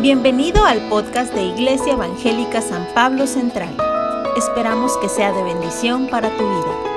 Bienvenido 0.00 0.64
al 0.64 0.88
podcast 0.88 1.34
de 1.34 1.42
Iglesia 1.42 1.94
Evangélica 1.94 2.62
San 2.62 2.86
Pablo 2.94 3.26
Central. 3.26 3.76
Esperamos 4.36 4.96
que 4.98 5.08
sea 5.08 5.32
de 5.32 5.42
bendición 5.42 6.08
para 6.08 6.30
tu 6.36 6.48
vida. 6.48 6.88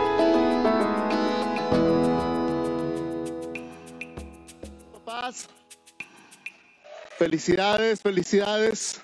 Felicidades, 7.17 8.01
felicidades. 8.01 9.01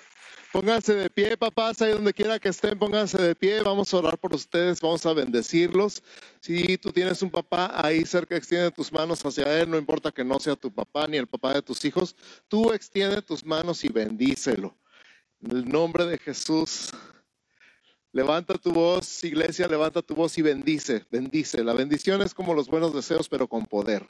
Pónganse 0.53 0.95
de 0.95 1.09
pie, 1.09 1.35
papás, 1.35 1.81
ahí 1.81 1.91
donde 1.91 2.13
quiera 2.13 2.39
que 2.39 2.49
estén, 2.49 2.79
pónganse 2.79 3.21
de 3.21 3.35
pie. 3.35 3.61
Vamos 3.61 3.93
a 3.93 3.97
orar 3.97 4.17
por 4.17 4.33
ustedes, 4.33 4.79
vamos 4.79 5.05
a 5.05 5.13
bendecirlos. 5.13 6.01
Si 6.39 6.77
tú 6.77 6.91
tienes 6.91 7.21
un 7.21 7.29
papá 7.29 7.71
ahí 7.73 8.05
cerca, 8.05 8.37
extiende 8.37 8.71
tus 8.71 8.91
manos 8.91 9.25
hacia 9.25 9.59
él, 9.59 9.69
no 9.69 9.77
importa 9.77 10.11
que 10.11 10.23
no 10.23 10.39
sea 10.39 10.55
tu 10.55 10.73
papá 10.73 11.05
ni 11.07 11.17
el 11.17 11.27
papá 11.27 11.53
de 11.53 11.61
tus 11.61 11.83
hijos, 11.83 12.15
tú 12.47 12.71
extiende 12.71 13.21
tus 13.21 13.43
manos 13.45 13.83
y 13.83 13.89
bendícelo. 13.89 14.77
En 15.41 15.51
el 15.51 15.67
nombre 15.67 16.05
de 16.05 16.17
Jesús, 16.17 16.91
levanta 18.13 18.53
tu 18.55 18.71
voz, 18.71 19.23
iglesia, 19.25 19.67
levanta 19.67 20.01
tu 20.01 20.15
voz 20.15 20.37
y 20.37 20.41
bendice, 20.41 21.05
bendice. 21.11 21.63
La 21.63 21.73
bendición 21.73 22.21
es 22.21 22.33
como 22.33 22.53
los 22.53 22.69
buenos 22.69 22.93
deseos, 22.93 23.27
pero 23.27 23.47
con 23.47 23.65
poder 23.65 24.07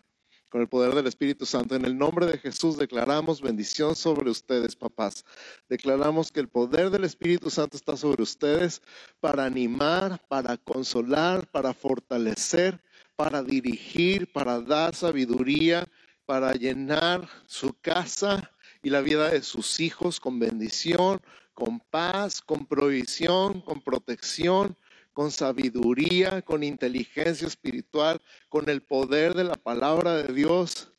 con 0.50 0.62
el 0.62 0.68
poder 0.68 0.96
del 0.96 1.08
Espíritu 1.08 1.46
Santo. 1.46 1.76
En 1.76 1.86
el 1.86 1.98
nombre 1.98 2.26
de 2.26 2.38
Jesús 2.38 2.78
declaramos 2.78 3.42
bendición 3.42 3.96
sobre 3.96 4.30
ustedes, 4.30 4.76
papás. 4.76 5.26
Declaramos 5.70 6.32
que 6.32 6.40
el 6.40 6.48
poder 6.48 6.90
del 6.90 7.04
Espíritu 7.04 7.50
Santo 7.50 7.78
está 7.78 7.98
sobre 7.98 8.24
ustedes 8.24 8.82
para 9.20 9.46
animar, 9.46 10.22
para 10.28 10.58
consolar, 10.58 11.48
para 11.48 11.74
fortalecer, 11.74 12.82
para 13.16 13.44
dirigir, 13.44 14.32
para 14.32 14.60
dar 14.62 14.96
sabiduría, 14.96 15.88
para 16.26 16.54
llenar 16.54 17.28
su 17.46 17.74
casa 17.82 18.52
y 18.84 18.90
la 18.90 19.02
vida 19.02 19.30
de 19.30 19.42
sus 19.42 19.80
hijos 19.80 20.20
con 20.20 20.40
bendición, 20.40 21.22
con 21.54 21.80
paz, 21.80 22.42
con 22.42 22.66
provisión, 22.66 23.62
con 23.62 23.82
protección 23.82 24.78
con 25.18 25.32
sabiduría, 25.32 26.44
con 26.44 26.64
inteligencia 26.64 27.48
espiritual, 27.48 28.22
con 28.50 28.70
el 28.70 28.84
poder 28.84 29.34
de 29.34 29.46
la 29.46 29.56
palabra 29.56 30.14
de 30.14 30.32
Dios. 30.32 30.92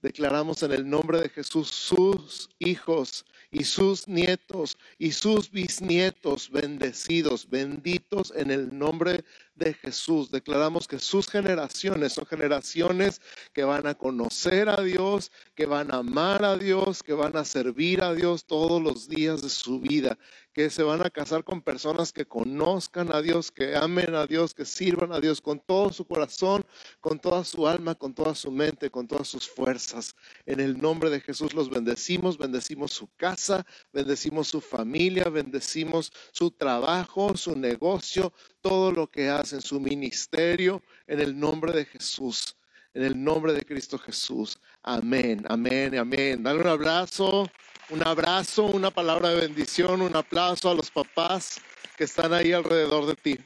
Declaramos 0.00 0.62
en 0.62 0.72
el 0.72 0.88
nombre 0.88 1.20
de 1.20 1.28
Jesús 1.28 1.68
sus 1.68 2.48
hijos 2.58 3.26
y 3.50 3.64
sus 3.64 4.08
nietos 4.08 4.78
y 4.96 5.12
sus 5.12 5.50
bisnietos 5.50 6.50
bendecidos, 6.50 7.50
benditos 7.50 8.32
en 8.34 8.50
el 8.50 8.78
nombre 8.78 9.22
de 9.56 9.74
Jesús. 9.74 10.30
Declaramos 10.30 10.86
que 10.86 10.98
sus 10.98 11.28
generaciones 11.28 12.12
son 12.12 12.26
generaciones 12.26 13.20
que 13.52 13.64
van 13.64 13.86
a 13.86 13.94
conocer 13.94 14.68
a 14.68 14.80
Dios, 14.82 15.32
que 15.54 15.66
van 15.66 15.92
a 15.92 15.98
amar 15.98 16.44
a 16.44 16.56
Dios, 16.56 17.02
que 17.02 17.12
van 17.12 17.36
a 17.36 17.44
servir 17.44 18.02
a 18.02 18.14
Dios 18.14 18.44
todos 18.44 18.80
los 18.80 19.08
días 19.08 19.42
de 19.42 19.48
su 19.48 19.80
vida, 19.80 20.18
que 20.52 20.70
se 20.70 20.82
van 20.82 21.04
a 21.04 21.10
casar 21.10 21.44
con 21.44 21.62
personas 21.62 22.12
que 22.12 22.26
conozcan 22.26 23.14
a 23.14 23.20
Dios, 23.20 23.50
que 23.50 23.76
amen 23.76 24.14
a 24.14 24.26
Dios, 24.26 24.54
que 24.54 24.64
sirvan 24.64 25.12
a 25.12 25.20
Dios 25.20 25.40
con 25.40 25.60
todo 25.60 25.92
su 25.92 26.06
corazón, 26.06 26.64
con 27.00 27.18
toda 27.18 27.44
su 27.44 27.66
alma, 27.66 27.94
con 27.94 28.14
toda 28.14 28.34
su 28.34 28.50
mente, 28.50 28.90
con 28.90 29.06
todas 29.06 29.28
sus 29.28 29.48
fuerzas. 29.48 30.14
En 30.46 30.60
el 30.60 30.78
nombre 30.78 31.10
de 31.10 31.20
Jesús 31.20 31.52
los 31.52 31.68
bendecimos, 31.68 32.38
bendecimos 32.38 32.92
su 32.92 33.08
casa, 33.16 33.66
bendecimos 33.92 34.48
su 34.48 34.60
familia, 34.60 35.24
bendecimos 35.24 36.12
su 36.32 36.50
trabajo, 36.50 37.36
su 37.36 37.56
negocio, 37.56 38.32
todo 38.60 38.92
lo 38.92 39.10
que 39.10 39.28
hacen, 39.28 39.60
su 39.60 39.80
ministerio, 39.80 40.82
en 41.06 41.20
el 41.20 41.38
nombre 41.38 41.72
de 41.72 41.84
Jesús. 41.84 42.56
En 42.94 43.04
el 43.04 43.22
nombre 43.22 43.52
de 43.52 43.62
Cristo 43.66 43.98
Jesús. 43.98 44.58
Amén, 44.82 45.44
amén, 45.48 45.98
amén. 45.98 46.42
Dale 46.42 46.60
un 46.60 46.68
abrazo 46.68 47.50
un 47.88 48.02
abrazo, 48.02 48.64
una 48.64 48.90
palabra 48.90 49.28
de 49.28 49.40
bendición, 49.42 50.02
un 50.02 50.16
aplauso 50.16 50.68
a 50.68 50.74
los 50.74 50.90
papás 50.90 51.60
que 51.96 52.02
están 52.02 52.32
ahí 52.32 52.52
alrededor 52.52 53.06
de 53.06 53.14
ti. 53.14 53.38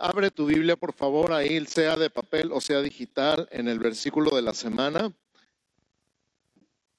Abre 0.00 0.30
tu 0.30 0.46
Biblia, 0.46 0.76
por 0.76 0.92
favor, 0.92 1.32
ahí 1.32 1.66
sea 1.66 1.96
de 1.96 2.08
papel 2.08 2.52
o 2.52 2.60
sea 2.60 2.80
digital, 2.80 3.48
en 3.50 3.66
el 3.66 3.80
versículo 3.80 4.36
de 4.36 4.42
la 4.42 4.54
semana. 4.54 5.12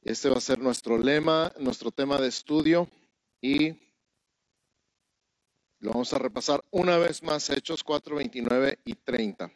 Este 0.02 0.28
va 0.30 0.36
a 0.36 0.42
ser 0.42 0.60
nuestro 0.60 0.98
lema, 0.98 1.54
nuestro 1.60 1.92
tema 1.92 2.18
de 2.18 2.28
estudio 2.28 2.90
y 3.40 3.70
lo 5.80 5.92
vamos 5.92 6.12
a 6.12 6.20
repasar 6.20 6.62
una 6.72 6.98
vez 6.98 7.24
más, 7.24 7.50
Hechos 7.50 7.86
4, 7.86 8.18
29 8.18 8.80
y 8.84 8.96
30. 8.96 9.50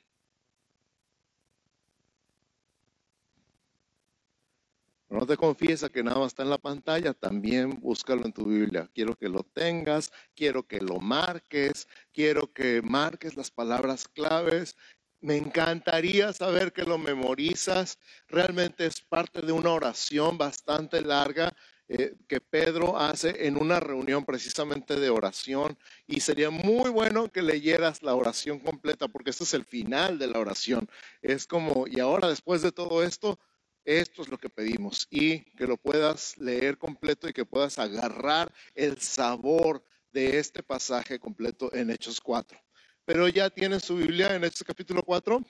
No 5.13 5.27
te 5.27 5.37
confiesa 5.37 5.89
que 5.89 6.01
nada 6.01 6.17
más 6.17 6.29
está 6.29 6.41
en 6.41 6.49
la 6.49 6.57
pantalla, 6.57 7.13
también 7.13 7.79
búscalo 7.79 8.25
en 8.25 8.33
tu 8.33 8.45
Biblia. 8.45 8.89
Quiero 8.95 9.15
que 9.15 9.29
lo 9.29 9.43
tengas, 9.43 10.11
quiero 10.35 10.65
que 10.65 10.81
lo 10.81 10.99
marques, 10.99 11.87
quiero 12.11 12.51
que 12.51 12.81
marques 12.81 13.37
las 13.37 13.51
palabras 13.51 14.07
claves. 14.07 14.75
Me 15.21 15.37
encantaría 15.37 16.33
saber 16.33 16.73
que 16.73 16.81
lo 16.81 16.97
memorizas. 16.97 17.99
Realmente 18.27 18.87
es 18.87 19.01
parte 19.01 19.41
de 19.41 19.51
una 19.51 19.69
oración 19.69 20.39
bastante 20.39 21.01
larga 21.01 21.53
eh, 21.89 22.15
que 22.27 22.41
Pedro 22.41 22.97
hace 22.97 23.45
en 23.45 23.61
una 23.61 23.79
reunión 23.79 24.25
precisamente 24.25 24.99
de 24.99 25.11
oración 25.11 25.77
y 26.07 26.21
sería 26.21 26.49
muy 26.49 26.89
bueno 26.89 27.31
que 27.31 27.43
leyeras 27.43 28.01
la 28.01 28.15
oración 28.15 28.57
completa 28.57 29.07
porque 29.07 29.29
este 29.29 29.43
es 29.43 29.53
el 29.53 29.65
final 29.65 30.17
de 30.17 30.25
la 30.25 30.39
oración. 30.39 30.89
Es 31.21 31.45
como, 31.45 31.85
y 31.85 31.99
ahora 31.99 32.29
después 32.29 32.63
de 32.63 32.71
todo 32.71 33.03
esto, 33.03 33.37
esto 33.85 34.21
es 34.21 34.29
lo 34.29 34.37
que 34.37 34.49
pedimos 34.49 35.07
y 35.09 35.39
que 35.55 35.67
lo 35.67 35.77
puedas 35.77 36.37
leer 36.37 36.77
completo 36.77 37.27
y 37.27 37.33
que 37.33 37.45
puedas 37.45 37.79
agarrar 37.79 38.53
el 38.75 38.99
sabor 39.01 39.85
de 40.11 40.39
este 40.39 40.63
pasaje 40.63 41.19
completo 41.19 41.73
en 41.73 41.89
Hechos 41.89 42.21
4. 42.21 42.57
Pero 43.05 43.27
ya 43.27 43.49
tienen 43.49 43.79
su 43.79 43.97
Biblia 43.97 44.35
en 44.35 44.43
este 44.43 44.63
capítulo 44.63 45.01
4. 45.03 45.41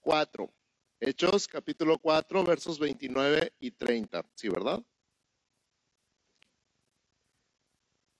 4. 0.00 0.54
Hechos 1.00 1.46
capítulo 1.46 1.98
4, 1.98 2.44
versos 2.44 2.78
29 2.78 3.54
y 3.60 3.70
30. 3.70 4.24
¿Sí, 4.34 4.48
verdad? 4.48 4.82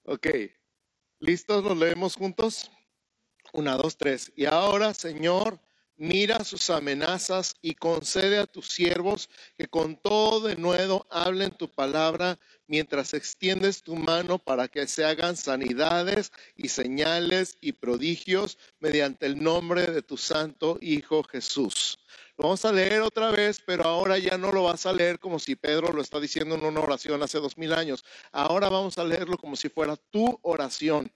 Ok. 0.05 0.27
¿Listos? 1.19 1.65
¿Los 1.65 1.77
leemos 1.77 2.15
juntos? 2.15 2.71
Una, 3.53 3.75
dos, 3.77 3.97
tres. 3.97 4.33
Y 4.37 4.44
ahora, 4.47 4.94
Señor, 4.94 5.61
mira 5.99 6.45
sus 6.45 6.71
amenazas 6.71 7.57
y 7.61 7.75
concede 7.75 8.39
a 8.39 8.47
tus 8.47 8.69
siervos 8.69 9.29
que 9.57 9.67
con 9.67 9.97
todo 9.97 10.47
de 10.47 10.57
nuevo 10.57 11.07
hablen 11.11 11.51
tu 11.51 11.69
palabra 11.69 12.39
mientras 12.69 13.15
extiendes 13.15 13.83
tu 13.83 13.97
mano 13.97 14.39
para 14.39 14.69
que 14.69 14.87
se 14.87 15.05
hagan 15.05 15.37
sanidades 15.37 16.33
y 16.57 16.69
señales 16.69 17.59
y 17.61 17.73
prodigios 17.73 18.59
mediante 18.79 19.27
el 19.27 19.43
nombre 19.43 19.87
de 19.89 20.03
tu 20.03 20.17
santo 20.17 20.79
Hijo 20.81 21.25
Jesús. 21.25 21.99
Lo 22.37 22.45
vamos 22.45 22.65
a 22.65 22.73
leer 22.73 23.03
otra 23.03 23.33
vez, 23.33 23.61
pero 23.67 23.85
ahora 23.85 24.17
ya 24.19 24.39
no 24.39 24.53
lo 24.53 24.63
vas 24.63 24.87
a 24.87 24.93
leer 24.93 25.19
como 25.19 25.41
si 25.41 25.57
Pedro 25.57 25.93
lo 25.93 26.01
está 26.01 26.21
diciendo 26.21 26.55
en 26.55 26.65
una 26.65 26.81
oración 26.81 27.21
hace 27.23 27.39
dos 27.39 27.59
mil 27.59 27.73
años. 27.73 28.05
Ahora 28.31 28.69
vamos 28.69 28.97
a 28.99 29.05
leerlo 29.05 29.37
como 29.37 29.57
si 29.57 29.69
fuera 29.69 29.97
tu 29.97 30.39
oración. 30.43 31.13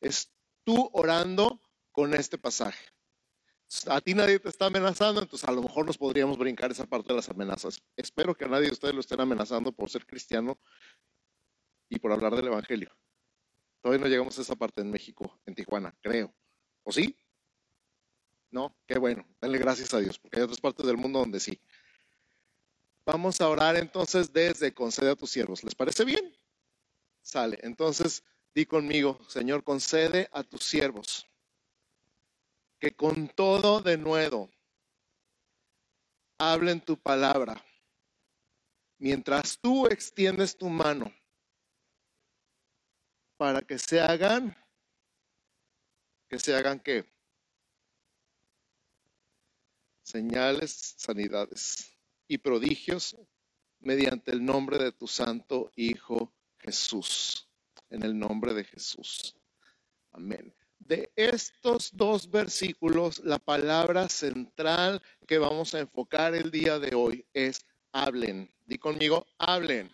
Es 0.00 0.32
tú 0.64 0.90
orando 0.92 1.60
con 1.92 2.12
este 2.14 2.38
pasaje. 2.38 2.93
A 3.88 4.00
ti 4.00 4.14
nadie 4.14 4.38
te 4.38 4.48
está 4.48 4.66
amenazando, 4.66 5.20
entonces 5.20 5.48
a 5.48 5.52
lo 5.52 5.62
mejor 5.62 5.84
nos 5.84 5.98
podríamos 5.98 6.38
brincar 6.38 6.70
esa 6.70 6.86
parte 6.86 7.08
de 7.08 7.16
las 7.16 7.28
amenazas. 7.28 7.82
Espero 7.96 8.34
que 8.34 8.44
a 8.44 8.48
nadie 8.48 8.66
de 8.66 8.72
ustedes 8.72 8.94
lo 8.94 9.00
estén 9.00 9.20
amenazando 9.20 9.72
por 9.72 9.90
ser 9.90 10.06
cristiano 10.06 10.58
y 11.88 11.98
por 11.98 12.12
hablar 12.12 12.36
del 12.36 12.46
Evangelio. 12.46 12.96
Todavía 13.80 14.04
no 14.04 14.10
llegamos 14.10 14.38
a 14.38 14.42
esa 14.42 14.54
parte 14.54 14.80
en 14.80 14.90
México, 14.90 15.40
en 15.44 15.54
Tijuana, 15.54 15.94
creo. 16.00 16.32
¿O 16.84 16.92
sí? 16.92 17.18
No, 18.50 18.76
qué 18.86 18.98
bueno, 18.98 19.26
denle 19.40 19.58
gracias 19.58 19.92
a 19.92 19.98
Dios, 19.98 20.18
porque 20.18 20.38
hay 20.38 20.44
otras 20.44 20.60
partes 20.60 20.86
del 20.86 20.96
mundo 20.96 21.18
donde 21.18 21.40
sí. 21.40 21.60
Vamos 23.04 23.40
a 23.40 23.48
orar 23.48 23.76
entonces 23.76 24.32
desde 24.32 24.72
concede 24.72 25.10
a 25.10 25.16
tus 25.16 25.30
siervos. 25.30 25.64
¿Les 25.64 25.74
parece 25.74 26.04
bien? 26.04 26.36
Sale. 27.22 27.58
Entonces, 27.62 28.22
di 28.54 28.66
conmigo, 28.66 29.18
Señor, 29.28 29.64
concede 29.64 30.28
a 30.32 30.44
tus 30.44 30.62
siervos 30.64 31.26
que 32.84 32.94
con 32.94 33.28
todo 33.28 33.80
de 33.80 33.96
nuevo 33.96 34.50
hablen 36.36 36.82
tu 36.82 37.00
palabra 37.00 37.64
mientras 38.98 39.58
tú 39.58 39.86
extiendes 39.86 40.54
tu 40.54 40.68
mano 40.68 41.10
para 43.38 43.62
que 43.62 43.78
se 43.78 44.02
hagan, 44.02 44.54
que 46.28 46.38
se 46.38 46.54
hagan 46.54 46.78
qué? 46.78 47.10
señales, 50.02 50.94
sanidades 50.98 51.90
y 52.28 52.36
prodigios 52.36 53.16
mediante 53.80 54.30
el 54.30 54.44
nombre 54.44 54.76
de 54.76 54.92
tu 54.92 55.06
santo 55.06 55.72
Hijo 55.74 56.34
Jesús. 56.58 57.48
En 57.88 58.02
el 58.02 58.18
nombre 58.18 58.52
de 58.52 58.64
Jesús. 58.64 59.34
Amén. 60.12 60.54
De 60.86 61.10
estos 61.16 61.96
dos 61.96 62.30
versículos, 62.30 63.20
la 63.24 63.38
palabra 63.38 64.10
central 64.10 65.00
que 65.26 65.38
vamos 65.38 65.74
a 65.74 65.80
enfocar 65.80 66.34
el 66.34 66.50
día 66.50 66.78
de 66.78 66.94
hoy 66.94 67.24
es 67.32 67.64
hablen. 67.90 68.54
Di 68.66 68.76
conmigo, 68.76 69.26
hablen. 69.38 69.90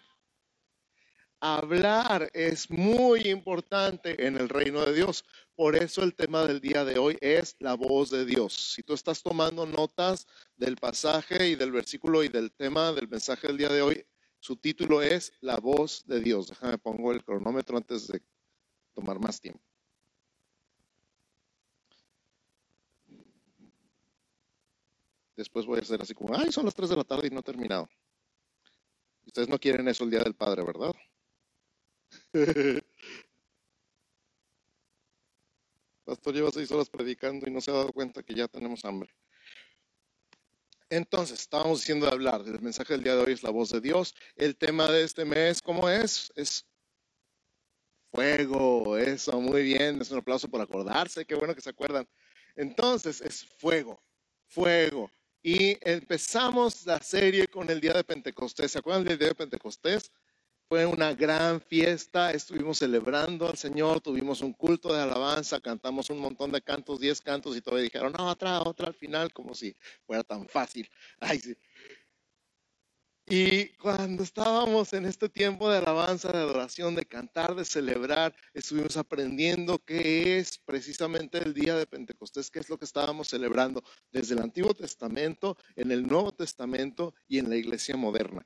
Hablar 1.39 2.29
es 2.35 2.69
muy 2.71 3.21
importante 3.29 4.27
en 4.27 4.37
el 4.37 4.49
reino 4.49 4.85
de 4.85 4.93
Dios. 4.93 5.25
Por 5.55 5.77
eso 5.77 6.03
el 6.03 6.13
tema 6.17 6.45
del 6.45 6.61
día 6.61 6.85
de 6.85 6.99
hoy 6.99 7.17
es 7.21 7.55
la 7.61 7.75
voz 7.75 8.11
de 8.11 8.25
Dios. 8.25 8.53
Si 8.75 8.83
tú 8.83 8.93
estás 8.93 9.23
tomando 9.23 9.67
notas 9.67 10.27
del 10.57 10.75
pasaje 10.75 11.51
y 11.51 11.55
del 11.55 11.71
versículo 11.71 12.25
y 12.25 12.29
del 12.29 12.51
tema 12.51 12.93
del 12.93 13.09
mensaje 13.09 13.47
del 13.47 13.59
día 13.59 13.69
de 13.69 13.83
hoy, 13.83 14.05
su 14.41 14.57
título 14.57 15.03
es 15.03 15.33
La 15.41 15.59
voz 15.59 16.05
de 16.07 16.19
Dios. 16.19 16.49
Déjame 16.49 16.79
pongo 16.79 17.13
el 17.13 17.25
cronómetro 17.25 17.77
antes 17.77 18.09
de 18.09 18.21
tomar 18.93 19.21
más 19.21 19.41
tiempo. 19.41 19.70
Después 25.41 25.65
voy 25.65 25.79
a 25.79 25.81
hacer 25.81 26.03
así 26.03 26.13
como, 26.13 26.37
ay, 26.37 26.53
son 26.53 26.67
las 26.67 26.75
3 26.75 26.91
de 26.91 26.97
la 26.97 27.05
tarde 27.05 27.29
y 27.29 27.31
no 27.31 27.41
he 27.41 27.43
terminado. 27.43 27.89
Ustedes 29.25 29.49
no 29.49 29.59
quieren 29.59 29.89
eso 29.89 30.05
el 30.05 30.11
Día 30.11 30.21
del 30.21 30.35
Padre, 30.35 30.63
¿verdad? 30.63 30.93
Pastor 36.05 36.35
lleva 36.35 36.51
seis 36.51 36.71
horas 36.71 36.91
predicando 36.91 37.49
y 37.49 37.51
no 37.51 37.63
se 37.63 37.71
ha 37.71 37.75
dado 37.75 37.91
cuenta 37.91 38.23
que 38.23 38.35
ya 38.35 38.49
tenemos 38.49 38.85
hambre. 38.85 39.09
Entonces, 40.91 41.41
estábamos 41.41 41.79
diciendo 41.81 42.05
de 42.05 42.13
hablar. 42.13 42.43
El 42.47 42.61
mensaje 42.61 42.93
del 42.93 43.03
día 43.03 43.17
de 43.17 43.23
hoy 43.23 43.33
es 43.33 43.43
la 43.43 43.49
voz 43.49 43.71
de 43.71 43.81
Dios. 43.81 44.15
El 44.37 44.59
tema 44.59 44.91
de 44.91 45.05
este 45.05 45.25
mes, 45.25 45.63
¿cómo 45.63 45.89
es? 45.89 46.31
Es 46.37 46.67
fuego. 48.13 48.99
Eso, 48.99 49.41
muy 49.41 49.63
bien. 49.63 50.03
Es 50.03 50.11
un 50.11 50.19
aplauso 50.19 50.49
por 50.49 50.61
acordarse. 50.61 51.25
Qué 51.25 51.35
bueno 51.35 51.55
que 51.55 51.63
se 51.63 51.71
acuerdan. 51.71 52.07
Entonces, 52.57 53.23
es 53.23 53.47
fuego. 53.59 54.03
Fuego. 54.49 55.11
Y 55.43 55.79
empezamos 55.89 56.85
la 56.85 57.01
serie 57.01 57.47
con 57.49 57.71
el 57.71 57.81
día 57.81 57.95
de 57.95 58.05
Pentecostés. 58.05 58.73
¿Se 58.73 58.79
acuerdan 58.79 59.05
del 59.05 59.19
día 59.19 59.29
de 59.29 59.35
Pentecostés? 59.35 60.13
Fue 60.69 60.87
una 60.87 61.15
gran 61.15 61.61
fiesta, 61.61 62.31
estuvimos 62.31 62.79
celebrando 62.79 63.49
al 63.49 63.57
Señor, 63.57 64.01
tuvimos 64.01 64.41
un 64.43 64.53
culto 64.53 64.93
de 64.95 65.01
alabanza, 65.01 65.61
cantamos 65.61 66.11
un 66.11 66.19
montón 66.21 66.53
de 66.53 66.63
cantos, 66.63 67.01
diez 67.01 67.21
cantos 67.21 67.57
y 67.57 67.61
todavía 67.61 67.85
dijeron, 67.85 68.13
no, 68.13 68.29
otra, 68.29 68.63
otra 68.63 68.89
al 68.89 68.95
final, 68.95 69.33
como 69.33 69.55
si 69.55 69.75
fuera 70.07 70.23
tan 70.23 70.47
fácil. 70.47 70.89
Ay, 71.19 71.41
sí. 71.41 71.57
Y 73.33 73.69
cuando 73.77 74.25
estábamos 74.25 74.93
en 74.93 75.07
este 75.07 75.29
tiempo 75.29 75.71
de 75.71 75.79
alabanza, 75.79 76.33
de 76.33 76.39
adoración, 76.39 76.97
de 76.97 77.05
cantar, 77.05 77.55
de 77.55 77.65
celebrar, 77.65 78.35
estuvimos 78.55 78.97
aprendiendo 78.97 79.79
qué 79.79 80.41
es 80.41 80.59
precisamente 80.59 81.39
el 81.39 81.55
día 81.55 81.77
de 81.77 81.87
Pentecostés, 81.87 82.51
qué 82.51 82.59
es 82.59 82.69
lo 82.69 82.77
que 82.77 82.87
estábamos 82.87 83.29
celebrando 83.29 83.85
desde 84.11 84.35
el 84.35 84.41
Antiguo 84.41 84.75
Testamento, 84.75 85.57
en 85.77 85.93
el 85.93 86.09
Nuevo 86.09 86.33
Testamento 86.33 87.15
y 87.29 87.39
en 87.39 87.49
la 87.49 87.55
iglesia 87.55 87.97
moderna. 87.97 88.45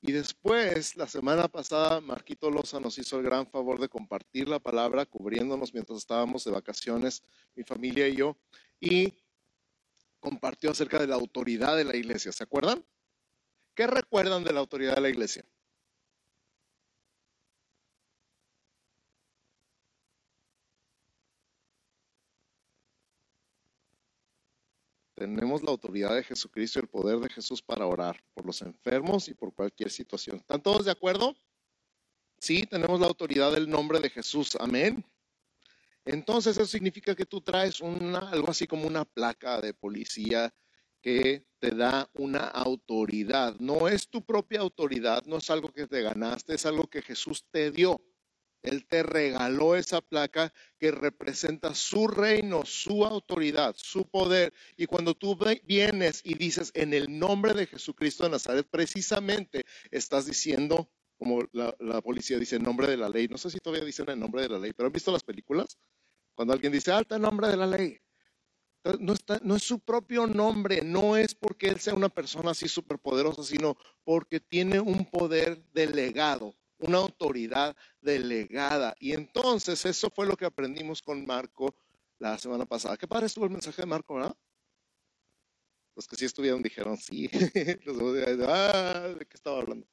Y 0.00 0.12
después, 0.12 0.96
la 0.96 1.06
semana 1.06 1.46
pasada, 1.48 2.00
Marquito 2.00 2.50
Loza 2.50 2.80
nos 2.80 2.96
hizo 2.96 3.18
el 3.18 3.24
gran 3.24 3.46
favor 3.46 3.78
de 3.78 3.90
compartir 3.90 4.48
la 4.48 4.58
palabra, 4.58 5.04
cubriéndonos 5.04 5.74
mientras 5.74 5.98
estábamos 5.98 6.44
de 6.44 6.50
vacaciones, 6.50 7.22
mi 7.54 7.62
familia 7.62 8.08
y 8.08 8.16
yo, 8.16 8.38
y 8.80 9.12
compartió 10.18 10.70
acerca 10.70 10.98
de 10.98 11.08
la 11.08 11.16
autoridad 11.16 11.76
de 11.76 11.84
la 11.84 11.94
iglesia. 11.94 12.32
¿Se 12.32 12.42
acuerdan? 12.42 12.82
¿Qué 13.74 13.86
recuerdan 13.86 14.44
de 14.44 14.52
la 14.52 14.60
autoridad 14.60 14.94
de 14.94 15.00
la 15.00 15.08
iglesia? 15.08 15.44
Tenemos 25.14 25.62
la 25.62 25.70
autoridad 25.70 26.14
de 26.14 26.24
Jesucristo 26.24 26.78
y 26.78 26.82
el 26.82 26.88
poder 26.88 27.18
de 27.18 27.28
Jesús 27.28 27.62
para 27.62 27.86
orar 27.86 28.22
por 28.34 28.46
los 28.46 28.62
enfermos 28.62 29.28
y 29.28 29.34
por 29.34 29.54
cualquier 29.54 29.90
situación. 29.90 30.36
¿Están 30.36 30.60
todos 30.60 30.84
de 30.84 30.90
acuerdo? 30.90 31.34
Sí, 32.38 32.66
tenemos 32.66 33.00
la 33.00 33.06
autoridad 33.06 33.52
del 33.52 33.70
nombre 33.70 34.00
de 34.00 34.10
Jesús. 34.10 34.56
Amén. 34.58 35.04
Entonces 36.04 36.56
eso 36.56 36.66
significa 36.66 37.14
que 37.14 37.26
tú 37.26 37.40
traes 37.40 37.80
una, 37.80 38.18
algo 38.30 38.50
así 38.50 38.66
como 38.66 38.86
una 38.86 39.04
placa 39.04 39.60
de 39.60 39.72
policía 39.72 40.52
que 41.04 41.44
te 41.58 41.70
da 41.72 42.08
una 42.14 42.46
autoridad. 42.46 43.56
No 43.58 43.88
es 43.88 44.08
tu 44.08 44.24
propia 44.24 44.60
autoridad, 44.60 45.22
no 45.26 45.36
es 45.36 45.50
algo 45.50 45.70
que 45.70 45.86
te 45.86 46.00
ganaste, 46.00 46.54
es 46.54 46.64
algo 46.64 46.84
que 46.84 47.02
Jesús 47.02 47.44
te 47.50 47.70
dio. 47.70 48.00
Él 48.62 48.86
te 48.86 49.02
regaló 49.02 49.76
esa 49.76 50.00
placa 50.00 50.50
que 50.78 50.90
representa 50.92 51.74
su 51.74 52.08
reino, 52.08 52.64
su 52.64 53.04
autoridad, 53.04 53.74
su 53.76 54.08
poder. 54.08 54.54
Y 54.78 54.86
cuando 54.86 55.12
tú 55.12 55.36
vienes 55.64 56.22
y 56.24 56.36
dices 56.36 56.70
en 56.72 56.94
el 56.94 57.18
nombre 57.18 57.52
de 57.52 57.66
Jesucristo 57.66 58.24
de 58.24 58.30
Nazaret, 58.30 58.66
precisamente 58.70 59.66
estás 59.90 60.24
diciendo, 60.24 60.88
como 61.18 61.46
la, 61.52 62.00
policía 62.00 62.38
dice, 62.38 62.56
en 62.56 62.62
nombre 62.62 62.86
de 62.86 62.96
la 62.96 63.10
ley. 63.10 63.28
No 63.28 63.36
sé 63.36 63.50
si 63.50 63.58
todavía 63.58 63.84
dicen 63.84 64.08
en 64.08 64.20
nombre 64.20 64.40
de 64.40 64.48
la 64.48 64.58
ley, 64.58 64.72
pero 64.72 64.86
¿han 64.86 64.92
visto 64.94 65.12
las 65.12 65.22
películas? 65.22 65.76
Cuando 66.34 66.54
alguien 66.54 66.72
dice, 66.72 66.92
alta 66.92 67.16
en 67.16 67.22
nombre 67.22 67.48
de 67.48 67.58
la 67.58 67.66
ley. 67.66 68.00
No, 69.00 69.12
está, 69.14 69.40
no, 69.42 69.56
es 69.56 69.62
su 69.62 69.78
propio 69.80 70.26
nombre, 70.26 70.82
no 70.82 71.16
es 71.16 71.34
porque 71.34 71.68
él 71.68 71.80
sea 71.80 71.94
una 71.94 72.10
persona 72.10 72.50
así 72.50 72.68
superpoderosa, 72.68 73.42
sino 73.42 73.76
porque 74.04 74.40
tiene 74.40 74.78
un 74.78 75.06
poder 75.06 75.64
delegado 75.72 76.54
una 76.78 76.98
autoridad 76.98 77.76
delegada. 78.00 78.94
Y 78.98 79.12
entonces 79.12 79.84
eso 79.84 80.10
fue 80.10 80.26
lo 80.26 80.36
que 80.36 80.44
aprendimos 80.44 81.02
con 81.02 81.24
Marco 81.24 81.74
la 82.18 82.38
semana 82.38 82.66
pasada. 82.66 82.96
¿Qué 82.96 83.08
padre 83.08 83.26
estuvo 83.26 83.44
el 83.44 83.50
mensaje 83.50 83.82
de 83.82 83.86
Marco, 83.86 84.14
verdad? 84.14 84.36
Los 85.96 86.08
que 86.08 86.16
sí 86.16 86.24
estuvieron 86.24 86.62
dijeron 86.62 86.96
sí. 86.96 87.30
ah, 88.48 89.14
¿de 89.18 89.26
qué 89.26 89.36
estaba 89.36 89.60
hablando? 89.60 89.86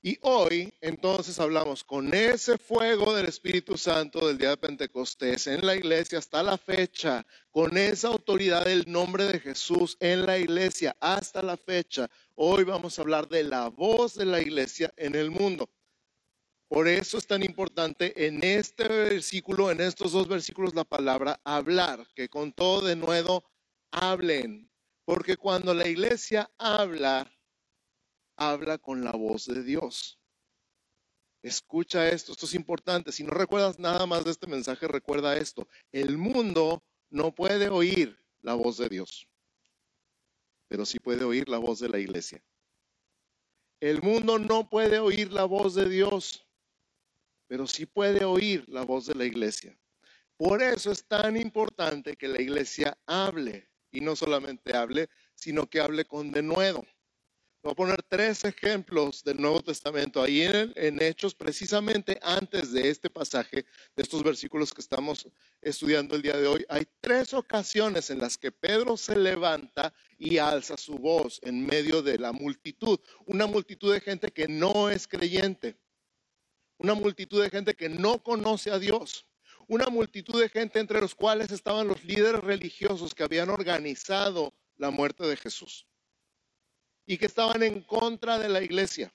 Y 0.00 0.16
hoy 0.22 0.72
entonces 0.80 1.40
hablamos 1.40 1.82
con 1.82 2.14
ese 2.14 2.56
fuego 2.56 3.16
del 3.16 3.26
Espíritu 3.26 3.76
Santo 3.76 4.28
del 4.28 4.38
día 4.38 4.50
de 4.50 4.56
Pentecostés 4.56 5.48
en 5.48 5.66
la 5.66 5.74
iglesia 5.74 6.18
hasta 6.18 6.40
la 6.44 6.56
fecha, 6.56 7.26
con 7.50 7.76
esa 7.76 8.06
autoridad 8.06 8.64
del 8.64 8.84
nombre 8.86 9.24
de 9.24 9.40
Jesús 9.40 9.96
en 9.98 10.24
la 10.24 10.38
iglesia 10.38 10.96
hasta 11.00 11.42
la 11.42 11.56
fecha. 11.56 12.08
Hoy 12.36 12.62
vamos 12.62 12.96
a 12.96 13.02
hablar 13.02 13.28
de 13.28 13.42
la 13.42 13.70
voz 13.70 14.14
de 14.14 14.24
la 14.24 14.40
iglesia 14.40 14.94
en 14.96 15.16
el 15.16 15.32
mundo. 15.32 15.68
Por 16.68 16.86
eso 16.86 17.18
es 17.18 17.26
tan 17.26 17.42
importante 17.42 18.26
en 18.26 18.44
este 18.44 18.86
versículo, 18.86 19.68
en 19.72 19.80
estos 19.80 20.12
dos 20.12 20.28
versículos, 20.28 20.76
la 20.76 20.84
palabra 20.84 21.40
hablar, 21.42 22.06
que 22.14 22.28
con 22.28 22.52
todo 22.52 22.82
de 22.86 22.94
nuevo 22.94 23.42
hablen. 23.90 24.70
Porque 25.04 25.36
cuando 25.36 25.74
la 25.74 25.88
iglesia 25.88 26.48
habla, 26.56 27.28
habla 28.38 28.78
con 28.78 29.04
la 29.04 29.12
voz 29.12 29.46
de 29.46 29.62
Dios. 29.62 30.18
Escucha 31.42 32.08
esto, 32.08 32.32
esto 32.32 32.46
es 32.46 32.54
importante. 32.54 33.12
Si 33.12 33.22
no 33.22 33.32
recuerdas 33.32 33.78
nada 33.78 34.06
más 34.06 34.24
de 34.24 34.30
este 34.30 34.46
mensaje, 34.46 34.88
recuerda 34.88 35.36
esto. 35.36 35.68
El 35.92 36.16
mundo 36.16 36.82
no 37.10 37.34
puede 37.34 37.68
oír 37.68 38.18
la 38.40 38.54
voz 38.54 38.78
de 38.78 38.88
Dios, 38.88 39.28
pero 40.68 40.86
sí 40.86 40.98
puede 40.98 41.24
oír 41.24 41.48
la 41.48 41.58
voz 41.58 41.80
de 41.80 41.88
la 41.88 41.98
iglesia. 41.98 42.42
El 43.80 44.02
mundo 44.02 44.38
no 44.38 44.68
puede 44.68 44.98
oír 44.98 45.32
la 45.32 45.44
voz 45.44 45.74
de 45.74 45.88
Dios, 45.88 46.46
pero 47.46 47.66
sí 47.66 47.86
puede 47.86 48.24
oír 48.24 48.68
la 48.68 48.84
voz 48.84 49.06
de 49.06 49.14
la 49.14 49.24
iglesia. 49.24 49.78
Por 50.36 50.62
eso 50.62 50.92
es 50.92 51.04
tan 51.04 51.36
importante 51.36 52.16
que 52.16 52.28
la 52.28 52.40
iglesia 52.40 52.96
hable, 53.06 53.68
y 53.90 54.00
no 54.00 54.14
solamente 54.14 54.76
hable, 54.76 55.08
sino 55.34 55.68
que 55.68 55.80
hable 55.80 56.04
con 56.04 56.30
denuedo. 56.30 56.84
Voy 57.60 57.72
a 57.72 57.74
poner 57.74 58.02
tres 58.04 58.44
ejemplos 58.44 59.24
del 59.24 59.40
Nuevo 59.40 59.60
Testamento 59.60 60.22
ahí 60.22 60.42
en, 60.42 61.02
Hechos, 61.02 61.34
precisamente 61.34 62.16
antes 62.22 62.70
de 62.70 62.88
este 62.88 63.10
pasaje, 63.10 63.66
de 63.96 64.02
estos 64.02 64.22
versículos 64.22 64.72
que 64.72 64.80
estamos 64.80 65.28
estudiando 65.60 66.14
el 66.14 66.22
día 66.22 66.36
de 66.36 66.46
hoy. 66.46 66.64
Hay 66.68 66.86
tres 67.00 67.34
ocasiones 67.34 68.10
en 68.10 68.20
las 68.20 68.38
que 68.38 68.52
Pedro 68.52 68.96
se 68.96 69.16
levanta 69.16 69.92
y 70.16 70.38
alza 70.38 70.76
su 70.76 70.98
voz 70.98 71.40
en 71.42 71.66
medio 71.66 72.00
de 72.00 72.18
la 72.18 72.30
multitud, 72.30 73.00
una 73.26 73.48
multitud 73.48 73.92
de 73.92 74.00
gente 74.00 74.30
que 74.30 74.46
no 74.46 74.88
es 74.88 75.08
creyente, 75.08 75.76
una 76.78 76.94
multitud 76.94 77.42
de 77.42 77.50
gente 77.50 77.74
que 77.74 77.88
no 77.88 78.22
conoce 78.22 78.70
a 78.70 78.78
Dios, 78.78 79.26
una 79.66 79.88
multitud 79.88 80.40
de 80.40 80.48
gente 80.48 80.78
entre 80.78 81.00
los 81.00 81.16
cuales 81.16 81.50
estaban 81.50 81.88
los 81.88 82.04
líderes 82.04 82.40
religiosos 82.40 83.16
que 83.16 83.24
habían 83.24 83.50
organizado 83.50 84.54
la 84.76 84.90
muerte 84.90 85.26
de 85.26 85.36
Jesús 85.36 85.88
y 87.08 87.16
que 87.16 87.24
estaban 87.24 87.62
en 87.62 87.80
contra 87.80 88.38
de 88.38 88.50
la 88.50 88.62
iglesia. 88.62 89.10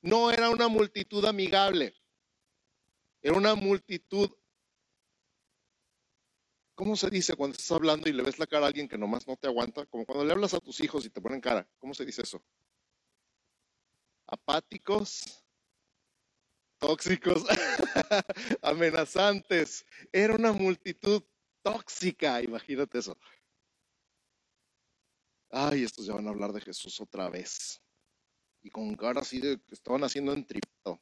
No 0.00 0.30
era 0.30 0.48
una 0.48 0.68
multitud 0.68 1.22
amigable, 1.26 1.94
era 3.20 3.36
una 3.36 3.54
multitud, 3.54 4.30
¿cómo 6.74 6.96
se 6.96 7.10
dice 7.10 7.36
cuando 7.36 7.56
estás 7.56 7.72
hablando 7.72 8.08
y 8.08 8.14
le 8.14 8.22
ves 8.22 8.38
la 8.38 8.46
cara 8.46 8.64
a 8.64 8.68
alguien 8.68 8.88
que 8.88 8.96
nomás 8.96 9.26
no 9.26 9.36
te 9.36 9.48
aguanta? 9.48 9.84
Como 9.84 10.06
cuando 10.06 10.24
le 10.24 10.32
hablas 10.32 10.54
a 10.54 10.60
tus 10.60 10.80
hijos 10.80 11.04
y 11.04 11.10
te 11.10 11.20
ponen 11.20 11.42
cara, 11.42 11.68
¿cómo 11.78 11.92
se 11.92 12.06
dice 12.06 12.22
eso? 12.22 12.42
Apáticos, 14.26 15.44
tóxicos, 16.78 17.44
amenazantes. 18.62 19.84
Era 20.10 20.34
una 20.34 20.52
multitud 20.52 21.22
tóxica, 21.62 22.40
imagínate 22.40 22.98
eso. 23.00 23.18
Ay, 25.50 25.84
estos 25.84 26.06
ya 26.06 26.14
van 26.14 26.26
a 26.26 26.30
hablar 26.30 26.52
de 26.52 26.60
Jesús 26.60 27.00
otra 27.00 27.28
vez. 27.30 27.80
Y 28.62 28.70
con 28.70 28.94
cara 28.94 29.20
así 29.20 29.40
de 29.40 29.60
que 29.60 29.74
estaban 29.74 30.04
haciendo 30.04 30.32
en 30.32 30.46
tripto. 30.46 31.00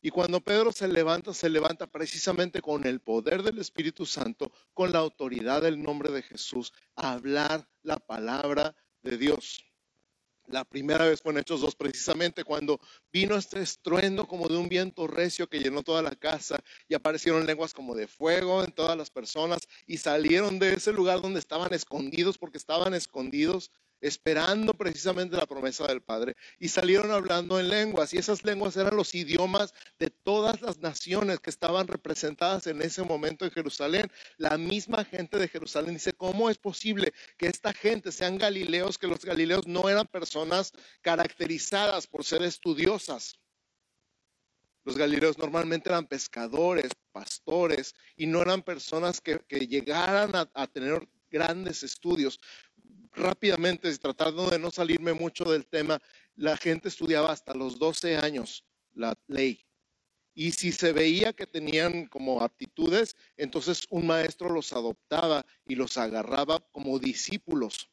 Y 0.00 0.10
cuando 0.10 0.40
Pedro 0.40 0.72
se 0.72 0.88
levanta, 0.88 1.32
se 1.32 1.48
levanta 1.48 1.86
precisamente 1.86 2.60
con 2.60 2.84
el 2.86 3.00
poder 3.00 3.42
del 3.42 3.58
Espíritu 3.58 4.04
Santo, 4.04 4.52
con 4.74 4.92
la 4.92 4.98
autoridad 4.98 5.62
del 5.62 5.80
nombre 5.80 6.10
de 6.10 6.22
Jesús, 6.22 6.72
a 6.96 7.12
hablar 7.12 7.68
la 7.82 7.98
palabra 7.98 8.74
de 9.02 9.16
Dios. 9.16 9.71
La 10.52 10.66
primera 10.66 11.06
vez 11.06 11.22
en 11.24 11.38
Hechos 11.38 11.62
2, 11.62 11.74
precisamente 11.76 12.44
cuando 12.44 12.78
vino 13.10 13.36
este 13.36 13.62
estruendo 13.62 14.28
como 14.28 14.48
de 14.48 14.58
un 14.58 14.68
viento 14.68 15.06
recio 15.06 15.48
que 15.48 15.60
llenó 15.60 15.82
toda 15.82 16.02
la 16.02 16.14
casa 16.14 16.62
y 16.88 16.94
aparecieron 16.94 17.46
lenguas 17.46 17.72
como 17.72 17.94
de 17.94 18.06
fuego 18.06 18.62
en 18.62 18.70
todas 18.70 18.94
las 18.94 19.08
personas 19.08 19.60
y 19.86 19.96
salieron 19.96 20.58
de 20.58 20.74
ese 20.74 20.92
lugar 20.92 21.22
donde 21.22 21.40
estaban 21.40 21.72
escondidos 21.72 22.36
porque 22.36 22.58
estaban 22.58 22.92
escondidos 22.92 23.70
esperando 24.02 24.74
precisamente 24.74 25.36
la 25.36 25.46
promesa 25.46 25.86
del 25.86 26.02
Padre, 26.02 26.34
y 26.58 26.68
salieron 26.68 27.12
hablando 27.12 27.58
en 27.58 27.68
lenguas, 27.68 28.12
y 28.12 28.18
esas 28.18 28.44
lenguas 28.44 28.76
eran 28.76 28.96
los 28.96 29.14
idiomas 29.14 29.72
de 29.98 30.10
todas 30.10 30.60
las 30.60 30.78
naciones 30.78 31.40
que 31.40 31.50
estaban 31.50 31.86
representadas 31.86 32.66
en 32.66 32.82
ese 32.82 33.02
momento 33.04 33.44
en 33.44 33.52
Jerusalén. 33.52 34.10
La 34.36 34.58
misma 34.58 35.04
gente 35.04 35.38
de 35.38 35.48
Jerusalén 35.48 35.94
dice, 35.94 36.12
¿cómo 36.12 36.50
es 36.50 36.58
posible 36.58 37.14
que 37.38 37.46
esta 37.46 37.72
gente 37.72 38.10
sean 38.12 38.36
galileos, 38.38 38.98
que 38.98 39.06
los 39.06 39.24
galileos 39.24 39.66
no 39.66 39.88
eran 39.88 40.06
personas 40.08 40.72
caracterizadas 41.00 42.08
por 42.08 42.24
ser 42.24 42.42
estudiosas? 42.42 43.38
Los 44.84 44.96
galileos 44.96 45.38
normalmente 45.38 45.90
eran 45.90 46.08
pescadores, 46.08 46.90
pastores, 47.12 47.94
y 48.16 48.26
no 48.26 48.42
eran 48.42 48.62
personas 48.62 49.20
que, 49.20 49.38
llegaran 49.48 50.34
a, 50.34 50.50
a 50.54 50.66
tener 50.66 51.08
grandes 51.30 51.82
estudios 51.82 52.40
rápidamente, 53.12 53.96
tratando 53.98 54.50
de 54.50 54.58
no 54.58 54.70
salirme 54.70 55.12
mucho 55.12 55.44
del 55.44 55.66
tema, 55.66 56.00
la 56.34 56.56
gente 56.56 56.88
estudiaba 56.88 57.30
hasta 57.30 57.54
los 57.54 57.78
12 57.78 58.16
años 58.16 58.64
la 58.94 59.14
ley. 59.26 59.64
Y 60.34 60.52
si 60.52 60.72
se 60.72 60.92
veía 60.92 61.34
que 61.34 61.46
tenían 61.46 62.06
como 62.06 62.40
aptitudes, 62.40 63.16
entonces 63.36 63.82
un 63.90 64.06
maestro 64.06 64.48
los 64.48 64.72
adoptaba 64.72 65.44
y 65.66 65.74
los 65.74 65.98
agarraba 65.98 66.60
como 66.72 66.98
discípulos. 66.98 67.90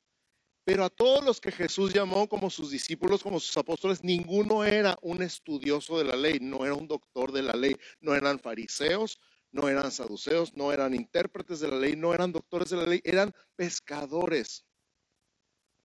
Pero 0.63 0.85
a 0.85 0.89
todos 0.89 1.23
los 1.25 1.41
que 1.41 1.51
Jesús 1.51 1.93
llamó 1.93 2.29
como 2.29 2.49
sus 2.49 2.71
discípulos, 2.71 3.23
como 3.23 3.39
sus 3.39 3.57
apóstoles, 3.57 4.03
ninguno 4.03 4.63
era 4.63 4.97
un 5.01 5.21
estudioso 5.21 5.97
de 5.97 6.05
la 6.05 6.15
ley, 6.15 6.37
no 6.39 6.63
era 6.63 6.75
un 6.75 6.87
doctor 6.87 7.31
de 7.31 7.41
la 7.41 7.53
ley, 7.53 7.75
no 7.99 8.15
eran 8.15 8.39
fariseos, 8.39 9.19
no 9.51 9.67
eran 9.67 9.91
saduceos, 9.91 10.55
no 10.55 10.71
eran 10.71 10.93
intérpretes 10.93 11.59
de 11.59 11.69
la 11.69 11.77
ley, 11.77 11.95
no 11.95 12.13
eran 12.13 12.31
doctores 12.31 12.69
de 12.69 12.77
la 12.77 12.85
ley, 12.85 13.01
eran 13.03 13.33
pescadores 13.55 14.63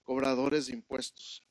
cobradores 0.05 0.67
de 0.67 0.75
impuestos. 0.75 1.43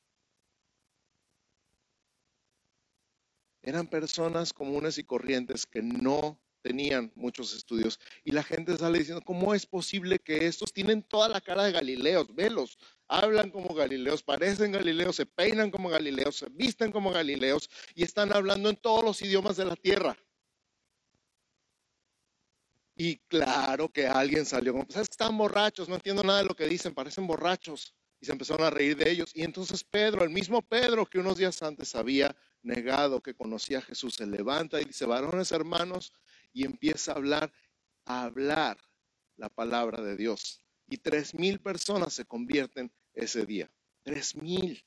Eran 3.62 3.86
personas 3.86 4.52
comunes 4.52 4.98
y 4.98 5.04
corrientes 5.04 5.66
que 5.66 5.82
no 5.82 6.38
tenían 6.62 7.12
muchos 7.14 7.54
estudios. 7.54 8.00
Y 8.24 8.32
la 8.32 8.42
gente 8.42 8.76
sale 8.76 8.98
diciendo, 8.98 9.22
¿cómo 9.24 9.54
es 9.54 9.66
posible 9.66 10.18
que 10.18 10.46
estos 10.46 10.72
tienen 10.72 11.02
toda 11.02 11.28
la 11.28 11.40
cara 11.40 11.64
de 11.64 11.72
Galileos? 11.72 12.34
Velos, 12.34 12.78
hablan 13.06 13.50
como 13.50 13.74
Galileos, 13.74 14.22
parecen 14.22 14.72
Galileos, 14.72 15.16
se 15.16 15.26
peinan 15.26 15.70
como 15.70 15.90
Galileos, 15.90 16.36
se 16.36 16.48
visten 16.50 16.90
como 16.90 17.10
Galileos 17.10 17.68
y 17.94 18.02
están 18.02 18.32
hablando 18.34 18.70
en 18.70 18.76
todos 18.76 19.04
los 19.04 19.20
idiomas 19.22 19.56
de 19.56 19.64
la 19.66 19.76
tierra. 19.76 20.16
Y 22.96 23.16
claro 23.28 23.90
que 23.90 24.06
alguien 24.06 24.46
salió 24.46 24.72
como, 24.72 24.86
pues 24.86 24.98
están 24.98 25.36
borrachos, 25.36 25.88
no 25.88 25.96
entiendo 25.96 26.22
nada 26.22 26.38
de 26.38 26.48
lo 26.48 26.54
que 26.54 26.66
dicen, 26.66 26.94
parecen 26.94 27.26
borrachos 27.26 27.94
y 28.24 28.26
se 28.26 28.32
empezaron 28.32 28.66
a 28.66 28.70
reír 28.70 28.96
de 28.96 29.10
ellos. 29.10 29.32
Y 29.34 29.42
entonces 29.42 29.84
Pedro, 29.84 30.24
el 30.24 30.30
mismo 30.30 30.62
Pedro 30.62 31.04
que 31.04 31.18
unos 31.18 31.36
días 31.36 31.62
antes 31.62 31.94
había 31.94 32.34
negado 32.62 33.22
que 33.22 33.34
conocía 33.34 33.78
a 33.78 33.82
Jesús, 33.82 34.14
se 34.14 34.26
levanta 34.26 34.80
y 34.80 34.86
dice, 34.86 35.04
varones 35.04 35.52
hermanos, 35.52 36.10
y 36.50 36.64
empieza 36.64 37.12
a 37.12 37.16
hablar, 37.16 37.52
a 38.06 38.22
hablar 38.22 38.78
la 39.36 39.50
palabra 39.50 40.02
de 40.02 40.16
Dios. 40.16 40.64
Y 40.88 40.96
tres 40.96 41.34
mil 41.34 41.60
personas 41.60 42.14
se 42.14 42.24
convierten 42.24 42.90
ese 43.12 43.44
día. 43.44 43.70
Tres 44.02 44.34
mil. 44.34 44.82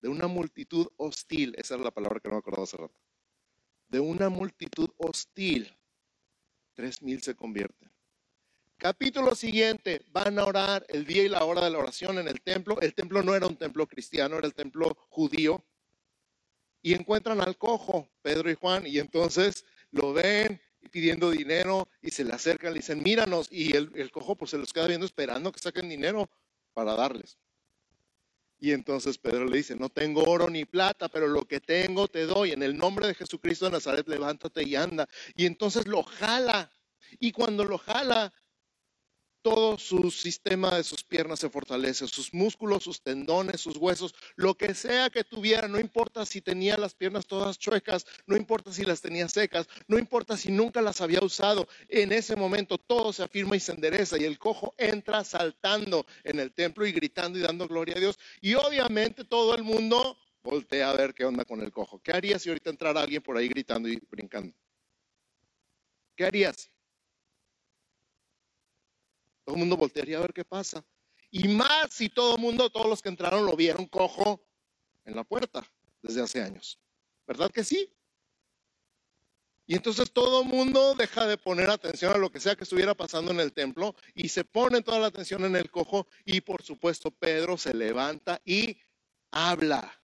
De 0.00 0.08
una 0.08 0.28
multitud 0.28 0.88
hostil, 0.96 1.54
esa 1.58 1.74
es 1.74 1.80
la 1.82 1.90
palabra 1.90 2.20
que 2.20 2.28
no 2.28 2.36
me 2.36 2.38
acordaba 2.38 2.64
hace 2.64 2.78
rato. 2.78 2.98
De 3.88 4.00
una 4.00 4.30
multitud 4.30 4.88
hostil, 4.96 5.76
tres 6.72 7.02
mil 7.02 7.20
se 7.20 7.34
convierten. 7.34 7.92
Capítulo 8.78 9.34
siguiente, 9.34 10.02
van 10.12 10.38
a 10.38 10.44
orar 10.44 10.86
el 10.88 11.04
día 11.04 11.24
y 11.24 11.28
la 11.28 11.42
hora 11.42 11.64
de 11.64 11.70
la 11.70 11.78
oración 11.78 12.16
en 12.18 12.28
el 12.28 12.40
templo. 12.40 12.80
El 12.80 12.94
templo 12.94 13.24
no 13.24 13.34
era 13.34 13.48
un 13.48 13.56
templo 13.56 13.88
cristiano, 13.88 14.38
era 14.38 14.46
el 14.46 14.54
templo 14.54 14.96
judío. 15.08 15.64
Y 16.80 16.94
encuentran 16.94 17.40
al 17.40 17.58
cojo, 17.58 18.08
Pedro 18.22 18.48
y 18.52 18.54
Juan, 18.54 18.86
y 18.86 19.00
entonces 19.00 19.64
lo 19.90 20.12
ven 20.12 20.60
pidiendo 20.92 21.32
dinero 21.32 21.88
y 22.00 22.12
se 22.12 22.22
le 22.22 22.32
acercan, 22.32 22.72
le 22.72 22.78
dicen, 22.78 23.02
míranos. 23.02 23.48
Y 23.50 23.74
el, 23.74 24.12
cojo 24.12 24.36
pues 24.36 24.52
se 24.52 24.58
los 24.58 24.72
queda 24.72 24.86
viendo 24.86 25.06
esperando 25.06 25.50
que 25.50 25.58
saquen 25.58 25.88
dinero 25.88 26.30
para 26.72 26.94
darles. 26.94 27.36
Y 28.60 28.70
entonces 28.70 29.18
Pedro 29.18 29.46
le 29.46 29.56
dice, 29.56 29.74
no 29.74 29.88
tengo 29.88 30.22
oro 30.22 30.48
ni 30.48 30.64
plata, 30.64 31.08
pero 31.08 31.26
lo 31.26 31.48
que 31.48 31.58
tengo 31.58 32.06
te 32.06 32.26
doy. 32.26 32.52
En 32.52 32.62
el 32.62 32.78
nombre 32.78 33.08
de 33.08 33.14
Jesucristo 33.14 33.64
de 33.64 33.72
Nazaret, 33.72 34.06
levántate 34.06 34.62
y 34.62 34.76
anda. 34.76 35.08
Y 35.34 35.46
entonces 35.46 35.88
lo 35.88 36.04
jala. 36.04 36.70
Y 37.18 37.32
cuando 37.32 37.64
lo 37.64 37.78
jala, 37.78 38.32
todo 39.42 39.78
su 39.78 40.10
sistema 40.10 40.74
de 40.76 40.84
sus 40.84 41.04
piernas 41.04 41.38
se 41.40 41.50
fortalece, 41.50 42.06
sus 42.06 42.32
músculos, 42.34 42.84
sus 42.84 43.02
tendones, 43.02 43.60
sus 43.60 43.76
huesos, 43.76 44.14
lo 44.36 44.54
que 44.56 44.74
sea 44.74 45.10
que 45.10 45.24
tuviera, 45.24 45.68
no 45.68 45.78
importa 45.78 46.26
si 46.26 46.40
tenía 46.40 46.76
las 46.76 46.94
piernas 46.94 47.26
todas 47.26 47.58
chuecas, 47.58 48.06
no 48.26 48.36
importa 48.36 48.72
si 48.72 48.84
las 48.84 49.00
tenía 49.00 49.28
secas, 49.28 49.68
no 49.86 49.98
importa 49.98 50.36
si 50.36 50.50
nunca 50.50 50.82
las 50.82 51.00
había 51.00 51.20
usado, 51.20 51.68
en 51.88 52.12
ese 52.12 52.36
momento 52.36 52.78
todo 52.78 53.12
se 53.12 53.22
afirma 53.22 53.56
y 53.56 53.60
se 53.60 53.72
endereza 53.72 54.18
y 54.18 54.24
el 54.24 54.38
cojo 54.38 54.74
entra 54.78 55.24
saltando 55.24 56.06
en 56.24 56.38
el 56.38 56.52
templo 56.52 56.86
y 56.86 56.92
gritando 56.92 57.38
y 57.38 57.42
dando 57.42 57.68
gloria 57.68 57.96
a 57.96 58.00
Dios. 58.00 58.18
Y 58.40 58.54
obviamente 58.54 59.24
todo 59.24 59.54
el 59.54 59.62
mundo 59.62 60.18
voltea 60.42 60.90
a 60.90 60.96
ver 60.96 61.14
qué 61.14 61.24
onda 61.24 61.44
con 61.44 61.60
el 61.60 61.72
cojo. 61.72 62.00
¿Qué 62.00 62.12
harías 62.12 62.42
si 62.42 62.48
ahorita 62.48 62.70
entrara 62.70 63.00
alguien 63.00 63.22
por 63.22 63.36
ahí 63.36 63.48
gritando 63.48 63.88
y 63.88 64.00
brincando? 64.10 64.54
¿Qué 66.16 66.24
harías? 66.24 66.70
Todo 69.48 69.54
el 69.54 69.60
mundo 69.60 69.78
voltearía 69.78 70.18
a 70.18 70.20
ver 70.20 70.34
qué 70.34 70.44
pasa. 70.44 70.84
Y 71.30 71.48
más 71.48 71.88
si 71.90 72.10
todo 72.10 72.34
el 72.34 72.40
mundo, 72.42 72.68
todos 72.68 72.86
los 72.86 73.00
que 73.00 73.08
entraron 73.08 73.46
lo 73.46 73.56
vieron 73.56 73.86
cojo 73.86 74.46
en 75.06 75.16
la 75.16 75.24
puerta 75.24 75.66
desde 76.02 76.20
hace 76.20 76.42
años. 76.42 76.78
¿Verdad 77.26 77.50
que 77.50 77.64
sí? 77.64 77.90
Y 79.64 79.74
entonces 79.74 80.10
todo 80.12 80.42
el 80.42 80.48
mundo 80.48 80.94
deja 80.94 81.26
de 81.26 81.38
poner 81.38 81.70
atención 81.70 82.12
a 82.12 82.18
lo 82.18 82.30
que 82.30 82.40
sea 82.40 82.56
que 82.56 82.64
estuviera 82.64 82.94
pasando 82.94 83.30
en 83.30 83.40
el 83.40 83.54
templo 83.54 83.96
y 84.12 84.28
se 84.28 84.44
pone 84.44 84.82
toda 84.82 84.98
la 84.98 85.06
atención 85.06 85.42
en 85.46 85.56
el 85.56 85.70
cojo 85.70 86.06
y 86.26 86.42
por 86.42 86.62
supuesto 86.62 87.10
Pedro 87.10 87.56
se 87.56 87.72
levanta 87.72 88.42
y 88.44 88.76
habla. 89.30 89.98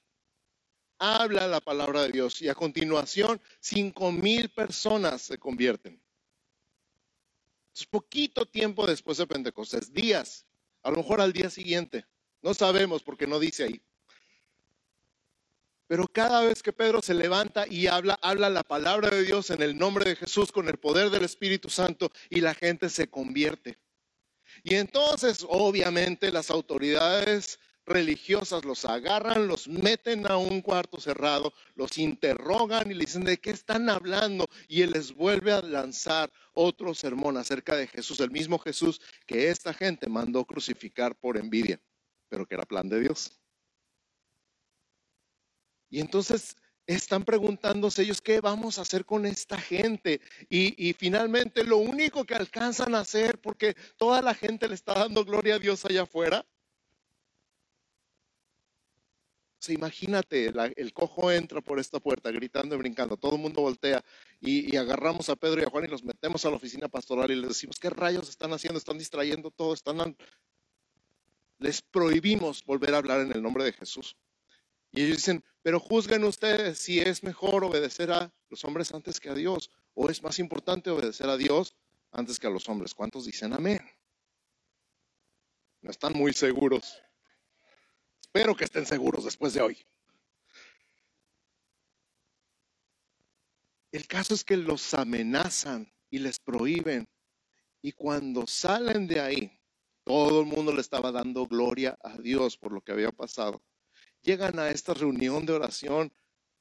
Habla 0.99 1.49
la 1.49 1.61
palabra 1.61 2.01
de 2.01 2.13
Dios 2.13 2.41
y 2.41 2.49
a 2.49 2.55
continuación 2.55 3.43
cinco 3.61 4.11
mil 4.11 4.49
personas 4.49 5.21
se 5.21 5.37
convierten. 5.37 6.03
Es 7.75 7.87
poquito 7.87 8.47
tiempo 8.47 8.87
después 8.87 9.19
de 9.19 9.27
Pentecostés, 9.27 9.93
días, 9.93 10.47
a 10.83 10.91
lo 10.91 10.99
mejor 10.99 11.21
al 11.21 11.33
día 11.33 11.51
siguiente. 11.51 12.07
No 12.41 12.55
sabemos 12.55 13.03
porque 13.03 13.27
no 13.27 13.39
dice 13.39 13.65
ahí. 13.65 13.83
Pero 15.87 16.07
cada 16.07 16.43
vez 16.43 16.63
que 16.63 16.73
Pedro 16.73 17.03
se 17.03 17.15
levanta 17.15 17.67
y 17.69 17.89
habla, 17.89 18.19
habla 18.23 18.49
la 18.49 18.63
palabra 18.63 19.11
de 19.11 19.23
Dios 19.23 19.51
en 19.51 19.61
el 19.61 19.77
nombre 19.77 20.09
de 20.09 20.17
Jesús 20.17 20.51
con 20.51 20.69
el 20.69 20.79
poder 20.79 21.11
del 21.11 21.25
Espíritu 21.25 21.69
Santo 21.69 22.11
y 22.31 22.41
la 22.41 22.55
gente 22.55 22.89
se 22.89 23.09
convierte. 23.11 23.79
Y 24.63 24.77
entonces, 24.77 25.45
obviamente, 25.49 26.31
las 26.31 26.51
autoridades 26.51 27.59
religiosas 27.87 28.65
los 28.65 28.85
agarran, 28.85 29.47
los 29.47 29.69
meten 29.69 30.31
a 30.31 30.37
un 30.37 30.61
cuarto 30.61 31.01
cerrado, 31.01 31.53
los 31.75 31.99
interrogan 31.99 32.91
y 32.91 32.95
le 32.95 33.05
dicen 33.05 33.25
de 33.25 33.39
qué 33.39 33.51
están 33.51 33.91
hablando 33.91 34.49
y 34.69 34.83
él 34.83 34.93
les 34.93 35.13
vuelve 35.13 35.53
a 35.53 35.63
lanzar 35.63 36.33
otro 36.53 36.95
sermón 36.95 37.37
acerca 37.37 37.77
de 37.77 37.87
Jesús, 37.87 38.21
el 38.21 38.31
mismo 38.31 38.59
Jesús 38.59 39.01
que 39.27 39.51
esta 39.51 39.75
gente 39.75 40.09
mandó 40.09 40.45
crucificar 40.45 41.17
por 41.17 41.37
envidia, 41.37 41.81
pero 42.29 42.47
que 42.47 42.55
era 42.55 42.65
plan 42.65 42.89
de 42.89 43.01
Dios. 43.01 43.39
Y 45.91 46.01
entonces 46.01 46.57
están 46.87 47.25
preguntándose 47.25 48.03
ellos 48.03 48.21
qué 48.21 48.41
vamos 48.41 48.79
a 48.79 48.83
hacer 48.83 49.05
con 49.05 49.27
esta 49.27 49.59
gente. 49.59 50.21
Y, 50.49 50.89
y, 50.89 50.93
finalmente 50.93 51.65
lo 51.65 51.79
único 51.79 52.25
que 52.25 52.35
alcanzan 52.35 52.95
a 52.95 53.01
hacer, 53.01 53.41
porque 53.41 53.75
toda 53.97 54.21
la 54.21 54.35
gente 54.35 54.69
le 54.69 54.75
está 54.75 54.95
dando 54.95 55.25
gloria 55.25 55.55
a 55.55 55.59
Dios 55.59 55.85
allá 55.85 56.03
afuera, 56.03 56.45
sea, 59.65 59.75
imagínate, 59.75 60.53
el 60.77 60.93
cojo 60.93 61.33
entra 61.33 61.61
por 61.61 61.79
esta 61.81 61.99
puerta 61.99 62.31
gritando 62.31 62.75
y 62.75 62.79
brincando, 62.79 63.17
todo 63.17 63.37
el 63.37 63.41
mundo 63.41 63.63
voltea 63.63 64.05
y, 64.41 64.77
agarramos 64.77 65.29
a 65.29 65.37
Pedro 65.37 65.61
y 65.61 65.65
a 65.65 65.71
Juan 65.71 65.85
y 65.85 65.89
los 65.89 66.05
metemos 66.05 66.45
a 66.45 66.51
la 66.51 66.57
oficina 66.57 66.89
pastoral 66.89 67.31
y 67.31 67.37
les 67.37 67.49
decimos, 67.49 67.79
¿qué 67.79 67.91
rayos 67.91 68.29
están 68.29 68.53
haciendo? 68.53 68.79
Están 68.79 68.99
distrayendo 68.99 69.51
todo, 69.51 69.73
están... 69.73 70.17
Les 71.59 71.81
prohibimos 71.81 72.65
volver 72.65 72.95
a 72.95 72.99
hablar 72.99 73.21
en 73.21 73.33
el 73.33 73.43
nombre 73.43 73.65
de 73.65 73.73
Jesús. 73.73 74.17
Y 74.93 75.03
ellos 75.03 75.17
dicen, 75.17 75.45
pero 75.63 75.81
juzguen 75.81 76.25
ustedes 76.25 76.79
si 76.79 77.01
es 77.01 77.23
mejor 77.23 77.65
obedecer 77.65 78.13
a 78.13 78.33
los 78.51 78.65
hombres 78.65 78.93
antes 78.93 79.19
que 79.19 79.31
a 79.31 79.35
Dios 79.35 79.71
o 79.95 80.11
es 80.11 80.23
más 80.23 80.39
importante 80.39 80.91
obedecer 80.91 81.29
a 81.29 81.37
Dios 81.37 81.75
antes 82.13 82.39
que 82.39 82.47
a 82.47 82.51
los 82.51 82.69
hombres. 82.69 82.95
¿Cuántos 82.95 83.25
dicen 83.25 83.53
amén? 83.53 83.81
No 85.81 85.91
están 85.91 86.13
muy 86.13 86.33
seguros. 86.33 87.03
Espero 88.35 88.57
que 88.57 88.65
estén 88.65 88.85
seguros 88.85 89.25
después 89.25 89.55
de 89.55 89.61
hoy. 89.61 89.87
El 93.93 94.09
caso 94.09 94.35
es 94.35 94.43
que 94.43 94.57
los 94.57 94.93
amenazan 94.93 95.89
y 96.11 96.19
les 96.19 96.41
prohíben. 96.41 97.07
Y 97.81 97.93
cuando 97.93 98.45
salen 98.49 99.07
de 99.07 99.21
ahí, 99.21 99.61
todo 100.03 100.41
el 100.41 100.47
mundo 100.47 100.73
le 100.73 100.81
estaba 100.81 101.13
dando 101.13 101.47
gloria 101.47 101.97
a 102.03 102.19
Dios 102.19 102.57
por 102.57 102.73
lo 102.73 102.81
que 102.81 102.91
había 102.91 103.13
pasado. 103.13 103.63
Llegan 104.23 104.59
a 104.59 104.69
esta 104.71 104.95
reunión 104.95 105.47
de 105.47 105.53
oración 105.53 106.13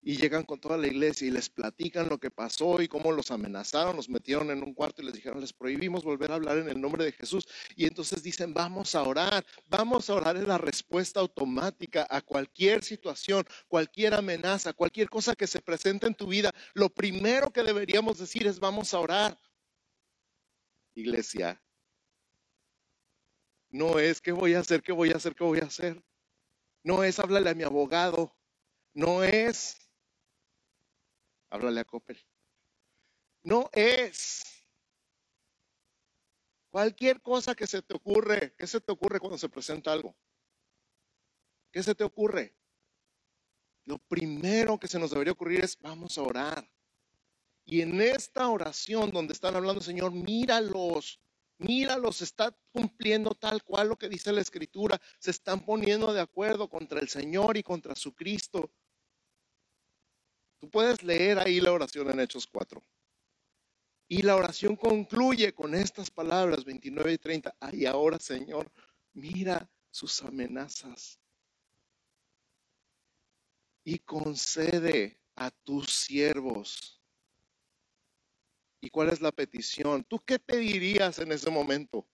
y 0.06 0.18
llegan 0.18 0.44
con 0.44 0.60
toda 0.60 0.78
la 0.78 0.88
iglesia 0.88 1.28
y 1.28 1.32
les 1.32 1.50
platican 1.50 2.10
lo 2.10 2.20
que 2.20 2.30
pasó 2.30 2.82
y 2.82 2.90
cómo 2.90 3.14
los 3.14 3.32
amenazaron, 3.32 3.96
los 3.96 4.10
metieron 4.10 4.52
en 4.52 4.62
un 4.62 4.74
cuarto 4.74 5.02
y 5.02 5.06
les 5.06 5.14
dijeron, 5.14 5.40
les 5.40 5.54
prohibimos 5.54 6.04
volver 6.04 6.32
a 6.32 6.36
hablar 6.36 6.58
en 6.58 6.68
el 6.68 6.82
nombre 6.82 7.06
de 7.06 7.14
Jesús. 7.14 7.48
Y 7.78 7.86
entonces 7.86 8.22
dicen, 8.22 8.54
vamos 8.54 8.96
a 8.96 9.04
orar, 9.04 9.46
vamos 9.70 10.10
a 10.10 10.16
orar 10.16 10.36
en 10.36 10.48
la 10.48 10.58
respuesta 10.58 11.22
automática 11.22 12.06
a 12.10 12.22
cualquier 12.22 12.84
situación, 12.84 13.46
cualquier 13.70 14.14
amenaza, 14.14 14.74
cualquier 14.74 15.10
cosa 15.10 15.36
que 15.36 15.48
se 15.48 15.62
presente 15.62 16.06
en 16.06 16.16
tu 16.16 16.28
vida. 16.28 16.52
Lo 16.74 16.90
primero 16.90 17.52
que 17.52 17.64
deberíamos 17.64 18.18
decir 18.18 18.46
es, 18.46 18.60
vamos 18.60 18.94
a 18.94 19.00
orar. 19.00 19.40
Iglesia, 20.96 21.62
no 23.70 24.00
es 24.00 24.20
qué 24.20 24.34
voy 24.34 24.54
a 24.54 24.60
hacer, 24.60 24.84
qué 24.84 24.92
voy 24.92 25.12
a 25.12 25.16
hacer, 25.16 25.34
qué 25.34 25.46
voy 25.46 25.60
a 25.60 25.66
hacer. 25.66 26.04
No 26.84 27.06
es 27.06 27.20
hablarle 27.20 27.50
a 27.50 27.56
mi 27.56 27.64
abogado. 27.64 28.36
No 28.94 29.24
es 29.24 29.83
Háblale 31.54 31.82
a 31.82 31.86
Coppel. 31.86 32.18
No 33.44 33.70
es. 33.74 34.66
Cualquier 36.72 37.22
cosa 37.22 37.54
que 37.54 37.68
se 37.68 37.84
te 37.84 37.94
ocurre, 37.94 38.56
¿qué 38.58 38.66
se 38.66 38.82
te 38.82 38.92
ocurre 38.92 39.20
cuando 39.20 39.38
se 39.38 39.50
presenta 39.50 39.94
algo? 39.94 40.16
¿Qué 41.72 41.84
se 41.84 41.94
te 41.94 42.04
ocurre? 42.04 42.58
Lo 43.86 44.00
primero 44.00 44.80
que 44.80 44.88
se 44.88 44.98
nos 44.98 45.12
debería 45.12 45.34
ocurrir 45.34 45.64
es 45.64 45.78
vamos 45.78 46.18
a 46.18 46.24
orar. 46.24 46.68
Y 47.66 47.82
en 47.82 48.02
esta 48.02 48.48
oración 48.50 49.12
donde 49.12 49.34
están 49.34 49.56
hablando, 49.56 49.80
Señor, 49.80 50.12
míralos, 50.12 51.22
míralos, 51.60 52.24
está 52.24 52.58
cumpliendo 52.72 53.36
tal 53.36 53.64
cual 53.64 53.90
lo 53.90 53.96
que 53.96 54.10
dice 54.10 54.34
la 54.34 54.42
Escritura, 54.42 55.00
se 55.20 55.30
están 55.30 55.64
poniendo 55.64 56.14
de 56.14 56.22
acuerdo 56.22 56.68
contra 56.68 57.00
el 57.00 57.10
Señor 57.10 57.58
y 57.58 57.62
contra 57.64 57.96
su 57.96 58.16
Cristo. 58.16 58.74
Tú 60.64 60.70
puedes 60.70 61.04
leer 61.04 61.40
ahí 61.40 61.60
la 61.60 61.74
oración 61.74 62.10
en 62.10 62.22
Hechos 62.22 62.48
4. 62.48 62.82
Y 64.08 64.22
la 64.22 64.38
oración 64.38 64.78
concluye 64.78 65.54
con 65.54 65.76
estas 65.76 66.10
palabras 66.10 66.64
29 66.64 67.12
y 67.12 67.18
30. 67.18 67.54
Ay, 67.60 67.86
ahora 67.86 68.18
Señor, 68.18 68.72
mira 69.12 69.70
sus 69.92 70.24
amenazas 70.24 71.20
y 73.84 74.00
concede 74.00 75.20
a 75.36 75.52
tus 75.52 75.92
siervos. 75.92 77.04
¿Y 78.80 78.90
cuál 78.90 79.10
es 79.10 79.20
la 79.20 79.34
petición? 79.34 80.06
¿Tú 80.06 80.18
qué 80.20 80.40
pedirías 80.40 81.20
en 81.20 81.34
ese 81.34 81.50
momento? 81.50 82.08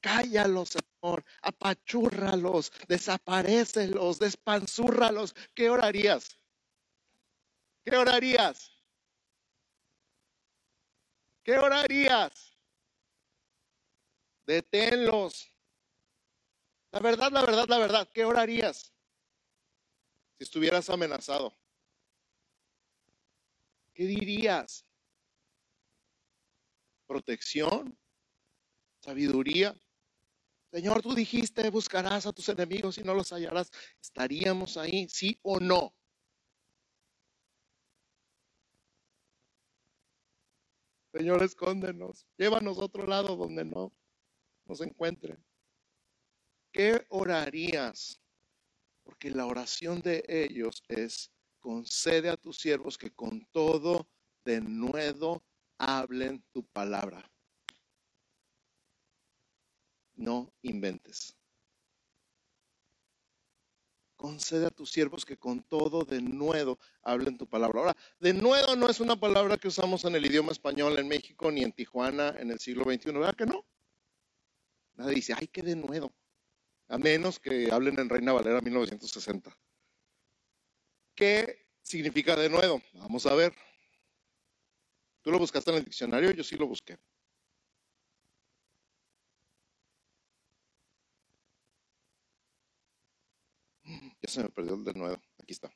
Cállalos, 0.00 0.70
Señor, 0.70 1.24
apachúrralos, 1.42 2.72
desaparécelos, 2.88 4.18
despanzúrralos. 4.18 5.36
¿Qué 5.54 5.70
orarías? 5.70 6.38
¿Qué 7.88 7.96
orarías? 7.96 8.70
¿Qué 11.42 11.56
orarías? 11.56 12.58
Deténlos. 14.46 15.50
La 16.90 17.00
verdad, 17.00 17.32
la 17.32 17.40
verdad, 17.46 17.66
la 17.66 17.78
verdad, 17.78 18.10
¿qué 18.12 18.26
orarías 18.26 18.92
si 20.36 20.44
estuvieras 20.44 20.90
amenazado? 20.90 21.56
¿Qué 23.94 24.04
dirías? 24.04 24.84
¿Protección? 27.06 27.98
¿Sabiduría? 29.00 29.74
Señor, 30.70 31.00
tú 31.00 31.14
dijiste, 31.14 31.70
buscarás 31.70 32.26
a 32.26 32.34
tus 32.34 32.50
enemigos 32.50 32.98
y 32.98 33.02
no 33.02 33.14
los 33.14 33.32
hallarás. 33.32 33.70
¿Estaríamos 33.98 34.76
ahí, 34.76 35.08
sí 35.08 35.38
o 35.40 35.58
no? 35.58 35.97
Señor, 41.12 41.42
escóndenos. 41.42 42.26
Llévanos 42.36 42.78
a 42.78 42.84
otro 42.84 43.06
lado 43.06 43.36
donde 43.36 43.64
no 43.64 43.92
nos 44.66 44.80
encuentren. 44.80 45.42
¿Qué 46.72 47.06
orarías? 47.08 48.20
Porque 49.04 49.30
la 49.30 49.46
oración 49.46 50.00
de 50.00 50.22
ellos 50.28 50.82
es, 50.88 51.32
concede 51.60 52.28
a 52.28 52.36
tus 52.36 52.58
siervos 52.58 52.98
que 52.98 53.10
con 53.10 53.46
todo 53.52 54.08
de 54.44 54.60
nuevo 54.60 55.42
hablen 55.78 56.44
tu 56.52 56.66
palabra. 56.66 57.30
No 60.14 60.52
inventes 60.62 61.37
concede 64.18 64.66
a 64.66 64.70
tus 64.70 64.90
siervos 64.90 65.24
que 65.24 65.38
con 65.38 65.62
todo 65.62 66.04
de 66.04 66.20
nuevo 66.20 66.78
hablen 67.02 67.38
tu 67.38 67.46
palabra. 67.46 67.80
Ahora, 67.80 67.96
de 68.18 68.34
nuevo 68.34 68.76
no 68.76 68.90
es 68.90 69.00
una 69.00 69.18
palabra 69.18 69.56
que 69.56 69.68
usamos 69.68 70.04
en 70.04 70.16
el 70.16 70.26
idioma 70.26 70.52
español 70.52 70.98
en 70.98 71.08
México 71.08 71.50
ni 71.50 71.62
en 71.62 71.72
Tijuana 71.72 72.34
en 72.38 72.50
el 72.50 72.58
siglo 72.58 72.84
XXI, 72.84 73.12
¿verdad 73.12 73.36
que 73.36 73.46
no? 73.46 73.64
Nadie 74.96 75.14
dice, 75.14 75.34
ay, 75.38 75.46
qué 75.46 75.62
de 75.62 75.76
nuevo. 75.76 76.12
A 76.88 76.98
menos 76.98 77.38
que 77.38 77.70
hablen 77.70 77.98
en 77.98 78.08
Reina 78.08 78.32
Valera 78.32 78.60
1960. 78.60 79.56
¿Qué 81.14 81.66
significa 81.82 82.34
de 82.34 82.48
nuevo? 82.48 82.82
Vamos 82.94 83.24
a 83.26 83.34
ver. 83.34 83.54
¿Tú 85.22 85.30
lo 85.30 85.38
buscaste 85.38 85.70
en 85.70 85.76
el 85.76 85.84
diccionario? 85.84 86.32
Yo 86.32 86.42
sí 86.42 86.56
lo 86.56 86.66
busqué. 86.66 86.98
Se 94.28 94.42
me 94.42 94.48
perdió 94.50 94.74
el 94.74 94.84
de 94.84 94.94
nuevo. 94.94 95.20
Aquí 95.38 95.52
está. 95.52 95.70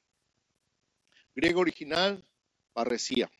Griego 1.34 1.60
original, 1.60 2.24
parecía. 2.72 3.30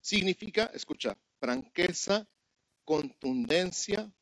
Significa, 0.00 0.70
escucha, 0.74 1.18
franqueza, 1.40 2.28
contundencia. 2.84 4.12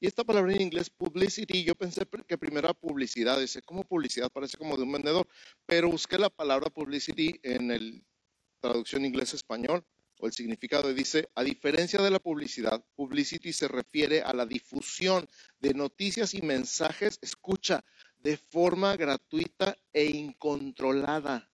Y 0.00 0.06
esta 0.06 0.24
palabra 0.24 0.52
en 0.52 0.62
inglés, 0.62 0.88
publicity, 0.90 1.64
yo 1.64 1.74
pensé 1.74 2.06
que 2.26 2.38
primero 2.38 2.68
era 2.68 2.74
publicidad. 2.74 3.38
Dice, 3.38 3.62
¿cómo 3.62 3.84
publicidad? 3.84 4.30
Parece 4.30 4.56
como 4.56 4.76
de 4.76 4.84
un 4.84 4.92
vendedor. 4.92 5.28
Pero 5.66 5.90
busqué 5.90 6.18
la 6.18 6.30
palabra 6.30 6.70
publicity 6.70 7.38
en 7.42 7.70
el 7.70 8.06
traducción 8.60 9.04
inglés-español 9.04 9.84
o 10.20 10.26
el 10.26 10.32
significado 10.32 10.92
dice, 10.92 11.28
a 11.34 11.44
diferencia 11.44 12.00
de 12.02 12.10
la 12.10 12.18
publicidad, 12.18 12.84
publicity 12.96 13.52
se 13.52 13.68
refiere 13.68 14.22
a 14.22 14.32
la 14.32 14.46
difusión 14.46 15.28
de 15.60 15.74
noticias 15.74 16.34
y 16.34 16.42
mensajes, 16.42 17.18
escucha, 17.22 17.84
de 18.22 18.36
forma 18.36 18.96
gratuita 18.96 19.76
e 19.92 20.04
incontrolada 20.06 21.48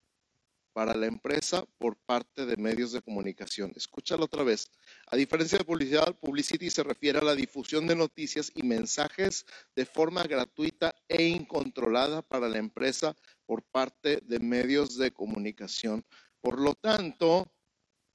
para 0.75 0.95
la 0.95 1.07
empresa 1.07 1.65
por 1.79 1.97
parte 1.97 2.45
de 2.47 2.57
medios 2.57 2.91
de 2.91 3.01
comunicación. 3.01 3.73
Escúchalo 3.77 4.25
otra 4.25 4.43
vez. 4.43 4.71
A 5.07 5.17
diferencia 5.17 5.57
de 5.57 5.65
publicidad, 5.65 6.17
publicity 6.17 6.69
se 6.69 6.83
refiere 6.83 7.21
a 7.21 7.25
la 7.25 7.37
difusión 7.37 7.87
de 7.87 7.95
noticias 7.95 8.51
y 8.57 8.65
mensajes 8.65 9.47
de 9.77 9.87
forma 9.87 10.25
gratuita 10.25 10.93
e 11.09 11.29
incontrolada 11.29 12.23
para 12.23 12.49
la 12.49 12.59
empresa 12.59 13.15
por 13.47 13.63
parte 13.63 14.21
de 14.25 14.41
medios 14.41 14.99
de 14.99 15.13
comunicación. 15.13 16.05
Por 16.41 16.61
lo 16.61 16.75
tanto, 16.75 17.47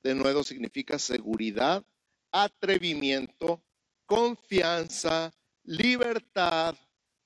de 0.04 0.14
nuevo 0.14 0.44
significa 0.44 1.00
seguridad, 1.00 1.86
atrevimiento, 2.32 3.64
confianza, 4.06 5.32
libertad, 5.64 6.76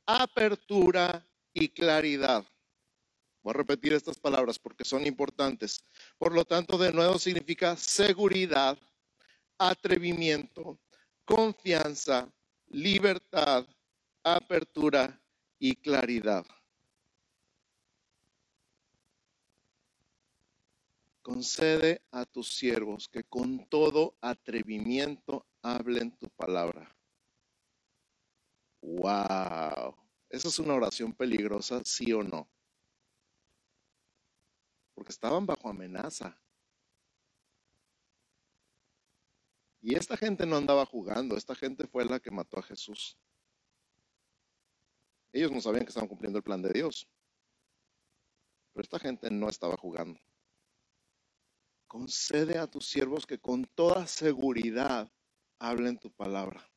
apertura 0.06 1.26
y 1.54 1.70
claridad. 1.70 2.46
Voy 3.42 3.52
a 3.52 3.58
repetir 3.58 3.94
estas 3.94 4.20
palabras 4.20 4.58
porque 4.58 4.86
son 4.86 5.06
importantes. 5.06 5.84
Por 6.18 6.34
lo 6.34 6.46
tanto, 6.46 6.78
de 6.78 6.94
nuevo 6.94 7.20
significa 7.20 7.76
seguridad, 7.76 8.78
atrevimiento, 9.58 10.80
confianza, 11.26 12.32
libertad, 12.68 13.66
apertura 14.24 15.22
y 15.60 15.76
claridad. 15.76 16.46
concede 21.24 22.02
a 22.12 22.26
tus 22.26 22.54
siervos 22.54 23.08
que 23.08 23.24
con 23.24 23.66
todo 23.70 24.16
atrevimiento 24.22 25.48
hablen 25.64 26.12
tu 26.18 26.30
palabra. 26.30 26.94
Wow. 28.84 29.96
¿Esa 30.30 30.50
es 30.50 30.60
una 30.60 30.74
oración 30.74 31.14
peligrosa, 31.14 31.82
sí 31.86 32.12
o 32.12 32.22
no? 32.22 32.50
Porque 34.94 35.12
estaban 35.12 35.46
bajo 35.46 35.70
amenaza. 35.70 36.38
Y 39.82 39.96
esta 39.96 40.18
gente 40.18 40.46
no 40.46 40.58
andaba 40.58 40.86
jugando, 40.86 41.38
esta 41.38 41.56
gente 41.56 41.88
fue 41.88 42.06
la 42.06 42.20
que 42.20 42.30
mató 42.30 42.60
a 42.60 42.64
Jesús. 42.64 43.18
Ellos 45.32 45.52
no 45.52 45.62
sabían 45.62 45.86
que 45.86 45.90
estaban 45.90 46.10
cumpliendo 46.10 46.38
el 46.38 46.44
plan 46.44 46.62
de 46.62 46.74
Dios. 46.74 47.08
Pero 48.74 48.84
esta 48.84 49.00
gente 49.00 49.32
no 49.32 49.50
estaba 49.50 49.78
jugando. 49.78 50.20
Concede 51.88 52.58
a 52.58 52.68
tus 52.68 52.86
siervos 52.88 53.26
que 53.26 53.40
con 53.40 53.66
toda 53.66 54.08
seguridad 54.08 55.12
hablen 55.60 55.98
tu 55.98 56.12
palabra. 56.12 56.73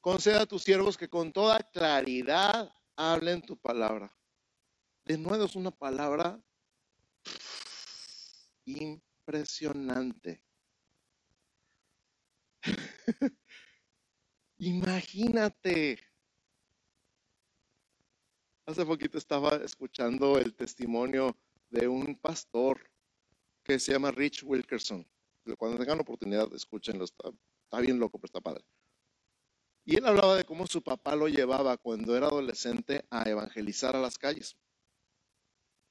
Concede 0.00 0.36
a 0.36 0.46
tus 0.46 0.62
siervos 0.62 0.96
que 0.96 1.08
con 1.08 1.32
toda 1.32 1.58
claridad 1.58 2.72
hablen 2.96 3.42
tu 3.42 3.56
palabra. 3.56 4.16
De 5.04 5.18
nuevo 5.18 5.44
es 5.44 5.56
una 5.56 5.70
palabra 5.70 6.40
impresionante. 8.64 10.44
Imagínate. 14.58 15.98
Hace 18.66 18.84
poquito 18.84 19.16
estaba 19.16 19.56
escuchando 19.56 20.38
el 20.38 20.54
testimonio 20.54 21.36
de 21.70 21.88
un 21.88 22.14
pastor 22.16 22.90
que 23.62 23.78
se 23.78 23.92
llama 23.92 24.10
Rich 24.10 24.42
Wilkerson. 24.44 25.06
Cuando 25.56 25.78
tengan 25.78 26.00
oportunidad, 26.00 26.52
escúchenlo. 26.54 27.04
Está 27.04 27.80
bien 27.80 27.98
loco, 27.98 28.18
pero 28.18 28.26
está 28.26 28.40
padre. 28.40 28.64
Y 29.88 29.96
él 29.96 30.04
hablaba 30.04 30.36
de 30.36 30.44
cómo 30.44 30.66
su 30.66 30.82
papá 30.82 31.16
lo 31.16 31.28
llevaba 31.28 31.78
cuando 31.78 32.14
era 32.14 32.26
adolescente 32.26 33.06
a 33.08 33.22
evangelizar 33.26 33.96
a 33.96 34.00
las 34.02 34.18
calles. 34.18 34.54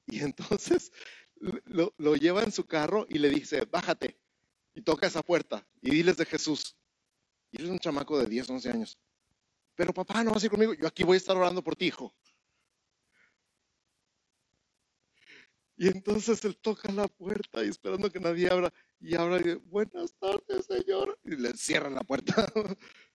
Y 0.05 0.19
entonces 0.21 0.91
lo, 1.65 2.15
lleva 2.15 2.43
en 2.43 2.51
su 2.51 2.67
carro 2.67 3.07
y 3.09 3.17
le 3.17 3.31
dice, 3.31 3.65
bájate 3.65 4.21
y 4.75 4.83
toca 4.83 5.07
esa 5.07 5.23
puerta 5.23 5.67
y 5.81 5.89
diles 5.89 6.15
de 6.15 6.25
Jesús. 6.25 6.77
Y 7.49 7.57
él 7.57 7.65
es 7.65 7.71
un 7.71 7.79
chamaco 7.79 8.19
de 8.19 8.27
10, 8.27 8.51
11 8.51 8.69
años. 8.69 8.99
Pero 9.73 9.91
papá, 9.95 10.23
no 10.23 10.29
vas 10.29 10.43
a 10.43 10.45
ir 10.45 10.51
conmigo. 10.51 10.75
Yo 10.75 10.85
aquí 10.85 11.03
voy 11.03 11.15
a 11.15 11.17
estar 11.17 11.35
orando 11.35 11.63
por 11.63 11.75
ti, 11.75 11.87
hijo. 11.87 12.13
Y 15.75 15.87
entonces 15.87 16.45
él 16.45 16.55
toca 16.55 16.91
la 16.91 17.07
puerta 17.07 17.65
y 17.65 17.69
esperando 17.69 18.11
que 18.11 18.19
nadie 18.19 18.47
abra. 18.47 18.71
Y 18.99 19.15
abra 19.15 19.39
y 19.39 19.43
dice, 19.43 19.55
buenas 19.55 20.13
tardes, 20.19 20.67
señor. 20.67 21.17
Y 21.23 21.35
le 21.35 21.53
cierran 21.53 21.95
la 21.95 22.01
puerta. 22.01 22.45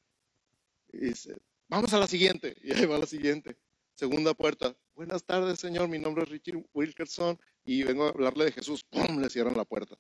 Y 0.94 0.98
dice, 0.98 1.36
vamos 1.68 1.94
a 1.94 2.00
la 2.00 2.08
siguiente. 2.08 2.56
Y 2.64 2.74
ahí 2.74 2.86
va 2.86 2.98
la 2.98 3.06
siguiente. 3.06 3.58
Segunda 3.96 4.34
puerta. 4.34 4.76
Buenas 4.96 5.24
tardes, 5.24 5.60
señor. 5.60 5.88
Mi 5.88 6.00
nombre 6.00 6.24
es 6.24 6.30
Richie 6.30 6.66
Wilkerson 6.74 7.40
y 7.64 7.84
vengo 7.84 8.06
a 8.06 8.10
hablarle 8.10 8.46
de 8.46 8.52
Jesús. 8.52 8.84
¡Pum! 8.90 9.20
Le 9.20 9.30
cierran 9.30 9.56
la 9.56 9.66
puerta. 9.66 9.98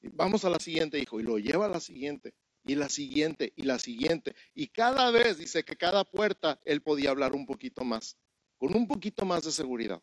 Y 0.00 0.08
vamos 0.08 0.44
a 0.44 0.50
la 0.50 0.58
siguiente, 0.58 0.98
hijo. 0.98 1.20
Y 1.20 1.22
lo 1.22 1.38
lleva 1.38 1.66
a 1.66 1.70
la 1.70 1.80
siguiente. 1.80 2.34
Y 2.64 2.74
la 2.74 2.88
siguiente. 2.88 3.52
Y 3.56 3.62
la 3.62 3.78
siguiente. 3.78 4.34
Y 4.54 4.68
cada 4.68 5.10
vez 5.10 5.38
dice 5.38 5.64
que 5.64 5.76
cada 5.76 6.04
puerta 6.04 6.60
él 6.64 6.82
podía 6.82 7.10
hablar 7.10 7.34
un 7.34 7.46
poquito 7.46 7.84
más. 7.84 8.16
Con 8.58 8.74
un 8.74 8.86
poquito 8.88 9.24
más 9.24 9.44
de 9.44 9.52
seguridad. 9.52 10.02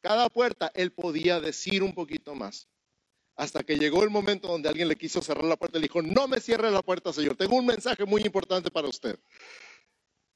Cada 0.00 0.28
puerta 0.28 0.70
él 0.74 0.92
podía 0.92 1.40
decir 1.40 1.82
un 1.82 1.92
poquito 1.92 2.34
más. 2.34 2.68
Hasta 3.42 3.64
que 3.64 3.74
llegó 3.74 4.04
el 4.04 4.10
momento 4.10 4.46
donde 4.46 4.68
alguien 4.68 4.86
le 4.86 4.94
quiso 4.94 5.20
cerrar 5.20 5.42
la 5.42 5.56
puerta 5.56 5.76
y 5.76 5.80
le 5.80 5.88
dijo, 5.88 6.00
no 6.00 6.28
me 6.28 6.38
cierre 6.38 6.70
la 6.70 6.80
puerta, 6.80 7.12
Señor, 7.12 7.34
tengo 7.34 7.56
un 7.56 7.66
mensaje 7.66 8.04
muy 8.04 8.22
importante 8.22 8.70
para 8.70 8.86
usted. 8.86 9.18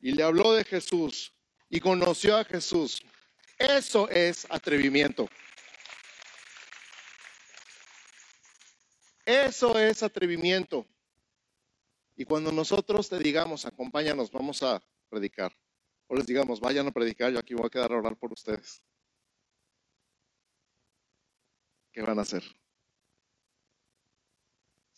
Y 0.00 0.10
le 0.10 0.24
habló 0.24 0.52
de 0.52 0.64
Jesús 0.64 1.32
y 1.68 1.78
conoció 1.78 2.36
a 2.36 2.42
Jesús. 2.42 3.00
Eso 3.58 4.08
es 4.08 4.44
atrevimiento. 4.50 5.28
Eso 9.24 9.78
es 9.78 10.02
atrevimiento. 10.02 10.84
Y 12.16 12.24
cuando 12.24 12.50
nosotros 12.50 13.08
te 13.08 13.20
digamos, 13.20 13.66
acompáñanos, 13.66 14.32
vamos 14.32 14.64
a 14.64 14.82
predicar. 15.08 15.56
O 16.08 16.16
les 16.16 16.26
digamos, 16.26 16.58
vayan 16.58 16.88
a 16.88 16.90
predicar, 16.90 17.32
yo 17.32 17.38
aquí 17.38 17.54
voy 17.54 17.66
a 17.66 17.70
quedar 17.70 17.92
a 17.92 17.98
orar 17.98 18.16
por 18.16 18.32
ustedes. 18.32 18.82
¿Qué 21.92 22.02
van 22.02 22.18
a 22.18 22.22
hacer? 22.22 22.42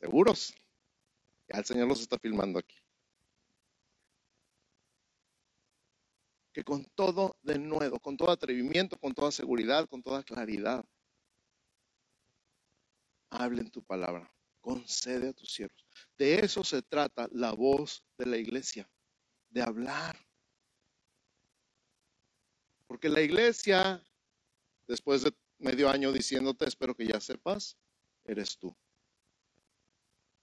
¿Seguros? 0.00 0.54
Ya 1.48 1.58
el 1.58 1.64
Señor 1.64 1.88
los 1.88 2.00
está 2.00 2.18
filmando 2.18 2.58
aquí. 2.58 2.76
Que 6.52 6.62
con 6.62 6.84
todo 6.94 7.37
de 7.42 7.58
nuevo, 7.58 7.98
con 7.98 8.16
todo 8.16 8.30
atrevimiento, 8.30 8.98
con 8.98 9.14
toda 9.14 9.30
seguridad, 9.30 9.88
con 9.88 10.02
toda 10.02 10.22
claridad, 10.22 10.84
hablen 13.30 13.70
tu 13.70 13.82
palabra. 13.82 14.32
Concede 14.61 15.30
a 15.30 15.32
tus 15.32 15.52
siervos. 15.52 15.87
De 16.16 16.40
eso 16.40 16.62
se 16.64 16.82
trata 16.82 17.28
la 17.32 17.52
voz 17.52 18.04
de 18.18 18.26
la 18.26 18.37
iglesia, 18.37 18.90
de 19.50 19.62
hablar. 19.62 20.16
Porque 22.87 23.08
la 23.08 23.20
iglesia, 23.20 24.02
después 24.87 25.22
de 25.22 25.32
medio 25.58 25.88
año 25.88 26.12
diciéndote, 26.12 26.66
espero 26.66 26.94
que 26.94 27.06
ya 27.06 27.20
sepas, 27.20 27.76
eres 28.24 28.58
tú. 28.58 28.76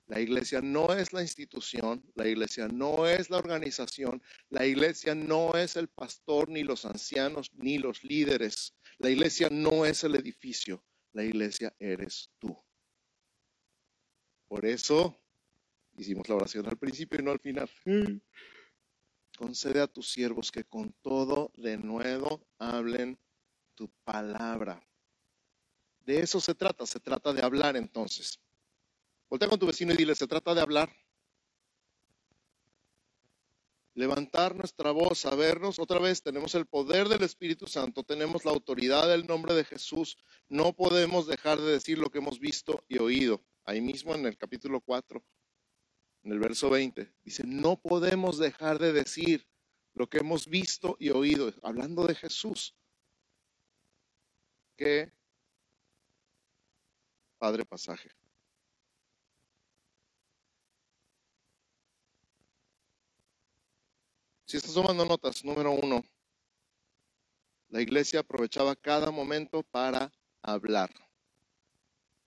La 0.07 0.19
iglesia 0.19 0.61
no 0.61 0.93
es 0.93 1.13
la 1.13 1.21
institución, 1.21 2.03
la 2.13 2.27
iglesia 2.27 2.67
no 2.67 3.07
es 3.07 3.31
la 3.31 3.37
organización, 3.37 4.21
la 4.49 4.65
iglesia 4.65 5.15
no 5.15 5.55
es 5.55 5.77
el 5.77 5.87
pastor, 5.87 6.47
ni 6.47 6.63
los 6.63 6.85
ancianos, 6.85 7.51
ni 7.55 7.79
los 7.79 8.03
líderes. 8.03 8.75
La 8.99 9.09
iglesia 9.09 9.49
no 9.49 9.83
es 9.85 10.03
el 10.03 10.15
edificio, 10.15 10.83
la 11.11 11.23
iglesia 11.23 11.75
eres 11.79 12.29
tú. 12.37 12.55
Por 14.47 14.63
eso 14.65 15.19
hicimos 15.97 16.29
la 16.29 16.35
oración 16.35 16.67
al 16.67 16.77
principio 16.77 17.19
y 17.19 17.23
no 17.23 17.31
al 17.31 17.39
final. 17.39 17.69
Concede 19.37 19.81
a 19.81 19.87
tus 19.87 20.11
siervos 20.11 20.51
que 20.51 20.63
con 20.63 20.93
todo 21.01 21.51
de 21.55 21.77
nuevo 21.77 22.47
hablen 22.59 23.19
tu 23.73 23.89
palabra. 24.03 24.87
De 26.05 26.19
eso 26.19 26.39
se 26.39 26.53
trata, 26.53 26.85
se 26.85 26.99
trata 26.99 27.33
de 27.33 27.41
hablar 27.41 27.75
entonces. 27.75 28.39
Voltea 29.29 29.49
con 29.49 29.59
tu 29.59 29.65
vecino 29.65 29.93
y 29.93 29.97
dile, 29.97 30.15
se 30.15 30.27
trata 30.27 30.53
de 30.53 30.61
hablar. 30.61 30.95
Levantar 33.95 34.55
nuestra 34.55 34.91
voz, 34.91 35.19
sabernos 35.19 35.79
otra 35.79 35.99
vez, 35.99 36.21
tenemos 36.21 36.53
el 36.55 36.65
poder 36.65 37.07
del 37.07 37.23
Espíritu 37.23 37.65
Santo, 37.65 38.03
tenemos 38.03 38.43
la 38.43 38.51
autoridad 38.51 39.07
del 39.07 39.25
nombre 39.25 39.53
de 39.53 39.63
Jesús. 39.63 40.17
No 40.49 40.73
podemos 40.73 41.27
dejar 41.27 41.59
de 41.59 41.71
decir 41.71 41.97
lo 41.97 42.09
que 42.09 42.17
hemos 42.17 42.39
visto 42.39 42.83
y 42.89 42.97
oído. 42.99 43.41
Ahí 43.63 43.79
mismo 43.79 44.13
en 44.13 44.25
el 44.25 44.37
capítulo 44.37 44.81
4, 44.81 45.23
en 46.23 46.31
el 46.31 46.39
verso 46.39 46.69
20, 46.69 47.13
dice, 47.23 47.43
no 47.45 47.79
podemos 47.79 48.37
dejar 48.37 48.79
de 48.79 48.91
decir 48.91 49.47
lo 49.93 50.07
que 50.07 50.17
hemos 50.17 50.47
visto 50.47 50.97
y 50.99 51.09
oído, 51.09 51.53
hablando 51.63 52.05
de 52.05 52.15
Jesús. 52.15 52.75
Qué 54.75 55.11
padre 57.37 57.63
pasaje. 57.63 58.11
Si 64.45 64.57
estás 64.57 64.75
tomando 64.75 65.05
notas, 65.05 65.43
número 65.43 65.71
uno, 65.71 66.03
la 67.69 67.81
iglesia 67.81 68.19
aprovechaba 68.19 68.75
cada 68.75 69.09
momento 69.09 69.63
para 69.63 70.11
hablar. 70.43 70.91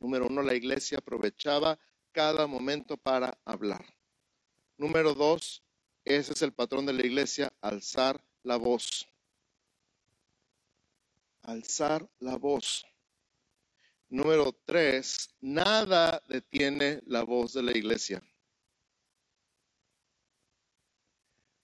Número 0.01 0.27
uno, 0.27 0.43
la 0.43 0.55
iglesia 0.55 0.99
aprovechaba 0.99 1.79
cada 2.11 2.49
momento 2.49 2.97
para 2.97 3.39
hablar. 3.45 3.85
Número 4.77 5.15
dos, 5.15 5.63
ese 6.05 6.33
es 6.33 6.43
el 6.43 6.53
patrón 6.53 6.87
de 6.87 6.93
la 6.93 7.07
iglesia, 7.07 7.53
alzar 7.61 8.21
la 8.43 8.57
voz. 8.57 9.07
Alzar 11.43 12.09
la 12.19 12.37
voz. 12.37 12.85
Número 14.09 14.53
tres, 14.65 15.35
nada 15.41 16.21
detiene 16.29 17.01
la 17.07 17.23
voz 17.23 17.53
de 17.53 17.63
la 17.63 17.77
iglesia. 17.77 18.23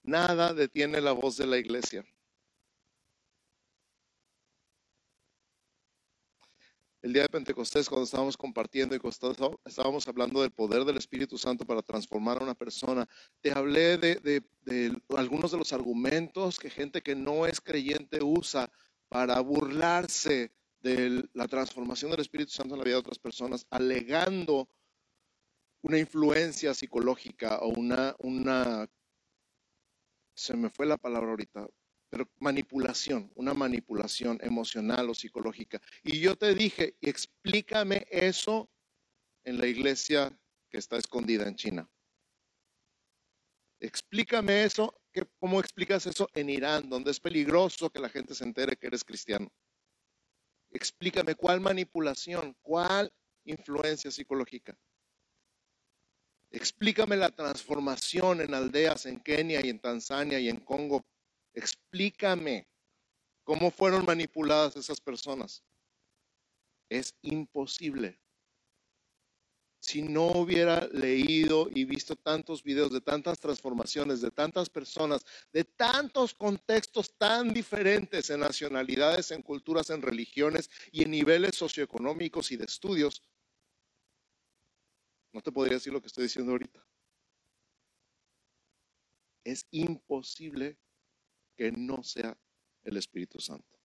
Nada 0.05 0.53
detiene 0.53 1.01
la 1.01 1.12
voz 1.12 1.37
de 1.38 1.47
la 1.47 1.57
iglesia. 1.59 2.05
El 7.05 7.12
día 7.12 7.23
de 7.23 7.29
Pentecostés, 7.29 7.88
cuando 7.88 8.05
estábamos 8.05 8.37
compartiendo 8.37 8.95
y 8.95 9.01
estábamos 9.67 10.09
hablando 10.09 10.40
del 10.40 10.51
poder 10.53 10.85
del 10.85 10.97
Espíritu 10.97 11.37
Santo 11.37 11.67
para 11.67 11.83
transformar 11.83 12.38
a 12.38 12.45
una 12.45 12.55
persona, 12.55 13.07
te 13.43 13.53
hablé 13.53 13.99
de, 13.99 14.43
algunos 15.14 15.53
de 15.53 15.59
los 15.59 15.75
argumentos 15.75 16.59
que 16.59 16.71
gente 16.71 17.03
que 17.03 17.14
no 17.14 17.47
es 17.47 17.61
creyente 17.61 18.23
usa 18.23 18.71
para 19.11 19.38
burlarse 19.40 20.53
de 20.81 21.29
la 21.35 21.47
transformación 21.47 22.11
del 22.11 22.21
Espíritu 22.21 22.53
Santo 22.53 22.75
en 22.75 22.79
la 22.79 22.85
vida 22.85 22.95
de 22.95 23.01
otras 23.01 23.19
personas, 23.19 23.67
alegando 23.69 24.69
una 25.83 25.99
influencia 25.99 26.73
psicológica 26.73 27.59
o 27.59 27.69
una, 27.69 28.88
se 30.35 30.57
me 30.57 30.70
fue 30.70 30.87
la 30.87 30.97
palabra 30.97 31.31
ahorita, 31.31 31.66
pero 32.11 32.29
manipulación, 32.38 33.31
una 33.35 33.55
manipulación 33.55 34.38
emocional 34.42 35.09
o 35.11 35.14
psicológica. 35.14 35.81
Y 36.03 36.20
yo 36.20 36.37
te 36.37 36.55
dije, 36.55 36.97
explícame 37.01 38.07
eso 38.11 38.70
en 39.44 39.59
la 39.59 39.66
iglesia 39.66 40.37
que 40.70 40.79
está 40.79 40.97
escondida 40.97 41.47
en 41.47 41.57
China. 41.57 41.90
Explícame 43.81 44.64
eso, 44.64 45.01
que, 45.12 45.27
¿cómo 45.38 45.61
explicas 45.61 46.07
eso 46.07 46.29
en 46.35 46.51
Irán, 46.51 46.88
donde 46.88 47.11
es 47.11 47.20
peligroso 47.20 47.90
que 47.90 48.01
la 48.01 48.09
gente 48.09 48.35
se 48.35 48.44
entere 48.44 48.77
que 48.77 48.87
eres 48.87 49.05
cristiano? 49.05 49.53
Explícame 50.70 51.35
cuál 51.35 51.61
manipulación, 51.61 52.57
cuál 52.62 53.12
influencia 53.44 54.11
psicológica. 54.11 54.77
Explícame 56.55 57.17
la 57.17 57.31
transformación 57.31 58.40
en 58.40 58.55
aldeas 58.55 59.07
en 59.07 59.19
Kenia 59.19 59.61
y 59.67 59.71
en 59.71 59.81
Tanzania 59.81 60.38
y 60.38 60.49
en 60.49 60.61
Congo. 60.61 61.05
Explícame 61.53 62.69
cómo 63.43 63.73
fueron 63.73 64.05
manipuladas 64.05 64.77
esas 64.77 65.01
personas. 65.01 65.64
Es 66.88 67.12
imposible. 67.23 68.21
Si 69.81 70.03
no 70.03 70.27
hubiera 70.27 70.87
leído 70.93 71.69
y 71.75 71.85
visto 71.87 72.14
tantos 72.14 72.62
videos 72.62 72.93
de 72.93 73.01
tantas 73.01 73.40
transformaciones, 73.40 74.21
de 74.21 74.31
tantas 74.31 74.71
personas, 74.71 75.27
de 75.53 75.64
tantos 75.64 76.35
contextos 76.35 77.19
tan 77.19 77.53
diferentes 77.53 78.31
en 78.31 78.38
nacionalidades, 78.38 79.33
en 79.33 79.43
culturas, 79.43 79.90
en 79.90 80.03
religiones 80.03 80.71
y 80.93 81.03
en 81.03 81.11
niveles 81.11 81.57
socioeconómicos 81.57 82.53
y 82.53 82.57
de 82.57 82.67
estudios, 82.67 83.25
no 85.35 85.42
te 85.42 85.51
podría 85.51 85.75
decir 85.75 85.92
lo 85.92 86.01
que 86.01 86.07
estoy 86.07 86.25
diciendo 86.25 86.53
ahorita. 86.53 86.81
Es 89.42 89.66
imposible 89.73 90.79
que 91.57 91.73
no 91.73 92.05
sea 92.05 92.38
el 92.85 92.97
Espíritu 92.97 93.40
Santo. 93.40 93.77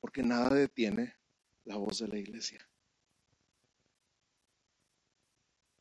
Porque 0.00 0.22
nada 0.22 0.54
detiene 0.54 1.16
la 1.64 1.76
voz 1.76 1.98
de 1.98 2.08
la 2.08 2.18
iglesia. 2.18 2.66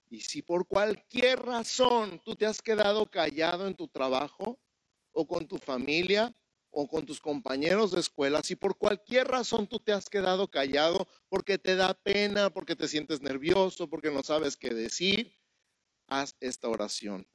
Y 0.09 0.21
si 0.21 0.41
por 0.41 0.67
cualquier 0.67 1.39
razón 1.39 2.19
tú 2.25 2.35
te 2.35 2.47
has 2.47 2.63
quedado 2.63 3.05
callado 3.05 3.67
en 3.67 3.75
tu 3.75 3.87
trabajo 3.87 4.59
o 5.11 5.27
con 5.27 5.47
tu 5.47 5.59
familia 5.59 6.35
o 6.75 6.87
con 6.87 7.05
tus 7.05 7.21
compañeros 7.21 7.91
de 7.91 7.99
escuela, 7.99 8.41
si 8.41 8.55
por 8.55 8.77
cualquier 8.77 9.27
razón 9.27 9.67
tú 9.67 9.79
te 9.79 9.93
has 9.93 10.09
quedado 10.09 10.49
callado 10.49 11.07
porque 11.29 11.59
te 11.59 11.75
da 11.75 11.93
pena, 11.93 12.49
porque 12.49 12.75
te 12.75 12.87
sientes 12.87 13.21
nervioso, 13.21 13.87
porque 13.87 14.09
no 14.09 14.23
sabes 14.23 14.57
qué 14.57 14.71
decir, 14.71 15.37
haz 16.07 16.35
esta 16.39 16.67
oración 16.67 17.29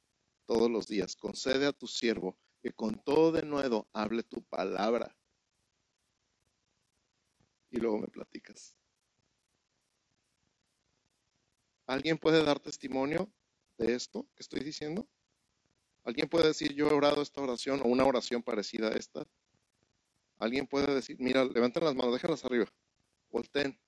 todos 0.45 0.69
los 0.69 0.87
días. 0.87 1.15
Concede 1.15 1.65
a 1.65 1.71
tu 1.71 1.87
siervo 1.87 2.37
que 2.61 2.73
con 2.73 3.01
todo 3.01 3.31
de 3.31 3.43
nuevo 3.43 3.87
hable 3.93 4.23
tu 4.23 4.43
palabra. 4.43 5.15
Y 7.71 7.77
luego 7.77 7.97
me 7.97 8.07
platicas. 8.07 8.75
¿Alguien 11.87 12.17
puede 12.17 12.43
dar 12.43 12.59
testimonio 12.59 13.31
de 13.77 13.95
esto 13.95 14.27
que 14.35 14.43
estoy 14.43 14.59
diciendo? 14.59 15.07
¿Alguien 16.09 16.27
puede 16.27 16.47
decir, 16.47 16.73
yo 16.73 16.87
he 16.87 16.93
orado 16.93 17.21
esta 17.21 17.39
oración 17.39 17.81
o 17.81 17.83
una 17.85 18.03
oración 18.03 18.41
parecida 18.41 18.87
a 18.87 18.93
esta? 18.93 19.27
¿Alguien 20.39 20.65
puede 20.65 20.95
decir, 20.95 21.17
mira, 21.19 21.45
levanten 21.45 21.83
las 21.83 21.93
manos, 21.93 22.13
déjenlas 22.13 22.43
arriba, 22.43 22.65
volteen, 23.29 23.79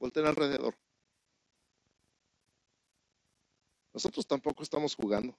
volteen 0.00 0.26
alrededor? 0.26 0.76
Nosotros 3.94 4.26
tampoco 4.26 4.64
estamos 4.64 4.96
jugando. 4.96 5.38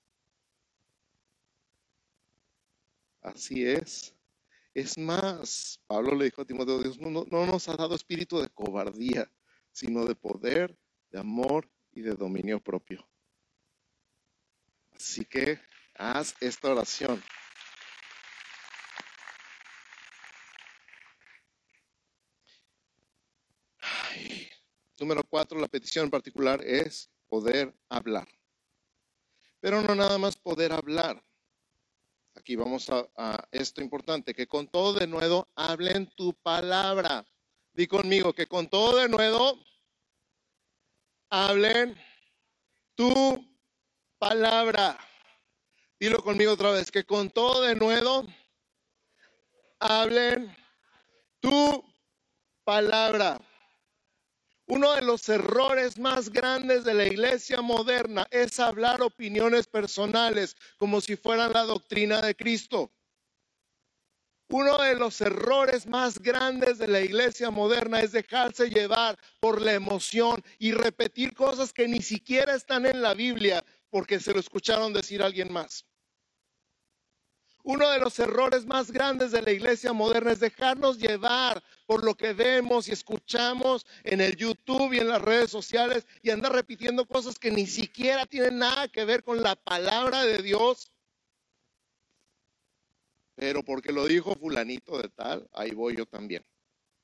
Así 3.20 3.66
es. 3.66 4.16
Es 4.74 4.98
más, 4.98 5.82
Pablo 5.88 6.16
le 6.16 6.24
dijo 6.24 6.44
a 6.44 6.46
Timoteo, 6.46 6.82
Dios 6.82 6.98
no, 7.00 7.26
no, 7.30 7.46
nos 7.46 7.68
ha 7.68 7.76
dado 7.76 7.96
espíritu 7.96 8.40
de 8.40 8.48
cobardía, 8.48 9.30
sino 9.74 10.06
de 10.06 10.16
poder, 10.16 10.74
de 11.12 11.20
amor 11.20 11.70
y 11.92 12.00
de 12.00 12.16
dominio 12.16 12.62
propio. 12.62 13.06
Así 14.94 15.26
que 15.26 15.60
Haz 15.96 16.36
esta 16.40 16.72
oración. 16.72 17.24
Número 25.00 25.24
cuatro, 25.24 25.60
la 25.60 25.68
petición 25.68 26.06
en 26.06 26.12
particular 26.12 26.64
es 26.64 27.10
poder 27.28 27.76
hablar. 27.90 28.28
Pero 29.60 29.82
no 29.82 29.96
nada 29.96 30.18
más 30.18 30.36
poder 30.36 30.72
hablar. 30.72 31.24
Aquí 32.36 32.56
vamos 32.56 32.90
a, 32.90 33.08
a, 33.16 33.48
esto 33.52 33.82
importante, 33.82 34.34
que 34.34 34.48
con 34.48 34.68
todo 34.68 34.94
de 34.94 35.08
nuevo 35.08 35.48
hablen 35.56 36.08
tu 36.16 36.34
palabra. 36.34 37.26
Di 37.74 37.88
conmigo 37.88 38.34
que 38.34 38.48
con 38.48 38.68
todo 38.68 38.98
de 38.98 39.10
nuevo 39.10 39.60
hablen 41.30 41.96
tu 42.96 43.46
palabra. 44.18 44.98
Dilo 46.04 46.22
conmigo 46.22 46.52
otra 46.52 46.72
vez, 46.72 46.92
que 46.92 47.06
con 47.06 47.30
todo 47.30 47.62
de 47.62 47.76
nuevo 47.76 48.26
hablen 49.80 50.54
tu 51.40 51.82
palabra. 52.66 53.40
Uno 54.66 54.96
de 54.96 55.02
los 55.02 55.30
errores 55.30 55.98
más 55.98 56.30
grandes 56.30 56.84
de 56.84 56.94
la 56.94 57.06
iglesia 57.06 57.62
moderna 57.62 58.28
es 58.32 58.60
hablar 58.60 59.02
opiniones 59.02 59.66
personales 59.66 60.58
como 60.76 61.00
si 61.00 61.16
fueran 61.16 61.54
la 61.54 61.64
doctrina 61.64 62.22
de 62.22 62.36
Cristo. 62.36 62.92
Uno 64.50 64.80
de 64.80 64.96
los 64.96 65.22
errores 65.22 65.88
más 65.88 66.20
grandes 66.20 66.80
de 66.80 66.90
la 66.90 67.00
iglesia 67.00 67.50
moderna 67.50 68.02
es 68.02 68.12
dejarse 68.12 68.70
llevar 68.70 69.18
por 69.40 69.62
la 69.62 69.72
emoción 69.72 70.44
y 70.60 70.74
repetir 70.74 71.34
cosas 71.34 71.72
que 71.72 71.88
ni 71.88 72.02
siquiera 72.02 72.56
están 72.56 72.86
en 72.86 73.02
la 73.02 73.14
Biblia 73.14 73.64
porque 73.90 74.20
se 74.20 74.34
lo 74.34 74.42
escucharon 74.42 74.92
decir 74.92 75.24
alguien 75.24 75.50
más. 75.50 75.86
Uno 77.64 77.90
de 77.90 78.00
los 78.00 78.20
errores 78.20 78.66
más 78.66 78.92
grandes 78.92 79.32
de 79.32 79.42
la 79.42 79.52
iglesia 79.52 79.94
moderna 79.94 80.34
es 80.34 80.42
dejarnos 80.42 80.98
llevar 80.98 81.64
por 81.86 82.04
lo 82.04 82.14
que 82.14 82.34
vemos 82.34 82.90
y 82.90 82.92
escuchamos 82.92 83.86
en 84.04 84.20
el 84.20 84.36
YouTube 84.36 84.92
y 84.92 84.98
en 84.98 85.08
las 85.08 85.22
redes 85.22 85.50
sociales 85.50 86.06
y 86.22 86.30
andar 86.30 86.52
repitiendo 86.52 87.08
cosas 87.08 87.40
que 87.40 87.52
ni 87.52 87.66
siquiera 87.66 88.26
tienen 88.26 88.60
nada 88.60 88.90
que 88.90 89.06
ver 89.06 89.24
con 89.24 89.42
la 89.42 89.56
palabra 89.56 90.26
de 90.26 90.42
Dios. 90.42 90.92
Pero 93.36 93.64
porque 93.64 93.94
lo 93.94 94.06
dijo 94.08 94.36
fulanito 94.36 95.02
de 95.02 95.08
tal, 95.08 95.48
ahí 95.54 95.72
voy 95.72 95.96
yo 95.96 96.06
también. 96.06 96.46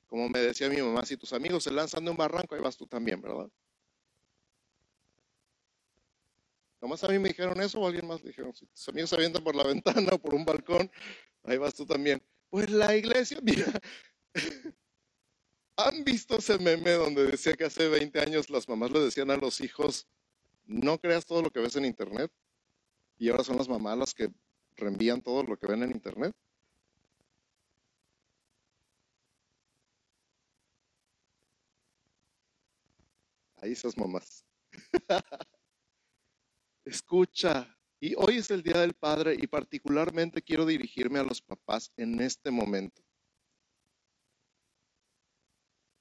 Como 0.08 0.28
me 0.28 0.40
decía 0.40 0.68
mi 0.68 0.82
mamá, 0.82 1.06
si 1.06 1.16
tus 1.16 1.32
amigos 1.32 1.64
se 1.64 1.72
lanzan 1.72 2.04
de 2.04 2.12
un 2.12 2.18
barranco, 2.18 2.56
ahí 2.56 2.62
vas 2.62 2.76
tú 2.76 2.86
también, 2.86 3.22
¿verdad? 3.22 3.50
Nomás 6.82 7.04
a 7.04 7.10
mí 7.10 7.20
me 7.20 7.30
dijeron 7.30 7.60
eso 7.62 7.80
o 7.80 7.88
alguien 7.88 8.08
más 8.08 8.24
dijeron, 8.24 8.54
si 8.54 8.66
tus 8.66 8.88
amigos 8.88 9.10
se 9.10 9.16
avientan 9.18 9.44
por 9.44 9.56
la 9.56 9.64
ventana 9.68 10.14
o 10.14 10.20
por 10.20 10.34
un 10.34 10.46
balcón, 10.46 10.90
ahí 11.44 11.58
vas 11.58 11.76
tú 11.76 11.86
también. 11.86 12.22
Pues 12.50 12.70
la 12.70 12.96
iglesia, 12.96 13.40
mira, 13.44 13.66
¿han 15.78 16.04
visto 16.04 16.38
ese 16.38 16.58
meme 16.58 16.92
donde 16.92 17.26
decía 17.26 17.54
que 17.54 17.66
hace 17.66 17.88
20 17.90 18.20
años 18.20 18.50
las 18.50 18.68
mamás 18.70 18.92
le 18.92 19.00
decían 19.00 19.32
a 19.32 19.38
los 19.38 19.62
hijos, 19.62 20.08
no 20.66 21.00
creas 21.00 21.26
todo 21.26 21.42
lo 21.42 21.52
que 21.52 21.60
ves 21.60 21.76
en 21.76 21.86
internet? 21.86 22.32
Y 23.18 23.30
ahora 23.30 23.44
son 23.44 23.58
las 23.58 23.68
mamás 23.68 23.98
las 23.98 24.14
que 24.14 24.30
reenvían 24.78 25.22
todo 25.22 25.44
lo 25.44 25.58
que 25.58 25.68
ven 25.68 25.84
en 25.84 25.92
internet. 25.92 26.34
Ahí 33.58 33.74
esas 33.74 33.98
mamás. 33.98 34.46
Escucha, 36.86 37.78
y 38.00 38.16
hoy 38.16 38.38
es 38.38 38.50
el 38.52 38.64
Día 38.64 38.80
del 38.80 38.94
Padre 38.94 39.36
y 39.38 39.48
particularmente 39.48 40.42
quiero 40.42 40.66
dirigirme 40.66 41.20
a 41.20 41.24
los 41.24 41.42
papás 41.42 41.92
en 41.98 42.22
este 42.22 42.50
momento. 42.50 43.04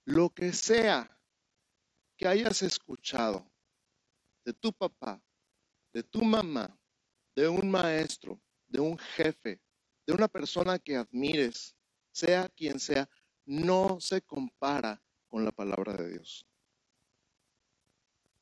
Lo 0.04 0.30
que 0.30 0.52
sea 0.52 1.18
que 2.16 2.26
hayas 2.26 2.62
escuchado 2.62 3.50
de 4.44 4.52
tu 4.54 4.72
papá, 4.72 5.22
de 5.92 6.02
tu 6.02 6.22
mamá, 6.22 6.80
de 7.34 7.48
un 7.48 7.70
maestro, 7.70 8.40
de 8.66 8.80
un 8.80 8.96
jefe, 8.96 9.60
de 10.06 10.14
una 10.14 10.28
persona 10.28 10.78
que 10.78 10.96
admires, 10.96 11.76
sea 12.12 12.48
quien 12.48 12.80
sea, 12.80 13.08
no 13.44 14.00
se 14.00 14.22
compara 14.22 15.02
con 15.26 15.44
la 15.44 15.52
palabra 15.52 15.92
de 15.94 16.12
Dios 16.12 16.48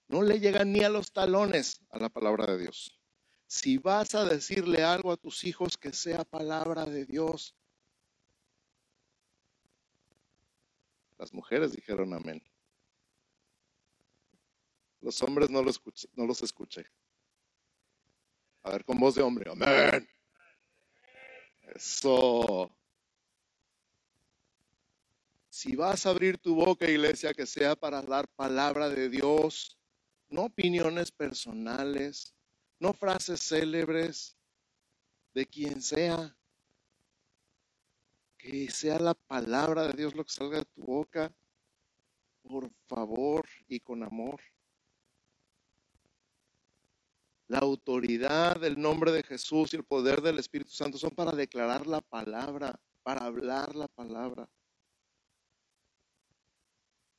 no 0.08 0.22
le 0.22 0.40
llegan 0.40 0.72
ni 0.72 0.82
a 0.84 0.88
los 0.88 1.12
talones 1.12 1.80
a 1.90 1.98
la 1.98 2.08
palabra 2.08 2.46
de 2.46 2.58
Dios. 2.58 3.00
Si 3.46 3.78
vas 3.78 4.14
a 4.14 4.24
decirle 4.24 4.82
algo 4.82 5.12
a 5.12 5.16
tus 5.16 5.44
hijos 5.44 5.76
que 5.76 5.92
sea 5.92 6.24
palabra 6.24 6.84
de 6.84 7.04
Dios, 7.04 7.54
Las 11.18 11.32
mujeres 11.32 11.72
dijeron 11.72 12.12
amén. 12.12 12.42
Los 15.00 15.22
hombres 15.22 15.50
no, 15.50 15.62
no 15.62 16.26
los 16.26 16.42
escuché. 16.42 16.84
A 18.62 18.72
ver, 18.72 18.84
con 18.84 18.98
voz 18.98 19.14
de 19.14 19.22
hombre, 19.22 19.50
amén. 19.50 20.08
Eso. 21.74 22.70
Si 25.48 25.74
vas 25.74 26.04
a 26.04 26.10
abrir 26.10 26.38
tu 26.38 26.54
boca, 26.54 26.88
iglesia, 26.88 27.32
que 27.32 27.46
sea 27.46 27.76
para 27.76 28.02
dar 28.02 28.28
palabra 28.28 28.88
de 28.88 29.08
Dios, 29.08 29.75
no 30.28 30.44
opiniones 30.44 31.10
personales, 31.10 32.34
no 32.78 32.92
frases 32.92 33.40
célebres 33.40 34.36
de 35.34 35.46
quien 35.46 35.82
sea. 35.82 36.36
Que 38.38 38.70
sea 38.70 38.98
la 38.98 39.14
palabra 39.14 39.88
de 39.88 39.94
Dios 39.94 40.14
lo 40.14 40.24
que 40.24 40.32
salga 40.32 40.58
de 40.58 40.64
tu 40.66 40.82
boca, 40.82 41.34
por 42.42 42.70
favor 42.86 43.46
y 43.66 43.80
con 43.80 44.02
amor. 44.02 44.40
La 47.48 47.58
autoridad 47.58 48.60
del 48.60 48.80
nombre 48.80 49.12
de 49.12 49.22
Jesús 49.22 49.72
y 49.72 49.76
el 49.76 49.84
poder 49.84 50.20
del 50.20 50.38
Espíritu 50.38 50.70
Santo 50.70 50.98
son 50.98 51.10
para 51.10 51.32
declarar 51.32 51.86
la 51.86 52.00
palabra, 52.00 52.78
para 53.02 53.24
hablar 53.24 53.74
la 53.76 53.88
palabra. 53.88 54.48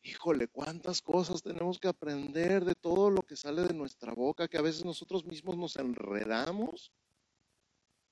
Híjole, 0.08 0.48
cuántas 0.48 1.02
cosas 1.02 1.43
tenemos 1.43 1.80
que 1.80 1.89
aprender 1.89 2.63
de 2.63 2.76
todo 2.76 3.10
lo 3.10 3.22
que 3.24 3.36
sale 3.36 3.63
de 3.63 3.74
nuestra 3.74 4.13
boca, 4.13 4.48
que 4.48 4.58
a 4.58 4.62
veces 4.62 4.86
nosotros 4.86 5.26
mismos 5.26 5.58
nos 5.58 5.76
enredamos. 5.76 6.93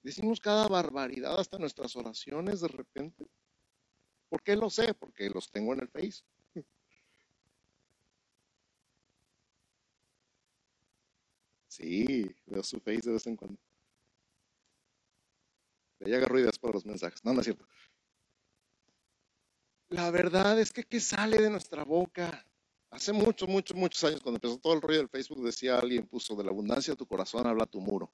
Decimos 0.04 0.42
cada 0.42 0.68
barbaridad 0.68 1.40
hasta 1.40 1.58
nuestras 1.58 1.96
oraciones 1.96 2.60
de 2.60 2.68
repente. 2.68 3.26
¿Por 4.28 4.44
qué 4.44 4.58
lo 4.58 4.70
sé? 4.70 4.94
Porque 4.94 5.30
los 5.30 5.50
tengo 5.50 5.74
en 5.74 5.80
el 5.82 5.88
Face. 5.88 6.24
Sí, 11.70 12.26
veo 12.46 12.64
su 12.64 12.80
Face 12.80 13.02
de 13.04 13.12
vez 13.12 13.28
en 13.28 13.36
cuando. 13.36 13.60
Ya 16.00 16.18
agarro 16.18 16.40
ideas 16.40 16.60
para 16.60 16.74
los 16.74 16.86
mensajes. 16.86 17.24
No, 17.24 17.34
no 17.34 17.40
es 17.40 17.46
cierto. 17.46 17.66
La 19.90 20.10
verdad 20.12 20.60
es 20.60 20.72
que 20.72 20.84
¿qué 20.84 21.00
sale 21.00 21.38
de 21.38 21.50
nuestra 21.50 21.84
boca? 21.84 22.46
Hace 22.90 23.14
muchos, 23.14 23.48
muchos, 23.48 23.76
muchos 23.78 24.04
años, 24.04 24.22
cuando 24.22 24.38
empezó 24.38 24.58
todo 24.58 24.74
el 24.74 24.82
rollo 24.82 25.00
del 25.00 25.10
Facebook, 25.10 25.44
decía 25.44 25.78
alguien, 25.78 26.08
puso, 26.08 26.36
de 26.36 26.44
la 26.44 26.52
abundancia 26.52 26.94
de 26.94 26.98
tu 26.98 27.06
corazón 27.06 27.46
habla 27.46 27.66
tu 27.66 27.82
muro. 27.82 28.12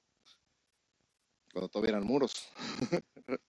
Cuando 1.52 1.68
todavía 1.68 1.90
eran 1.96 2.04
muros. 2.04 2.48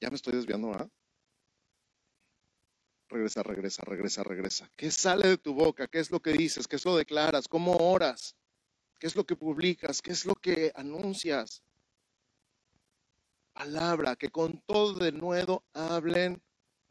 ya 0.00 0.10
me 0.10 0.16
estoy 0.16 0.34
desviando, 0.34 0.72
¿ah? 0.72 0.88
Regresa, 3.08 3.42
regresa, 3.42 3.82
regresa, 3.84 4.22
regresa. 4.22 4.70
¿Qué 4.76 4.90
sale 4.90 5.28
de 5.28 5.38
tu 5.38 5.52
boca? 5.52 5.86
¿Qué 5.86 5.98
es 5.98 6.10
lo 6.10 6.20
que 6.20 6.32
dices? 6.32 6.66
¿Qué 6.66 6.76
es 6.76 6.84
lo 6.84 6.92
que 6.92 6.98
declaras? 6.98 7.46
¿Cómo 7.46 7.76
oras? 7.76 8.36
¿Qué 8.98 9.06
es 9.06 9.16
lo 9.16 9.26
que 9.26 9.36
publicas? 9.36 10.00
¿Qué 10.00 10.12
es 10.12 10.24
lo 10.24 10.34
que 10.34 10.72
anuncias? 10.74 11.62
Palabra, 13.52 14.16
que 14.16 14.30
con 14.30 14.60
todo 14.66 14.94
de 14.94 15.12
nuevo 15.12 15.64
hablen 15.72 16.42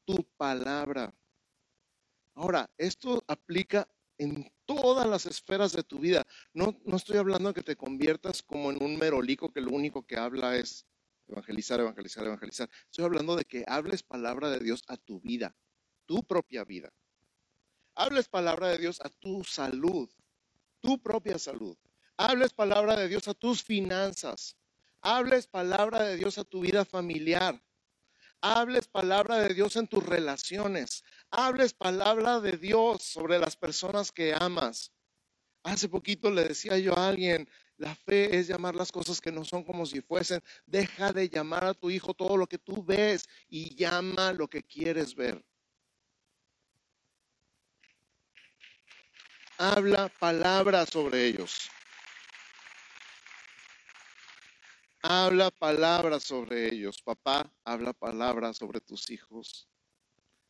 tu 0.05 0.23
palabra. 0.37 1.13
Ahora, 2.35 2.69
esto 2.77 3.23
aplica 3.27 3.87
en 4.17 4.51
todas 4.65 5.07
las 5.07 5.25
esferas 5.25 5.73
de 5.73 5.83
tu 5.83 5.99
vida. 5.99 6.25
No, 6.53 6.79
no 6.85 6.97
estoy 6.97 7.17
hablando 7.17 7.49
de 7.49 7.55
que 7.55 7.63
te 7.63 7.75
conviertas 7.75 8.41
como 8.41 8.71
en 8.71 8.81
un 8.81 8.97
merolico 8.97 9.51
que 9.51 9.61
lo 9.61 9.71
único 9.71 10.05
que 10.05 10.17
habla 10.17 10.55
es 10.55 10.85
evangelizar, 11.27 11.79
evangelizar, 11.79 12.25
evangelizar. 12.25 12.69
Estoy 12.85 13.05
hablando 13.05 13.35
de 13.35 13.45
que 13.45 13.63
hables 13.67 14.03
palabra 14.03 14.49
de 14.49 14.59
Dios 14.59 14.83
a 14.87 14.97
tu 14.97 15.19
vida, 15.21 15.55
tu 16.05 16.23
propia 16.23 16.63
vida. 16.63 16.93
Hables 17.95 18.27
palabra 18.29 18.69
de 18.69 18.77
Dios 18.77 19.01
a 19.01 19.09
tu 19.09 19.43
salud, 19.43 20.09
tu 20.79 21.01
propia 21.01 21.37
salud. 21.37 21.77
Hables 22.17 22.53
palabra 22.53 22.95
de 22.95 23.07
Dios 23.07 23.27
a 23.27 23.33
tus 23.33 23.63
finanzas, 23.63 24.55
Hables 25.01 25.47
palabra 25.47 26.03
de 26.03 26.15
Dios 26.15 26.37
a 26.37 26.43
tu 26.43 26.61
vida 26.61 26.85
familiar. 26.85 27.59
Hables 28.39 28.87
palabra 28.87 29.37
de 29.37 29.53
Dios 29.53 29.75
en 29.75 29.87
tus 29.87 30.05
relaciones. 30.05 31.03
Hables 31.31 31.73
palabra 31.73 32.39
de 32.39 32.57
Dios 32.57 33.01
sobre 33.01 33.39
las 33.39 33.55
personas 33.55 34.11
que 34.11 34.33
amas. 34.33 34.91
Hace 35.63 35.89
poquito 35.89 36.29
le 36.29 36.43
decía 36.43 36.77
yo 36.77 36.97
a 36.97 37.09
alguien, 37.09 37.49
la 37.77 37.95
fe 37.95 38.37
es 38.37 38.47
llamar 38.47 38.75
las 38.75 38.91
cosas 38.91 39.21
que 39.21 39.31
no 39.31 39.43
son 39.43 39.63
como 39.63 39.85
si 39.87 40.01
fuesen. 40.01 40.41
Deja 40.67 41.11
de 41.13 41.29
llamar 41.29 41.65
a 41.65 41.73
tu 41.73 41.89
hijo 41.89 42.13
todo 42.13 42.37
lo 42.37 42.45
que 42.47 42.59
tú 42.59 42.83
ves 42.83 43.27
y 43.47 43.75
llama 43.75 44.33
lo 44.33 44.47
que 44.47 44.63
quieres 44.63 45.15
ver. 45.15 45.43
Habla 49.57 50.09
palabra 50.19 50.85
sobre 50.85 51.25
ellos. 51.25 51.69
Habla 55.03 55.49
palabras 55.49 56.23
sobre 56.23 56.73
ellos. 56.73 57.01
Papá, 57.01 57.51
habla 57.63 57.91
palabras 57.91 58.57
sobre 58.57 58.79
tus 58.79 59.09
hijos. 59.09 59.67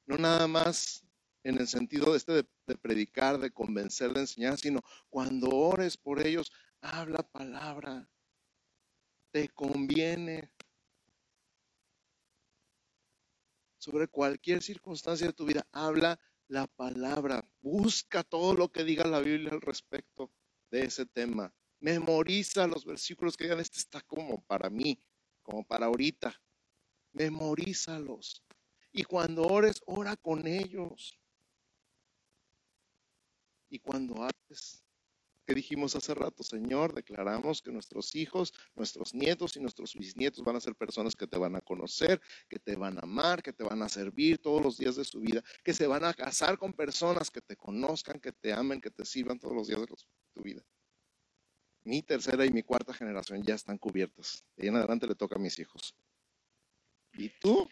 No 0.05 0.17
nada 0.17 0.45
más 0.47 1.05
en 1.43 1.57
el 1.57 1.67
sentido 1.67 2.11
de 2.11 2.17
este 2.17 2.33
de, 2.33 2.75
predicar, 2.75 3.39
de 3.39 3.51
convencer, 3.51 4.13
de 4.13 4.21
enseñar, 4.21 4.57
sino 4.57 4.81
cuando 5.09 5.49
ores 5.49 5.97
por 5.97 6.25
ellos, 6.25 6.51
habla 6.81 7.23
palabra. 7.23 8.09
Te 9.31 9.47
conviene. 9.49 10.51
Sobre 13.77 14.07
cualquier 14.07 14.61
circunstancia 14.61 15.27
de 15.27 15.33
tu 15.33 15.45
vida, 15.45 15.65
habla 15.71 16.19
la 16.49 16.67
palabra. 16.67 17.49
Busca 17.61 18.23
todo 18.23 18.53
lo 18.53 18.69
que 18.69 18.83
diga 18.83 19.07
la 19.07 19.21
Biblia 19.21 19.51
al 19.53 19.61
respecto 19.61 20.29
de 20.69 20.83
ese 20.83 21.05
tema. 21.05 21.53
Memoriza 21.81 22.67
los 22.67 22.85
versículos 22.85 23.35
que 23.35 23.45
digan, 23.45 23.59
este 23.59 23.79
está 23.79 24.01
como 24.01 24.43
para 24.45 24.69
mí, 24.69 24.99
como 25.41 25.65
para 25.65 25.87
ahorita. 25.87 26.39
Memorízalos. 27.11 28.43
Y 28.91 29.03
cuando 29.03 29.47
ores, 29.47 29.81
ora 29.87 30.15
con 30.15 30.45
ellos. 30.45 31.19
Y 33.67 33.79
cuando 33.79 34.23
haces, 34.23 34.83
que 35.43 35.55
dijimos 35.55 35.95
hace 35.95 36.13
rato, 36.13 36.43
Señor, 36.43 36.93
declaramos 36.93 37.63
que 37.63 37.71
nuestros 37.71 38.13
hijos, 38.13 38.53
nuestros 38.75 39.15
nietos 39.15 39.55
y 39.55 39.59
nuestros 39.59 39.95
bisnietos 39.95 40.43
van 40.43 40.57
a 40.57 40.61
ser 40.61 40.75
personas 40.75 41.15
que 41.15 41.25
te 41.25 41.39
van 41.39 41.55
a 41.55 41.61
conocer, 41.61 42.21
que 42.47 42.59
te 42.59 42.75
van 42.75 42.99
a 42.99 43.01
amar, 43.01 43.41
que 43.41 43.53
te 43.53 43.63
van 43.63 43.81
a 43.81 43.89
servir 43.89 44.39
todos 44.39 44.61
los 44.61 44.77
días 44.77 44.97
de 44.97 45.03
su 45.03 45.19
vida, 45.19 45.41
que 45.63 45.73
se 45.73 45.87
van 45.87 46.03
a 46.03 46.13
casar 46.13 46.59
con 46.59 46.73
personas 46.73 47.31
que 47.31 47.41
te 47.41 47.55
conozcan, 47.55 48.19
que 48.19 48.33
te 48.33 48.53
amen, 48.53 48.81
que 48.81 48.91
te 48.91 49.03
sirvan 49.03 49.39
todos 49.39 49.55
los 49.55 49.67
días 49.67 49.81
de 49.81 49.87
tu 49.87 50.43
vida 50.43 50.63
mi 51.83 52.01
tercera 52.03 52.45
y 52.45 52.51
mi 52.51 52.63
cuarta 52.63 52.93
generación 52.93 53.43
ya 53.43 53.55
están 53.55 53.77
cubiertas. 53.77 54.43
De 54.55 54.63
ahí 54.63 54.69
en 54.69 54.75
adelante 54.75 55.07
le 55.07 55.15
toca 55.15 55.35
a 55.35 55.39
mis 55.39 55.57
hijos. 55.59 55.95
¿Y 57.13 57.29
tú? 57.39 57.67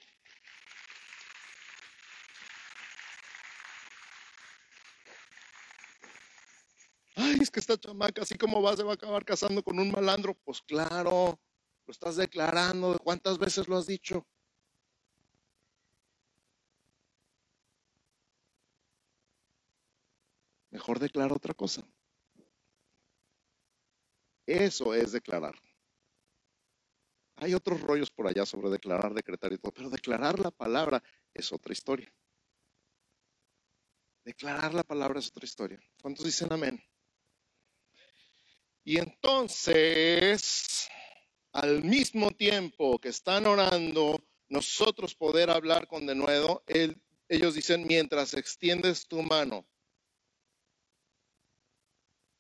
Ay, 7.16 7.38
es 7.42 7.52
que 7.52 7.60
esta 7.60 7.78
chamaca, 7.78 8.22
así 8.22 8.38
como 8.38 8.62
va, 8.62 8.76
se 8.76 8.84
va 8.84 8.92
a 8.92 8.94
acabar 8.96 9.26
casando 9.26 9.64
con 9.64 9.80
un 9.80 9.92
malandro. 9.92 10.36
Pues 10.46 10.62
claro, 10.62 11.40
lo 11.86 11.92
estás 11.92 12.16
declarando. 12.16 12.98
¿Cuántas 13.04 13.38
veces 13.38 13.68
lo 13.68 13.78
has 13.78 13.86
dicho? 13.86 14.26
Mejor 20.72 21.00
declara 21.00 21.34
otra 21.34 21.54
cosa. 21.54 21.84
Eso 24.50 24.96
es 24.96 25.12
declarar. 25.12 25.54
Hay 27.36 27.54
otros 27.54 27.80
rollos 27.82 28.10
por 28.10 28.28
allá 28.28 28.48
sobre 28.48 28.72
declarar, 28.72 29.14
decretar 29.14 29.54
y 29.54 29.60
todo, 29.60 29.72
pero 29.72 29.92
declarar 29.92 30.40
la 30.40 30.50
palabra 30.50 31.04
es 31.36 31.54
otra 31.54 31.72
historia. 31.72 32.12
Declarar 34.26 34.74
la 34.74 34.82
palabra 34.82 35.20
es 35.20 35.28
otra 35.28 35.46
historia. 35.46 35.80
¿Cuántos 36.02 36.26
dicen 36.26 36.52
amén? 36.52 36.84
Y 38.84 38.98
entonces, 38.98 40.90
al 41.52 41.84
mismo 41.84 42.32
tiempo 42.32 42.98
que 42.98 43.10
están 43.10 43.46
orando, 43.46 44.18
nosotros 44.48 45.14
poder 45.14 45.52
hablar 45.52 45.88
con 45.88 46.08
denuedo, 46.08 46.64
ellos 47.28 47.54
dicen, 47.54 47.86
mientras 47.86 48.34
extiendes 48.34 49.08
tu 49.08 49.22
mano. 49.22 49.68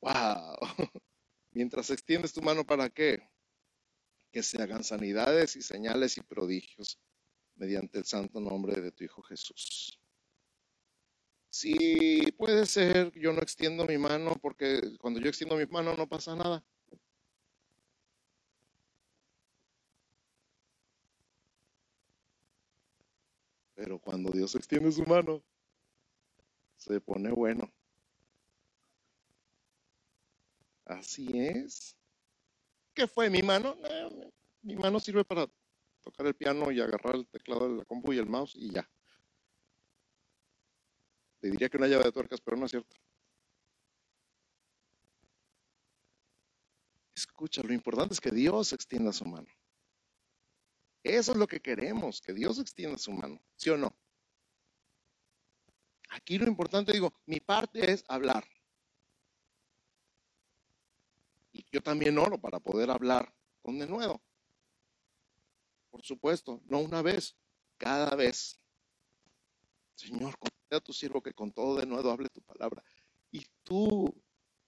¡Wow! 0.02 0.58
Mientras 1.52 1.90
extiendes 1.90 2.34
tu 2.34 2.42
mano 2.42 2.66
para 2.66 2.90
qué? 2.90 3.30
Que 4.32 4.44
se 4.44 4.62
hagan 4.62 4.84
sanidades 4.84 5.56
y 5.56 5.62
señales 5.62 6.18
y 6.18 6.22
prodigios 6.22 7.00
mediante 7.56 8.00
el 8.00 8.06
santo 8.06 8.40
nombre 8.40 8.80
de 8.80 8.92
tu 8.92 9.04
Hijo 9.04 9.22
Jesús. 9.24 10.00
Sí, 11.50 12.32
puede 12.38 12.66
ser, 12.68 13.12
yo 13.14 13.34
no 13.34 13.42
extiendo 13.42 13.86
mi 13.86 13.98
mano 13.98 14.36
porque 14.42 14.82
cuando 15.00 15.20
yo 15.20 15.30
extiendo 15.30 15.58
mi 15.58 15.66
mano 15.66 15.96
no 15.96 16.08
pasa 16.08 16.36
nada. 16.36 16.64
Pero 23.74 23.98
cuando 24.00 24.32
Dios 24.32 24.54
extiende 24.56 24.92
su 24.92 25.04
mano, 25.06 25.44
se 26.78 27.02
pone 27.02 27.32
bueno. 27.32 27.72
Así 30.90 31.30
es. 31.38 31.96
¿Qué 32.96 33.08
fue 33.08 33.30
mi 33.30 33.44
mano? 33.44 33.78
mi 34.62 34.76
mano 34.76 35.00
sirve 35.00 35.24
para 35.24 35.48
tocar 36.02 36.26
el 36.26 36.36
piano 36.36 36.72
y 36.72 36.82
agarrar 36.82 37.16
el 37.16 37.28
teclado 37.28 37.70
de 37.70 37.78
la 37.78 37.86
compu 37.86 38.12
y 38.12 38.18
el 38.18 38.26
mouse 38.26 38.56
y 38.56 38.72
ya. 38.72 38.90
Le 41.42 41.52
diría 41.52 41.70
que 41.70 41.78
una 41.78 41.88
llave 41.88 42.06
de 42.06 42.12
tuercas, 42.12 42.42
pero 42.42 42.58
no 42.58 42.66
es 42.66 42.72
cierto. 42.72 42.96
Escucha, 47.16 47.62
lo 47.62 47.72
importante 47.72 48.16
es 48.16 48.20
que 48.20 48.32
Dios 48.32 48.74
extienda 48.74 49.14
su 49.14 49.26
mano. 49.26 49.48
Eso 51.04 51.32
es 51.32 51.38
lo 51.38 51.48
que 51.48 51.62
queremos, 51.62 52.20
que 52.20 52.34
Dios 52.34 52.58
extienda 52.58 52.98
su 52.98 53.12
mano, 53.12 53.40
¿sí 53.56 53.70
o 53.70 53.78
no? 53.78 53.96
Aquí 56.10 56.40
lo 56.40 56.48
importante, 56.48 56.92
digo, 56.92 57.14
mi 57.28 57.40
parte 57.40 57.92
es 57.92 58.04
hablar. 58.08 58.44
Yo 61.72 61.82
también 61.82 62.18
oro 62.18 62.40
para 62.40 62.60
poder 62.60 62.90
hablar 62.90 63.34
con 63.62 63.80
de 63.80 63.88
nuevo. 63.88 64.22
Por 65.90 66.04
supuesto, 66.04 66.62
no 66.66 66.80
una 66.80 67.02
vez, 67.02 67.36
cada 67.78 68.16
vez. 68.16 68.60
Señor, 69.96 70.38
concede 70.38 70.78
a 70.78 70.80
tu 70.80 70.94
siervo 70.94 71.22
que 71.22 71.34
con 71.34 71.52
todo 71.52 71.78
de 71.78 71.86
nuevo 71.86 72.12
hable 72.12 72.30
tu 72.30 72.42
palabra. 72.42 72.84
Y 73.32 73.46
tú 73.64 74.14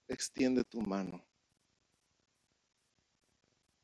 extiende 0.08 0.64
tu 0.64 0.80
mano. 0.80 1.24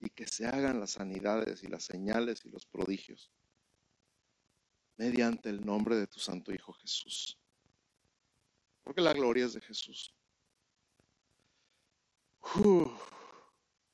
Y 0.01 0.11
que 0.11 0.27
se 0.27 0.47
hagan 0.47 0.81
las 0.81 0.93
sanidades 0.93 1.63
y 1.63 1.69
las 1.69 1.85
señales 1.85 2.45
y 2.45 2.51
los 2.51 2.67
prodigios 2.67 3.33
mediante 4.99 5.49
el 5.49 5.65
nombre 5.65 5.97
de 5.97 6.09
tu 6.09 6.19
Santo 6.19 6.53
Hijo 6.53 6.73
Jesús. 6.73 7.39
Porque 8.83 9.01
la 9.01 9.13
gloria 9.13 9.47
es 9.47 9.55
de 9.55 9.61
Jesús. 9.61 10.15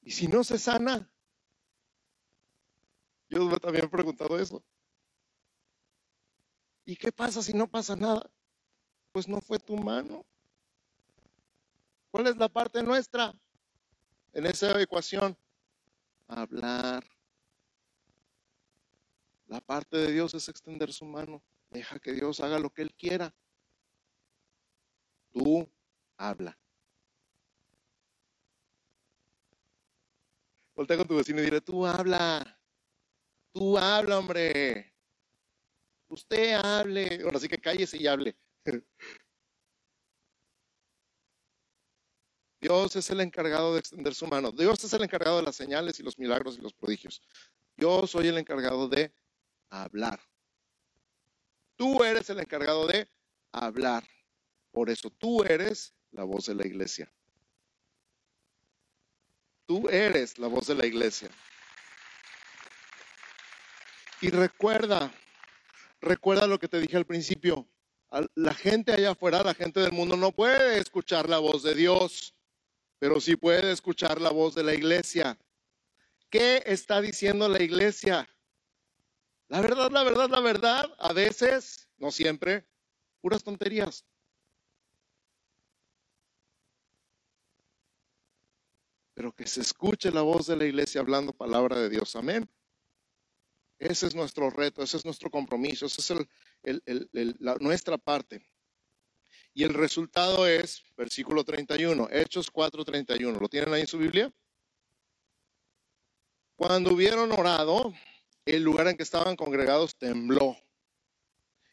Y 0.02 0.10
si 0.10 0.28
no 0.28 0.44
se 0.44 0.58
sana, 0.58 1.10
yo 3.28 3.58
también 3.58 3.86
he 3.86 3.88
preguntado 3.88 4.38
eso. 4.38 4.62
¿Y 6.84 6.96
qué 6.96 7.10
pasa 7.10 7.42
si 7.42 7.52
no 7.52 7.66
pasa 7.66 7.96
nada? 7.96 8.30
Pues 9.12 9.26
no 9.26 9.40
fue 9.40 9.58
tu 9.58 9.76
mano. 9.76 10.24
¿Cuál 12.10 12.26
es 12.28 12.36
la 12.36 12.48
parte 12.48 12.82
nuestra 12.82 13.34
en 14.32 14.46
esa 14.46 14.80
ecuación? 14.80 15.36
Hablar. 16.26 17.04
La 19.46 19.60
parte 19.60 19.96
de 19.96 20.12
Dios 20.12 20.34
es 20.34 20.48
extender 20.48 20.92
su 20.92 21.04
mano. 21.04 21.42
Deja 21.70 21.98
que 21.98 22.12
Dios 22.12 22.40
haga 22.40 22.58
lo 22.58 22.70
que 22.70 22.82
Él 22.82 22.94
quiera. 22.94 23.34
Tú 25.32 25.68
habla. 26.16 26.58
Voltea 30.74 30.96
con 30.96 31.06
tu 31.06 31.16
vecino 31.16 31.40
y 31.40 31.44
dile, 31.44 31.60
tú 31.60 31.86
habla. 31.86 32.58
Tú 33.52 33.78
habla, 33.78 34.18
hombre. 34.18 34.92
Usted 36.08 36.54
hable. 36.54 37.20
Ahora 37.22 37.38
sí 37.38 37.48
que 37.48 37.58
cállese 37.58 37.96
y 37.96 38.06
hable. 38.06 38.36
Dios 42.60 42.96
es 42.96 43.10
el 43.10 43.20
encargado 43.20 43.74
de 43.74 43.80
extender 43.80 44.14
su 44.14 44.26
mano. 44.26 44.50
Dios 44.50 44.82
es 44.82 44.92
el 44.94 45.02
encargado 45.02 45.36
de 45.36 45.42
las 45.42 45.54
señales 45.54 46.00
y 46.00 46.02
los 46.02 46.18
milagros 46.18 46.56
y 46.56 46.62
los 46.62 46.72
prodigios. 46.72 47.20
Yo 47.76 48.06
soy 48.06 48.28
el 48.28 48.38
encargado 48.38 48.88
de 48.88 49.12
hablar. 49.68 50.18
Tú 51.76 52.02
eres 52.02 52.30
el 52.30 52.40
encargado 52.40 52.86
de 52.86 53.06
hablar. 53.52 54.04
Por 54.70 54.88
eso 54.88 55.10
tú 55.10 55.44
eres 55.44 55.94
la 56.10 56.24
voz 56.24 56.46
de 56.46 56.54
la 56.54 56.66
iglesia. 56.66 57.12
Tú 59.66 59.88
eres 59.88 60.38
la 60.38 60.46
voz 60.46 60.66
de 60.66 60.74
la 60.74 60.86
iglesia. 60.86 61.30
Y 64.20 64.30
recuerda, 64.30 65.12
recuerda 66.00 66.46
lo 66.46 66.58
que 66.58 66.68
te 66.68 66.80
dije 66.80 66.96
al 66.96 67.06
principio. 67.06 67.66
La 68.34 68.54
gente 68.54 68.92
allá 68.92 69.12
afuera, 69.12 69.42
la 69.42 69.54
gente 69.54 69.80
del 69.80 69.92
mundo 69.92 70.16
no 70.16 70.32
puede 70.32 70.78
escuchar 70.78 71.28
la 71.28 71.38
voz 71.38 71.62
de 71.62 71.74
Dios, 71.74 72.34
pero 72.98 73.20
sí 73.20 73.36
puede 73.36 73.72
escuchar 73.72 74.20
la 74.20 74.30
voz 74.30 74.54
de 74.54 74.62
la 74.62 74.74
iglesia. 74.74 75.38
¿Qué 76.30 76.62
está 76.66 77.00
diciendo 77.00 77.48
la 77.48 77.62
iglesia? 77.62 78.28
La 79.48 79.60
verdad, 79.60 79.90
la 79.90 80.02
verdad, 80.04 80.28
la 80.30 80.40
verdad, 80.40 80.94
a 80.98 81.12
veces, 81.12 81.88
no 81.96 82.10
siempre, 82.10 82.66
puras 83.20 83.42
tonterías. 83.42 84.04
Pero 89.14 89.32
que 89.32 89.46
se 89.46 89.60
escuche 89.60 90.10
la 90.10 90.22
voz 90.22 90.46
de 90.46 90.56
la 90.56 90.64
iglesia 90.64 91.00
hablando 91.00 91.32
palabra 91.32 91.78
de 91.78 91.88
Dios. 91.88 92.16
Amén. 92.16 92.48
Ese 93.78 94.06
es 94.06 94.14
nuestro 94.14 94.50
reto, 94.50 94.82
ese 94.82 94.96
es 94.96 95.04
nuestro 95.04 95.30
compromiso, 95.30 95.86
esa 95.86 96.14
es 96.62 96.80
nuestra 97.60 97.98
parte. 97.98 98.46
Y 99.52 99.62
el 99.62 99.74
resultado 99.74 100.46
es, 100.46 100.82
versículo 100.96 101.44
31, 101.44 102.08
Hechos 102.10 102.50
4:31. 102.50 103.38
¿Lo 103.38 103.48
tienen 103.48 103.72
ahí 103.72 103.82
en 103.82 103.86
su 103.86 103.98
Biblia? 103.98 104.32
Cuando 106.56 106.92
hubieron 106.92 107.30
orado, 107.32 107.92
el 108.44 108.62
lugar 108.62 108.88
en 108.88 108.96
que 108.96 109.02
estaban 109.02 109.36
congregados 109.36 109.96
tembló. 109.96 110.56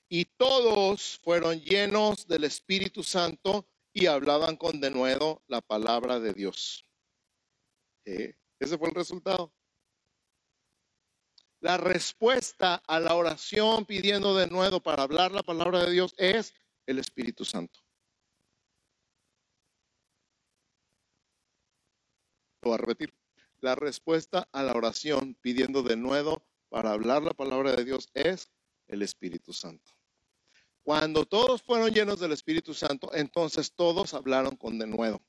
Y 0.09 0.25
todos 0.25 1.19
fueron 1.23 1.59
llenos 1.61 2.27
del 2.27 2.43
Espíritu 2.43 3.03
Santo 3.03 3.67
y 3.93 4.07
hablaban 4.07 4.57
con 4.57 4.79
denuedo 4.79 5.43
la 5.47 5.61
palabra 5.61 6.19
de 6.19 6.33
Dios. 6.33 6.85
Ese 8.59 8.77
fue 8.77 8.89
el 8.89 8.95
resultado. 8.95 9.53
La 11.59 11.77
respuesta 11.77 12.75
a 12.87 12.99
la 12.99 13.15
oración 13.15 13.85
pidiendo 13.85 14.35
de 14.35 14.47
nuevo 14.47 14.79
para 14.79 15.03
hablar 15.03 15.31
la 15.31 15.43
palabra 15.43 15.85
de 15.85 15.91
Dios 15.91 16.13
es 16.17 16.53
el 16.87 16.97
Espíritu 16.99 17.45
Santo. 17.45 17.79
Lo 22.61 22.69
voy 22.69 22.73
a 22.75 22.77
repetir. 22.77 23.13
La 23.59 23.75
respuesta 23.75 24.47
a 24.51 24.63
la 24.63 24.73
oración 24.73 25.35
pidiendo 25.41 25.83
de 25.83 25.95
nuevo 25.95 26.43
para 26.69 26.91
hablar 26.91 27.21
la 27.21 27.33
palabra 27.33 27.75
de 27.75 27.85
Dios 27.85 28.09
es 28.13 28.49
el 28.87 29.03
Espíritu 29.03 29.53
Santo. 29.53 29.91
Cuando 30.83 31.25
todos 31.25 31.61
fueron 31.61 31.91
llenos 31.91 32.19
del 32.19 32.31
Espíritu 32.31 32.73
Santo, 32.73 33.13
entonces 33.13 33.71
todos 33.73 34.15
hablaron 34.15 34.55
con 34.55 34.79
denuedo, 34.79 35.21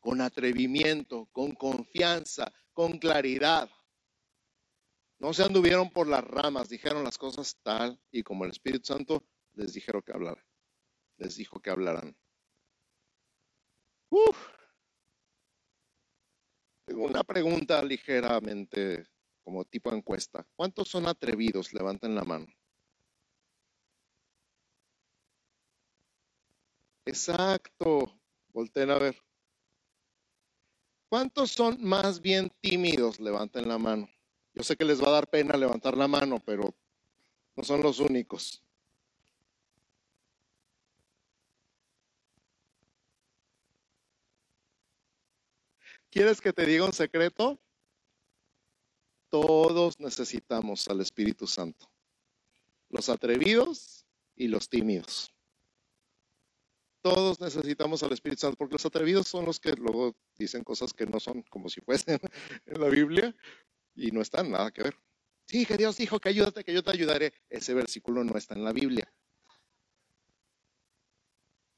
con 0.00 0.20
atrevimiento, 0.20 1.26
con 1.32 1.52
confianza, 1.52 2.52
con 2.72 2.98
claridad. 2.98 3.68
No 5.18 5.32
se 5.34 5.42
anduvieron 5.42 5.90
por 5.90 6.06
las 6.06 6.24
ramas, 6.24 6.68
dijeron 6.68 7.04
las 7.04 7.18
cosas 7.18 7.58
tal 7.62 8.00
y 8.10 8.22
como 8.22 8.44
el 8.44 8.50
Espíritu 8.50 8.86
Santo 8.86 9.24
les 9.54 9.72
dijeron 9.72 10.02
que 10.02 10.12
hablaran. 10.12 10.44
Les 11.16 11.36
dijo 11.36 11.60
que 11.60 11.70
hablaran. 11.70 12.16
Tengo 16.86 17.04
una 17.04 17.22
pregunta 17.22 17.82
ligeramente 17.82 19.06
como 19.42 19.64
tipo 19.64 19.92
encuesta. 19.92 20.46
¿Cuántos 20.56 20.88
son 20.88 21.06
atrevidos? 21.06 21.72
Levanten 21.74 22.14
la 22.14 22.24
mano. 22.24 22.46
Exacto. 27.04 28.20
Volten 28.52 28.90
a 28.90 28.98
ver. 28.98 29.27
¿Cuántos 31.08 31.52
son 31.52 31.82
más 31.82 32.20
bien 32.20 32.50
tímidos? 32.60 33.18
Levanten 33.18 33.66
la 33.66 33.78
mano. 33.78 34.08
Yo 34.52 34.62
sé 34.62 34.76
que 34.76 34.84
les 34.84 35.02
va 35.02 35.08
a 35.08 35.12
dar 35.12 35.26
pena 35.28 35.56
levantar 35.56 35.96
la 35.96 36.06
mano, 36.06 36.38
pero 36.44 36.74
no 37.56 37.64
son 37.64 37.82
los 37.82 37.98
únicos. 37.98 38.62
¿Quieres 46.10 46.40
que 46.40 46.52
te 46.52 46.66
diga 46.66 46.84
un 46.84 46.92
secreto? 46.92 47.58
Todos 49.30 50.00
necesitamos 50.00 50.88
al 50.88 51.00
Espíritu 51.00 51.46
Santo. 51.46 51.90
Los 52.90 53.08
atrevidos 53.08 54.06
y 54.34 54.48
los 54.48 54.68
tímidos. 54.68 55.37
Todos 57.00 57.40
necesitamos 57.40 58.02
al 58.02 58.12
Espíritu 58.12 58.40
Santo, 58.40 58.56
porque 58.56 58.74
los 58.74 58.86
atrevidos 58.86 59.28
son 59.28 59.44
los 59.44 59.60
que 59.60 59.72
luego 59.72 60.16
dicen 60.36 60.64
cosas 60.64 60.92
que 60.92 61.06
no 61.06 61.20
son 61.20 61.42
como 61.44 61.68
si 61.68 61.80
fuesen 61.80 62.18
en 62.66 62.80
la 62.80 62.88
Biblia, 62.88 63.34
y 63.94 64.10
no 64.10 64.20
están 64.20 64.50
nada 64.50 64.70
que 64.70 64.82
ver. 64.82 64.96
Sí, 65.46 65.64
que 65.66 65.76
Dios 65.76 65.96
dijo 65.96 66.20
que 66.20 66.28
ayúdate, 66.28 66.62
que 66.62 66.74
yo 66.74 66.82
te 66.82 66.90
ayudaré. 66.90 67.32
Ese 67.48 67.74
versículo 67.74 68.22
no 68.22 68.36
está 68.36 68.54
en 68.54 68.64
la 68.64 68.72
Biblia. 68.72 69.10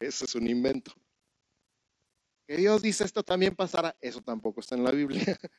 Ese 0.00 0.24
es 0.24 0.34
un 0.34 0.48
invento. 0.48 0.92
Que 2.46 2.56
Dios 2.56 2.82
dice 2.82 3.04
esto 3.04 3.22
también 3.22 3.54
pasará. 3.54 3.96
Eso 4.00 4.20
tampoco 4.22 4.60
está 4.60 4.74
en 4.74 4.82
la 4.82 4.90
Biblia. 4.90 5.22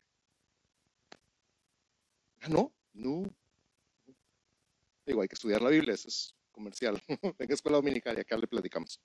¿Ah, 2.41 2.49
no? 2.49 2.73
No. 2.93 3.23
Digo, 5.05 5.21
hay 5.21 5.27
que 5.27 5.35
estudiar 5.35 5.61
la 5.61 5.69
Biblia, 5.69 5.93
eso 5.93 6.09
es 6.09 6.35
comercial. 6.51 7.01
en 7.39 7.51
escuela 7.51 7.77
dominical 7.77 8.17
y 8.17 8.21
acá 8.21 8.35
le 8.35 8.47
platicamos. 8.47 8.99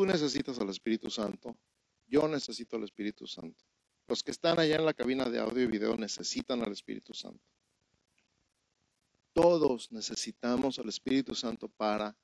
Tú 0.00 0.06
necesitas 0.06 0.58
al 0.58 0.70
Espíritu 0.70 1.10
Santo, 1.10 1.54
yo 2.06 2.26
necesito 2.26 2.76
al 2.76 2.84
Espíritu 2.84 3.26
Santo. 3.26 3.62
Los 4.08 4.22
que 4.22 4.30
están 4.30 4.58
allá 4.58 4.76
en 4.76 4.86
la 4.86 4.94
cabina 4.94 5.28
de 5.28 5.38
audio 5.38 5.62
y 5.62 5.66
video 5.66 5.94
necesitan 5.94 6.62
al 6.62 6.72
Espíritu 6.72 7.12
Santo. 7.12 7.44
Todos 9.34 9.92
necesitamos 9.92 10.78
al 10.78 10.88
Espíritu 10.88 11.34
Santo 11.34 11.68
para 11.68 12.16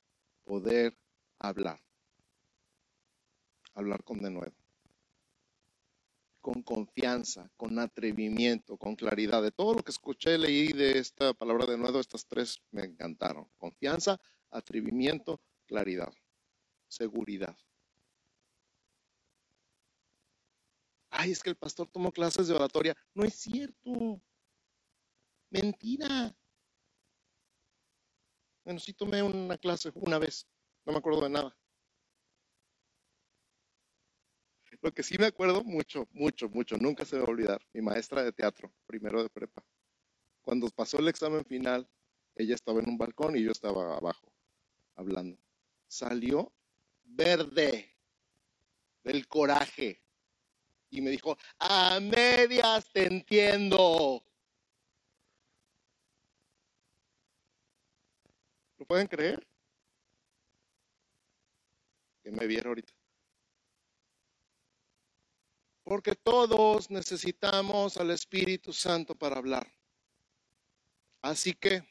poder 0.43 0.97
hablar. 1.37 1.79
Hablar 3.75 4.03
con 4.03 4.23
denuedo. 4.23 4.55
Con 6.41 6.63
confianza, 6.63 7.51
con 7.57 7.77
atrevimiento, 7.77 8.75
con 8.77 8.95
claridad. 8.95 9.43
De 9.43 9.51
todo 9.51 9.75
lo 9.75 9.83
que 9.83 9.91
escuché, 9.91 10.35
leí 10.39 10.73
de 10.73 10.97
esta 10.97 11.35
palabra 11.35 11.67
de 11.67 11.77
nuevo, 11.77 11.99
estas 11.99 12.25
tres 12.25 12.59
me 12.71 12.85
encantaron. 12.85 13.47
Confianza, 13.59 14.19
atrevimiento, 14.49 15.39
claridad 15.67 16.11
seguridad. 16.87 17.55
Ay, 21.09 21.31
es 21.31 21.41
que 21.41 21.49
el 21.49 21.55
pastor 21.55 21.87
tomó 21.87 22.11
clases 22.11 22.47
de 22.47 22.55
oratoria. 22.55 22.95
No 23.13 23.23
es 23.23 23.33
cierto. 23.33 24.21
Mentira. 25.49 26.35
Bueno, 28.63 28.79
sí 28.79 28.93
tomé 28.93 29.23
una 29.23 29.57
clase 29.57 29.91
una 29.95 30.19
vez. 30.19 30.45
No 30.85 30.91
me 30.91 30.99
acuerdo 30.99 31.21
de 31.21 31.29
nada. 31.29 31.57
Lo 34.81 34.93
que 34.93 35.03
sí 35.03 35.17
me 35.17 35.25
acuerdo 35.25 35.63
mucho, 35.63 36.07
mucho, 36.11 36.49
mucho, 36.49 36.77
nunca 36.77 37.03
se 37.03 37.15
me 37.15 37.21
va 37.21 37.27
a 37.27 37.31
olvidar, 37.31 37.61
mi 37.73 37.81
maestra 37.81 38.23
de 38.23 38.31
teatro, 38.31 38.71
primero 38.85 39.23
de 39.23 39.29
prepa. 39.29 39.63
Cuando 40.41 40.69
pasó 40.69 40.99
el 40.99 41.07
examen 41.07 41.43
final, 41.45 41.89
ella 42.35 42.55
estaba 42.55 42.79
en 42.79 42.89
un 42.89 42.97
balcón 42.97 43.35
y 43.35 43.43
yo 43.43 43.51
estaba 43.51 43.97
abajo, 43.97 44.31
hablando. 44.95 45.37
Salió 45.87 46.53
verde 47.03 47.97
del 49.03 49.27
coraje. 49.27 50.03
Y 50.89 51.01
me 51.01 51.09
dijo, 51.09 51.37
a 51.59 51.99
medias 51.99 52.89
te 52.91 53.05
entiendo. 53.05 54.23
¿Lo 58.77 58.85
pueden 58.85 59.07
creer? 59.07 59.45
Que 62.23 62.31
me 62.31 62.47
viera 62.47 62.69
ahorita. 62.69 62.93
Porque 65.83 66.15
todos 66.15 66.89
necesitamos 66.89 67.97
al 67.97 68.11
Espíritu 68.11 68.73
Santo 68.73 69.15
para 69.15 69.37
hablar. 69.37 69.71
Así 71.21 71.53
que 71.53 71.83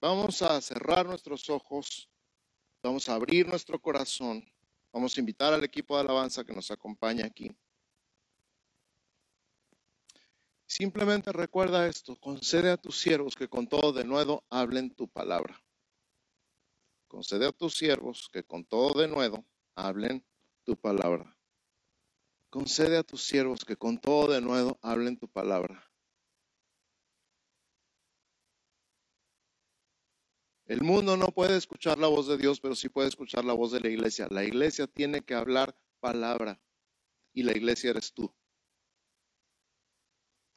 vamos 0.00 0.42
a 0.42 0.60
cerrar 0.60 1.06
nuestros 1.06 1.48
ojos 1.50 2.08
Vamos 2.84 3.08
a 3.08 3.14
abrir 3.14 3.48
nuestro 3.48 3.80
corazón. 3.80 4.44
Vamos 4.92 5.16
a 5.16 5.20
invitar 5.20 5.54
al 5.54 5.64
equipo 5.64 5.96
de 5.96 6.02
alabanza 6.02 6.44
que 6.44 6.52
nos 6.52 6.70
acompaña 6.70 7.24
aquí. 7.24 7.50
Simplemente 10.66 11.32
recuerda 11.32 11.86
esto, 11.86 12.16
concede 12.16 12.70
a 12.70 12.76
tus 12.76 12.98
siervos 12.98 13.36
que 13.36 13.48
con 13.48 13.66
todo 13.66 13.92
de 13.92 14.04
nuevo 14.04 14.44
hablen 14.50 14.94
tu 14.94 15.08
palabra. 15.08 15.62
Concede 17.06 17.46
a 17.46 17.52
tus 17.52 17.74
siervos 17.76 18.28
que 18.32 18.42
con 18.42 18.64
todo 18.64 19.00
de 19.00 19.08
nuevo 19.08 19.44
hablen 19.76 20.24
tu 20.64 20.76
palabra. 20.76 21.36
Concede 22.50 22.96
a 22.96 23.02
tus 23.02 23.22
siervos 23.22 23.64
que 23.64 23.76
con 23.76 23.98
todo 23.98 24.32
de 24.32 24.40
nuevo 24.40 24.78
hablen 24.80 25.18
tu 25.18 25.28
palabra. 25.28 25.90
El 30.66 30.80
mundo 30.80 31.16
no 31.16 31.26
puede 31.26 31.58
escuchar 31.58 31.98
la 31.98 32.06
voz 32.06 32.26
de 32.26 32.38
Dios, 32.38 32.58
pero 32.58 32.74
sí 32.74 32.88
puede 32.88 33.08
escuchar 33.08 33.44
la 33.44 33.52
voz 33.52 33.72
de 33.72 33.80
la 33.80 33.90
iglesia. 33.90 34.28
La 34.30 34.44
iglesia 34.44 34.86
tiene 34.86 35.20
que 35.20 35.34
hablar 35.34 35.76
palabra 36.00 36.58
y 37.34 37.42
la 37.42 37.52
iglesia 37.52 37.90
eres 37.90 38.14
tú. 38.14 38.34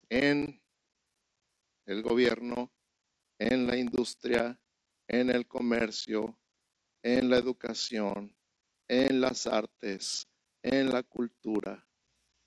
En 0.10 0.62
el 1.86 2.02
gobierno, 2.02 2.72
en 3.40 3.68
la 3.68 3.78
industria, 3.78 4.60
en 5.08 5.30
el 5.30 5.48
comercio, 5.48 6.40
en 7.04 7.30
la 7.30 7.38
educación, 7.38 8.36
en 8.88 9.22
las 9.22 9.48
artes, 9.48 10.28
en 10.64 10.92
la 10.92 11.04
cultura, 11.04 11.88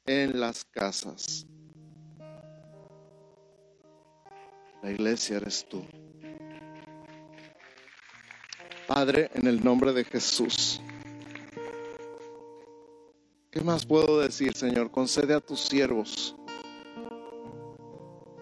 en 0.06 0.40
las 0.40 0.64
casas. 0.64 1.46
La 4.82 4.90
iglesia 4.90 5.36
eres 5.36 5.66
tú. 5.68 5.84
Padre, 8.86 9.30
en 9.34 9.46
el 9.46 9.62
nombre 9.62 9.92
de 9.92 10.04
Jesús. 10.04 10.80
¿Qué 13.50 13.60
más 13.60 13.84
puedo 13.84 14.20
decir, 14.20 14.54
Señor? 14.54 14.90
Concede 14.90 15.34
a 15.34 15.40
tus 15.40 15.60
siervos 15.60 16.34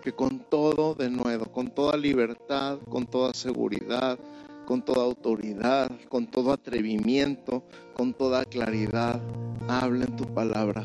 que 0.01 0.13
con 0.13 0.41
todo 0.41 0.95
de 0.95 1.11
nuevo, 1.11 1.47
con 1.47 1.69
toda 1.69 1.97
libertad, 1.97 2.79
con 2.89 3.07
toda 3.07 3.35
seguridad, 3.35 4.19
con 4.67 4.83
toda 4.83 5.05
autoridad, 5.05 5.91
con 6.09 6.27
todo 6.27 6.53
atrevimiento, 6.53 7.63
con 7.95 8.13
toda 8.13 8.45
claridad, 8.45 9.21
hablen 9.67 10.15
tu 10.17 10.25
palabra. 10.27 10.85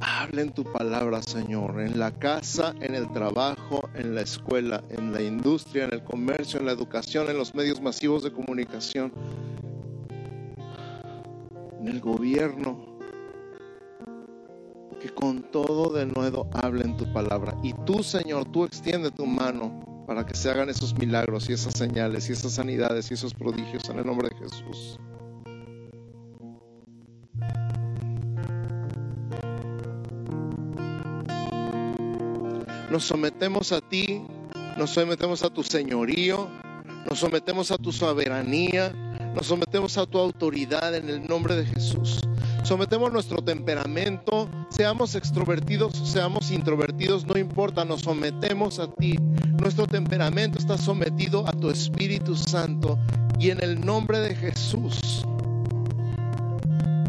Hablen 0.00 0.52
tu 0.52 0.64
palabra, 0.64 1.22
Señor, 1.22 1.80
en 1.80 1.98
la 1.98 2.10
casa, 2.12 2.74
en 2.80 2.94
el 2.94 3.10
trabajo, 3.12 3.88
en 3.94 4.14
la 4.14 4.22
escuela, 4.22 4.82
en 4.88 5.12
la 5.12 5.20
industria, 5.20 5.84
en 5.84 5.92
el 5.92 6.04
comercio, 6.04 6.60
en 6.60 6.66
la 6.66 6.72
educación, 6.72 7.28
en 7.28 7.36
los 7.36 7.54
medios 7.54 7.82
masivos 7.82 8.22
de 8.22 8.32
comunicación, 8.32 9.12
en 11.80 11.88
el 11.88 12.00
gobierno. 12.00 12.89
Que 15.00 15.08
con 15.08 15.42
todo 15.50 15.92
de 15.92 16.06
nuevo 16.06 16.48
hablen 16.52 16.96
tu 16.96 17.10
palabra. 17.12 17.56
Y 17.62 17.72
tú, 17.86 18.02
Señor, 18.02 18.44
tú 18.52 18.64
extiende 18.64 19.10
tu 19.10 19.24
mano 19.26 20.04
para 20.06 20.26
que 20.26 20.34
se 20.34 20.50
hagan 20.50 20.68
esos 20.68 20.98
milagros 20.98 21.48
y 21.48 21.52
esas 21.52 21.74
señales 21.74 22.28
y 22.28 22.32
esas 22.32 22.52
sanidades 22.52 23.10
y 23.10 23.14
esos 23.14 23.32
prodigios 23.32 23.88
en 23.88 24.00
el 24.00 24.06
nombre 24.06 24.28
de 24.28 24.36
Jesús. 24.36 24.98
Nos 32.90 33.04
sometemos 33.04 33.70
a 33.70 33.80
ti, 33.80 34.20
nos 34.76 34.90
sometemos 34.90 35.44
a 35.44 35.50
tu 35.50 35.62
señorío, 35.62 36.48
nos 37.08 37.20
sometemos 37.20 37.70
a 37.70 37.78
tu 37.78 37.92
soberanía, 37.92 38.90
nos 39.32 39.46
sometemos 39.46 39.96
a 39.96 40.06
tu 40.06 40.18
autoridad 40.18 40.94
en 40.96 41.08
el 41.08 41.24
nombre 41.24 41.54
de 41.54 41.66
Jesús. 41.66 42.20
Sometemos 42.62 43.12
nuestro 43.12 43.38
temperamento, 43.42 44.48
seamos 44.68 45.14
extrovertidos 45.14 45.92
seamos 46.08 46.50
introvertidos, 46.50 47.26
no 47.26 47.38
importa, 47.38 47.84
nos 47.84 48.02
sometemos 48.02 48.78
a 48.78 48.90
ti. 48.90 49.16
Nuestro 49.60 49.86
temperamento 49.86 50.58
está 50.58 50.78
sometido 50.78 51.46
a 51.46 51.52
tu 51.52 51.70
Espíritu 51.70 52.36
Santo 52.36 52.98
y 53.38 53.50
en 53.50 53.62
el 53.62 53.80
nombre 53.80 54.20
de 54.20 54.34
Jesús. 54.34 55.24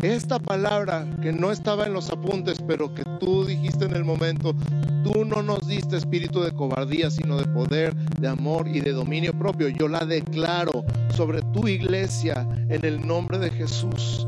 Esta 0.01 0.39
palabra 0.39 1.05
que 1.21 1.31
no 1.31 1.51
estaba 1.51 1.85
en 1.85 1.93
los 1.93 2.09
apuntes, 2.09 2.57
pero 2.67 2.93
que 2.93 3.03
tú 3.19 3.45
dijiste 3.45 3.85
en 3.85 3.95
el 3.95 4.03
momento, 4.03 4.55
Tú 5.03 5.25
no 5.25 5.41
nos 5.41 5.67
diste 5.67 5.97
espíritu 5.97 6.41
de 6.41 6.51
cobardía, 6.51 7.09
sino 7.09 7.37
de 7.37 7.45
poder, 7.45 7.95
de 7.95 8.27
amor 8.27 8.67
y 8.67 8.81
de 8.81 8.91
dominio 8.91 9.33
propio. 9.33 9.67
Yo 9.69 9.87
la 9.87 10.05
declaro 10.05 10.85
sobre 11.15 11.41
tu 11.53 11.67
iglesia 11.67 12.47
en 12.69 12.85
el 12.85 13.05
nombre 13.05 13.39
de 13.39 13.49
Jesús. 13.49 14.27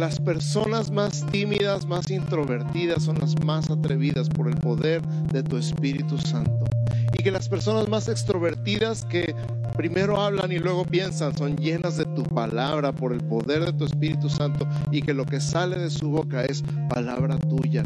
Las 0.00 0.18
personas 0.18 0.90
más 0.90 1.26
tímidas, 1.30 1.84
más 1.84 2.10
introvertidas, 2.10 3.02
son 3.02 3.18
las 3.18 3.38
más 3.44 3.70
atrevidas 3.70 4.30
por 4.30 4.48
el 4.48 4.56
poder 4.56 5.02
de 5.30 5.42
tu 5.42 5.58
Espíritu 5.58 6.16
Santo. 6.16 6.64
Y 7.12 7.22
que 7.22 7.30
las 7.30 7.50
personas 7.50 7.86
más 7.86 8.08
extrovertidas 8.08 9.04
que 9.04 9.34
primero 9.76 10.18
hablan 10.18 10.52
y 10.52 10.58
luego 10.58 10.86
piensan, 10.86 11.36
son 11.36 11.54
llenas 11.54 11.98
de 11.98 12.06
tu 12.06 12.22
palabra 12.22 12.92
por 12.92 13.12
el 13.12 13.20
poder 13.20 13.66
de 13.66 13.74
tu 13.74 13.84
Espíritu 13.84 14.30
Santo 14.30 14.66
y 14.90 15.02
que 15.02 15.12
lo 15.12 15.26
que 15.26 15.38
sale 15.38 15.76
de 15.76 15.90
su 15.90 16.08
boca 16.08 16.46
es 16.46 16.64
palabra 16.88 17.36
tuya. 17.36 17.82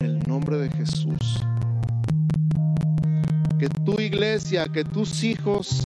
En 0.00 0.04
el 0.04 0.18
nombre 0.26 0.58
de 0.58 0.70
Jesús. 0.70 1.40
Que 3.60 3.68
tu 3.68 4.00
iglesia, 4.00 4.66
que 4.66 4.82
tus 4.82 5.22
hijos 5.22 5.84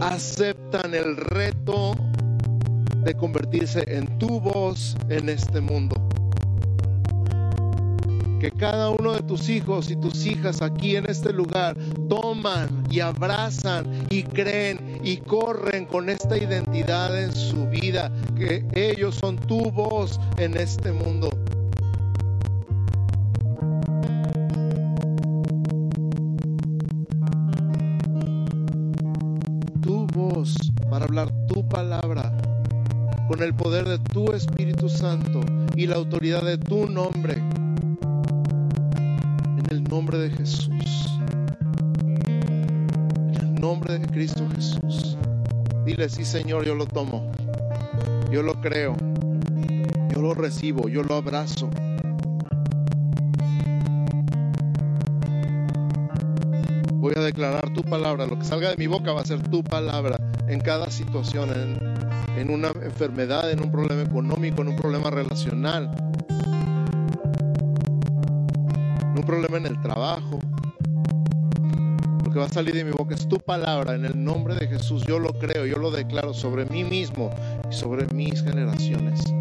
aceptan 0.00 0.94
el 0.94 1.16
reto 1.16 1.94
de 3.04 3.14
convertirse 3.14 3.84
en 3.86 4.18
tu 4.18 4.40
voz 4.40 4.96
en 5.08 5.28
este 5.28 5.60
mundo 5.60 5.94
que 8.44 8.50
cada 8.50 8.90
uno 8.90 9.14
de 9.14 9.22
tus 9.22 9.48
hijos 9.48 9.90
y 9.90 9.96
tus 9.96 10.26
hijas 10.26 10.60
aquí 10.60 10.96
en 10.96 11.08
este 11.08 11.32
lugar 11.32 11.78
toman 12.10 12.84
y 12.90 13.00
abrazan 13.00 14.04
y 14.10 14.22
creen 14.22 15.00
y 15.02 15.16
corren 15.16 15.86
con 15.86 16.10
esta 16.10 16.36
identidad 16.36 17.18
en 17.18 17.34
su 17.34 17.66
vida, 17.68 18.12
que 18.36 18.66
ellos 18.74 19.14
son 19.14 19.38
tu 19.38 19.70
voz 19.70 20.20
en 20.36 20.58
este 20.58 20.92
mundo. 20.92 21.30
El 33.44 33.54
poder 33.54 33.86
de 33.86 33.98
tu 33.98 34.32
Espíritu 34.32 34.88
Santo 34.88 35.40
y 35.76 35.86
la 35.86 35.96
autoridad 35.96 36.42
de 36.42 36.56
tu 36.56 36.88
nombre. 36.88 37.34
En 39.58 39.64
el 39.70 39.84
nombre 39.84 40.16
de 40.16 40.30
Jesús. 40.30 41.10
En 42.26 43.36
el 43.40 43.54
nombre 43.54 43.98
de 43.98 44.06
Cristo 44.06 44.48
Jesús. 44.54 45.18
Dile, 45.84 46.08
sí 46.08 46.24
Señor, 46.24 46.64
yo 46.64 46.74
lo 46.74 46.86
tomo. 46.86 47.30
Yo 48.30 48.42
lo 48.42 48.54
creo. 48.62 48.96
Yo 50.14 50.22
lo 50.22 50.32
recibo. 50.32 50.88
Yo 50.88 51.02
lo 51.02 51.16
abrazo. 51.16 51.68
Voy 56.94 57.12
a 57.14 57.20
declarar 57.20 57.74
tu 57.74 57.82
palabra. 57.82 58.24
Lo 58.24 58.38
que 58.38 58.46
salga 58.46 58.70
de 58.70 58.76
mi 58.78 58.86
boca 58.86 59.12
va 59.12 59.20
a 59.20 59.26
ser 59.26 59.42
tu 59.42 59.62
palabra 59.62 60.16
en 60.48 60.60
cada 60.60 60.90
situación, 60.90 61.50
en, 61.50 61.93
en 62.36 62.50
una 62.50 62.68
enfermedad, 62.68 63.50
en 63.50 63.60
un 63.62 63.70
problema 63.70 64.02
económico, 64.02 64.62
en 64.62 64.68
un 64.68 64.76
problema 64.76 65.10
relacional, 65.10 65.90
en 69.02 69.18
un 69.18 69.24
problema 69.24 69.56
en 69.56 69.66
el 69.66 69.80
trabajo. 69.80 70.38
Lo 72.24 72.30
que 72.30 72.38
va 72.38 72.46
a 72.46 72.48
salir 72.48 72.74
de 72.74 72.84
mi 72.84 72.90
boca 72.90 73.14
es 73.14 73.28
tu 73.28 73.38
palabra 73.38 73.94
en 73.94 74.04
el 74.04 74.22
nombre 74.22 74.54
de 74.54 74.66
Jesús. 74.66 75.04
Yo 75.06 75.18
lo 75.18 75.32
creo, 75.34 75.66
yo 75.66 75.76
lo 75.76 75.90
declaro 75.90 76.34
sobre 76.34 76.64
mí 76.66 76.84
mismo 76.84 77.30
y 77.70 77.74
sobre 77.74 78.06
mis 78.14 78.42
generaciones. 78.42 79.33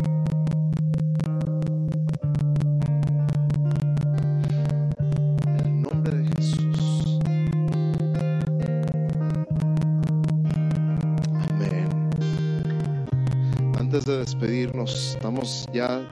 Despedirnos, 14.43 15.13
estamos 15.15 15.65
ya 15.73 16.05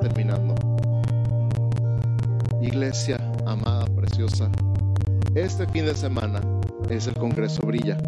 terminando. 0.00 0.54
Iglesia 2.62 3.18
amada, 3.44 3.84
preciosa, 3.94 4.50
este 5.34 5.66
fin 5.66 5.84
de 5.84 5.94
semana 5.94 6.40
es 6.88 7.06
el 7.06 7.14
Congreso 7.14 7.66
Brilla. 7.66 7.98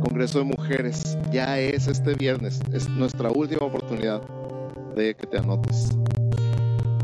Congreso 0.00 0.38
de 0.38 0.44
Mujeres 0.44 1.18
ya 1.32 1.58
es 1.58 1.88
este 1.88 2.14
viernes, 2.14 2.60
es 2.72 2.88
nuestra 2.88 3.30
última 3.30 3.66
oportunidad 3.66 4.22
de 4.94 5.16
que 5.16 5.26
te 5.26 5.38
anotes. 5.38 5.90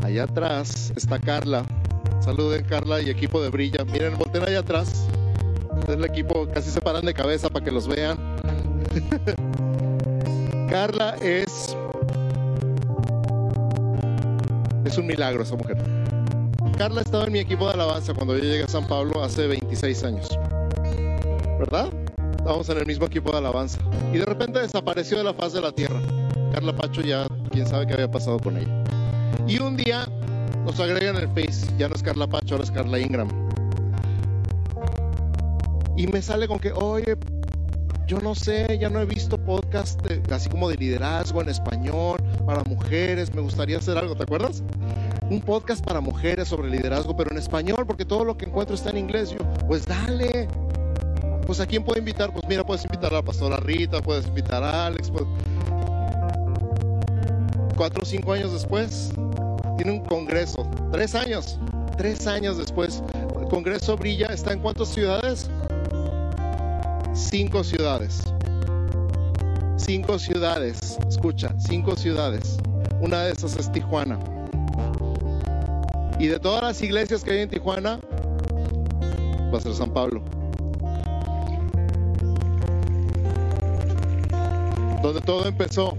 Allá 0.01 0.23
atrás 0.23 0.93
está 0.95 1.19
Carla. 1.19 1.65
Saluden 2.21 2.63
Carla 2.63 3.01
y 3.01 3.09
equipo 3.09 3.41
de 3.41 3.49
Brilla. 3.49 3.83
Miren, 3.83 4.17
volteen 4.17 4.43
allá 4.43 4.59
atrás. 4.59 5.07
Es 5.83 5.89
el 5.89 6.05
equipo, 6.05 6.47
casi 6.53 6.69
se 6.69 6.79
paran 6.79 7.05
de 7.05 7.13
cabeza 7.13 7.49
para 7.49 7.65
que 7.65 7.71
los 7.71 7.87
vean. 7.87 8.17
Carla 10.69 11.15
es 11.19 11.75
es 14.85 14.97
un 14.97 15.07
milagro 15.07 15.41
esa 15.41 15.55
mujer. 15.55 15.77
Carla 16.77 17.01
estaba 17.01 17.25
en 17.25 17.33
mi 17.33 17.39
equipo 17.39 17.65
de 17.67 17.73
alabanza 17.73 18.13
cuando 18.13 18.37
yo 18.37 18.43
llegué 18.43 18.63
a 18.63 18.67
San 18.67 18.87
Pablo 18.87 19.23
hace 19.23 19.47
26 19.47 20.03
años. 20.03 20.39
¿Verdad? 21.57 21.89
Estábamos 22.37 22.69
en 22.69 22.77
el 22.77 22.85
mismo 22.85 23.07
equipo 23.07 23.31
de 23.31 23.39
alabanza. 23.39 23.79
Y 24.13 24.19
de 24.19 24.25
repente 24.25 24.59
desapareció 24.59 25.17
de 25.17 25.23
la 25.23 25.33
faz 25.33 25.53
de 25.53 25.61
la 25.61 25.71
tierra. 25.71 25.99
Carla 26.53 26.75
Pacho 26.75 27.01
ya, 27.01 27.27
quién 27.51 27.65
sabe 27.65 27.87
qué 27.87 27.93
había 27.93 28.11
pasado 28.11 28.39
con 28.39 28.55
ella. 28.55 28.83
Y 29.47 29.59
un 29.59 29.75
día 29.75 30.07
nos 30.65 30.79
agregan 30.79 31.15
el 31.15 31.27
Face. 31.29 31.67
Ya 31.79 31.89
no 31.89 31.95
es 31.95 32.03
Carla 32.03 32.27
Pacho, 32.27 32.55
ahora 32.55 32.63
es 32.63 32.71
Carla 32.71 32.99
Ingram. 32.99 33.27
Y 35.97 36.05
me 36.07 36.21
sale 36.21 36.47
con 36.47 36.59
que, 36.59 36.71
oye, 36.71 37.17
yo 38.09 38.19
no 38.21 38.33
sé, 38.33 38.79
ya 38.79 38.89
no 38.89 38.99
he 38.99 39.05
visto 39.05 39.37
podcast 39.37 40.01
así 40.31 40.49
como 40.49 40.67
de 40.67 40.75
liderazgo 40.77 41.43
en 41.43 41.49
español 41.49 42.17
para 42.43 42.63
mujeres. 42.63 43.31
Me 43.35 43.39
gustaría 43.41 43.77
hacer 43.77 43.99
algo, 43.99 44.15
¿te 44.15 44.23
acuerdas? 44.23 44.63
Un 45.29 45.41
podcast 45.41 45.85
para 45.85 46.01
mujeres 46.01 46.47
sobre 46.47 46.71
liderazgo, 46.71 47.15
pero 47.15 47.29
en 47.29 47.37
español, 47.37 47.85
porque 47.85 48.05
todo 48.05 48.25
lo 48.25 48.35
que 48.35 48.45
encuentro 48.45 48.73
está 48.73 48.89
en 48.89 48.97
inglés. 48.97 49.29
Yo, 49.29 49.37
pues 49.67 49.85
dale. 49.85 50.47
Pues 51.45 51.59
a 51.59 51.67
quién 51.67 51.83
puedo 51.83 51.99
invitar? 51.99 52.33
Pues 52.33 52.47
mira, 52.47 52.65
puedes 52.65 52.83
invitar 52.83 53.13
a 53.13 53.17
la 53.17 53.21
pastora 53.21 53.57
Rita, 53.57 54.01
puedes 54.01 54.25
invitar 54.25 54.63
a 54.63 54.87
Alex. 54.87 55.11
pues- 55.11 55.25
Cuatro 57.77 58.01
o 58.01 58.05
cinco 58.05 58.33
años 58.33 58.51
después, 58.51 59.11
tiene 59.77 59.91
un 59.91 59.99
congreso. 60.03 60.67
Tres 60.91 61.13
años. 61.13 61.59
Tres 61.95 62.25
años 62.25 62.57
después, 62.57 63.03
el 63.39 63.47
congreso 63.49 63.95
brilla. 63.97 64.27
¿Está 64.33 64.51
en 64.53 64.61
cuántas 64.61 64.87
ciudades? 64.87 65.49
Cinco 67.13 67.63
ciudades. 67.63 68.21
Cinco 69.77 70.19
ciudades. 70.19 70.97
Escucha, 71.07 71.53
cinco 71.57 71.95
ciudades. 71.95 72.57
Una 73.01 73.23
de 73.23 73.31
esas 73.31 73.57
es 73.57 73.71
Tijuana. 73.71 74.19
Y 76.19 76.27
de 76.27 76.39
todas 76.39 76.61
las 76.61 76.81
iglesias 76.81 77.23
que 77.23 77.31
hay 77.31 77.39
en 77.39 77.49
Tijuana, 77.49 77.99
va 79.53 79.57
a 79.57 79.61
ser 79.61 79.73
San 79.73 79.91
Pablo. 79.91 80.21
Donde 85.01 85.21
todo 85.21 85.47
empezó. 85.47 85.97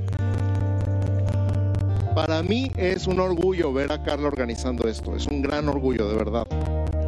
Para 2.15 2.43
mí 2.43 2.71
es 2.77 3.07
un 3.07 3.19
orgullo 3.19 3.73
ver 3.73 3.93
a 3.93 4.03
Carla 4.03 4.29
organizando 4.29 4.89
esto. 4.89 5.17
Es 5.17 5.27
un 5.27 5.43
gran 5.43 5.69
orgullo, 5.69 6.09
de 6.09 6.17
verdad. 6.17 6.47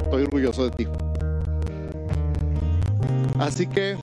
Estoy 0.04 0.22
orgulloso 0.24 0.64
de 0.64 0.70
ti. 0.70 0.88
Así 3.42 3.66
que, 3.66 3.96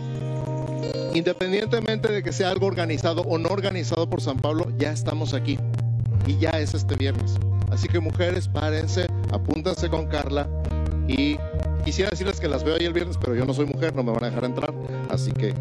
independientemente 1.14 2.12
de 2.12 2.22
que 2.22 2.34
sea 2.34 2.50
algo 2.50 2.68
organizado 2.68 3.22
o 3.22 3.38
no 3.38 3.48
organizado 3.50 4.10
por 4.10 4.20
San 4.20 4.38
Pablo, 4.38 4.66
ya 4.78 4.92
estamos 4.92 5.34
aquí. 5.34 5.58
Y 6.28 6.38
ya 6.38 6.50
es 6.52 6.74
este 6.74 6.96
viernes. 6.96 7.36
Así 7.72 7.88
que 7.88 8.02
mujeres, 8.02 8.50
párense, 8.50 9.08
apúntense 9.32 9.90
con 9.90 10.08
Carla. 10.08 10.46
Y 11.08 11.38
quisiera 11.86 12.10
decirles 12.10 12.42
que 12.42 12.50
las 12.50 12.66
veo 12.66 12.76
ahí 12.76 12.86
el 12.86 12.92
viernes, 12.92 13.18
pero 13.18 13.34
yo 13.34 13.46
no 13.46 13.54
soy 13.54 13.66
mujer, 13.66 13.96
no 13.96 14.04
me 14.04 14.12
van 14.12 14.26
a 14.26 14.28
dejar 14.28 14.44
entrar. 14.44 14.74
Así 15.10 15.32
que 15.32 15.54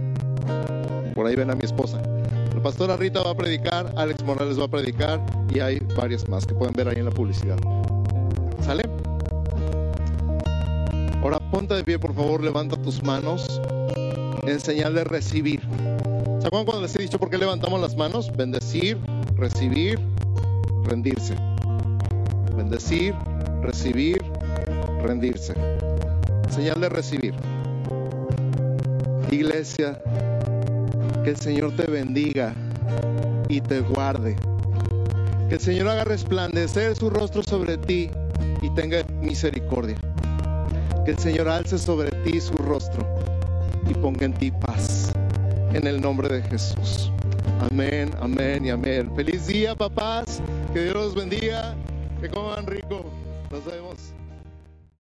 por 1.15 1.27
ahí 1.27 1.37
ven 1.37 1.53
a 1.53 1.55
mi 1.55 1.65
esposa. 1.65 2.03
La 2.53 2.61
pastora 2.61 2.97
Rita 2.97 3.23
va 3.23 3.31
a 3.31 3.37
predicar, 3.37 3.93
Alex 3.97 4.25
Morales 4.25 4.59
va 4.59 4.65
a 4.65 4.69
predicar 4.69 5.21
y 5.55 5.61
hay 5.61 5.79
varias 5.97 6.29
más 6.29 6.45
que 6.45 6.53
pueden 6.53 6.75
ver 6.75 6.89
ahí 6.89 6.97
en 6.97 7.05
la 7.05 7.13
publicidad. 7.13 7.57
¿Sale? 8.61 8.83
De 11.69 11.85
pie, 11.85 11.99
por 11.99 12.15
favor, 12.15 12.43
levanta 12.43 12.81
tus 12.81 13.03
manos 13.03 13.61
en 14.47 14.59
señal 14.59 14.95
de 14.95 15.05
recibir. 15.05 15.61
¿Se 16.41 16.47
acuerdan 16.47 16.65
cuando 16.65 16.81
les 16.81 16.97
he 16.97 17.03
dicho 17.03 17.19
por 17.19 17.29
qué 17.29 17.37
levantamos 17.37 17.79
las 17.79 17.95
manos? 17.95 18.35
Bendecir, 18.35 18.97
recibir, 19.37 19.99
rendirse. 20.85 21.35
Bendecir, 22.57 23.15
recibir, 23.61 24.25
rendirse. 25.03 25.55
Señal 26.49 26.81
de 26.81 26.89
recibir. 26.89 27.35
Iglesia, 29.31 30.01
que 31.23 31.31
el 31.31 31.37
Señor 31.37 31.77
te 31.77 31.85
bendiga 31.85 32.55
y 33.49 33.61
te 33.61 33.81
guarde. 33.81 34.37
Que 35.51 35.57
el 35.57 35.61
Señor 35.61 35.89
haga 35.89 36.05
resplandecer 36.05 36.97
su 36.97 37.11
rostro 37.11 37.43
sobre 37.43 37.77
ti 37.77 38.11
y 38.63 38.71
tenga 38.71 39.05
misericordia. 39.21 39.99
Que 41.09 41.13
el 41.13 41.21
Señor 41.21 41.49
alce 41.49 41.79
sobre 41.79 42.11
ti 42.23 42.39
su 42.39 42.53
rostro 42.53 43.03
y 43.89 43.95
ponga 43.95 44.27
en 44.27 44.35
ti 44.35 44.51
paz. 44.51 45.11
En 45.73 45.87
el 45.87 46.03
nombre 46.03 46.29
de 46.29 46.43
Jesús. 46.43 47.11
Amén, 47.71 48.11
amén 48.21 48.67
y 48.67 48.69
amén. 48.69 49.11
Feliz 49.17 49.47
día, 49.47 49.75
papás. 49.75 50.43
Que 50.75 50.83
Dios 50.83 50.95
los 50.97 51.15
bendiga. 51.15 51.75
Que 52.21 52.29
coman 52.29 52.67
rico. 52.67 53.07
Nos 53.51 53.65
vemos. 53.65 54.13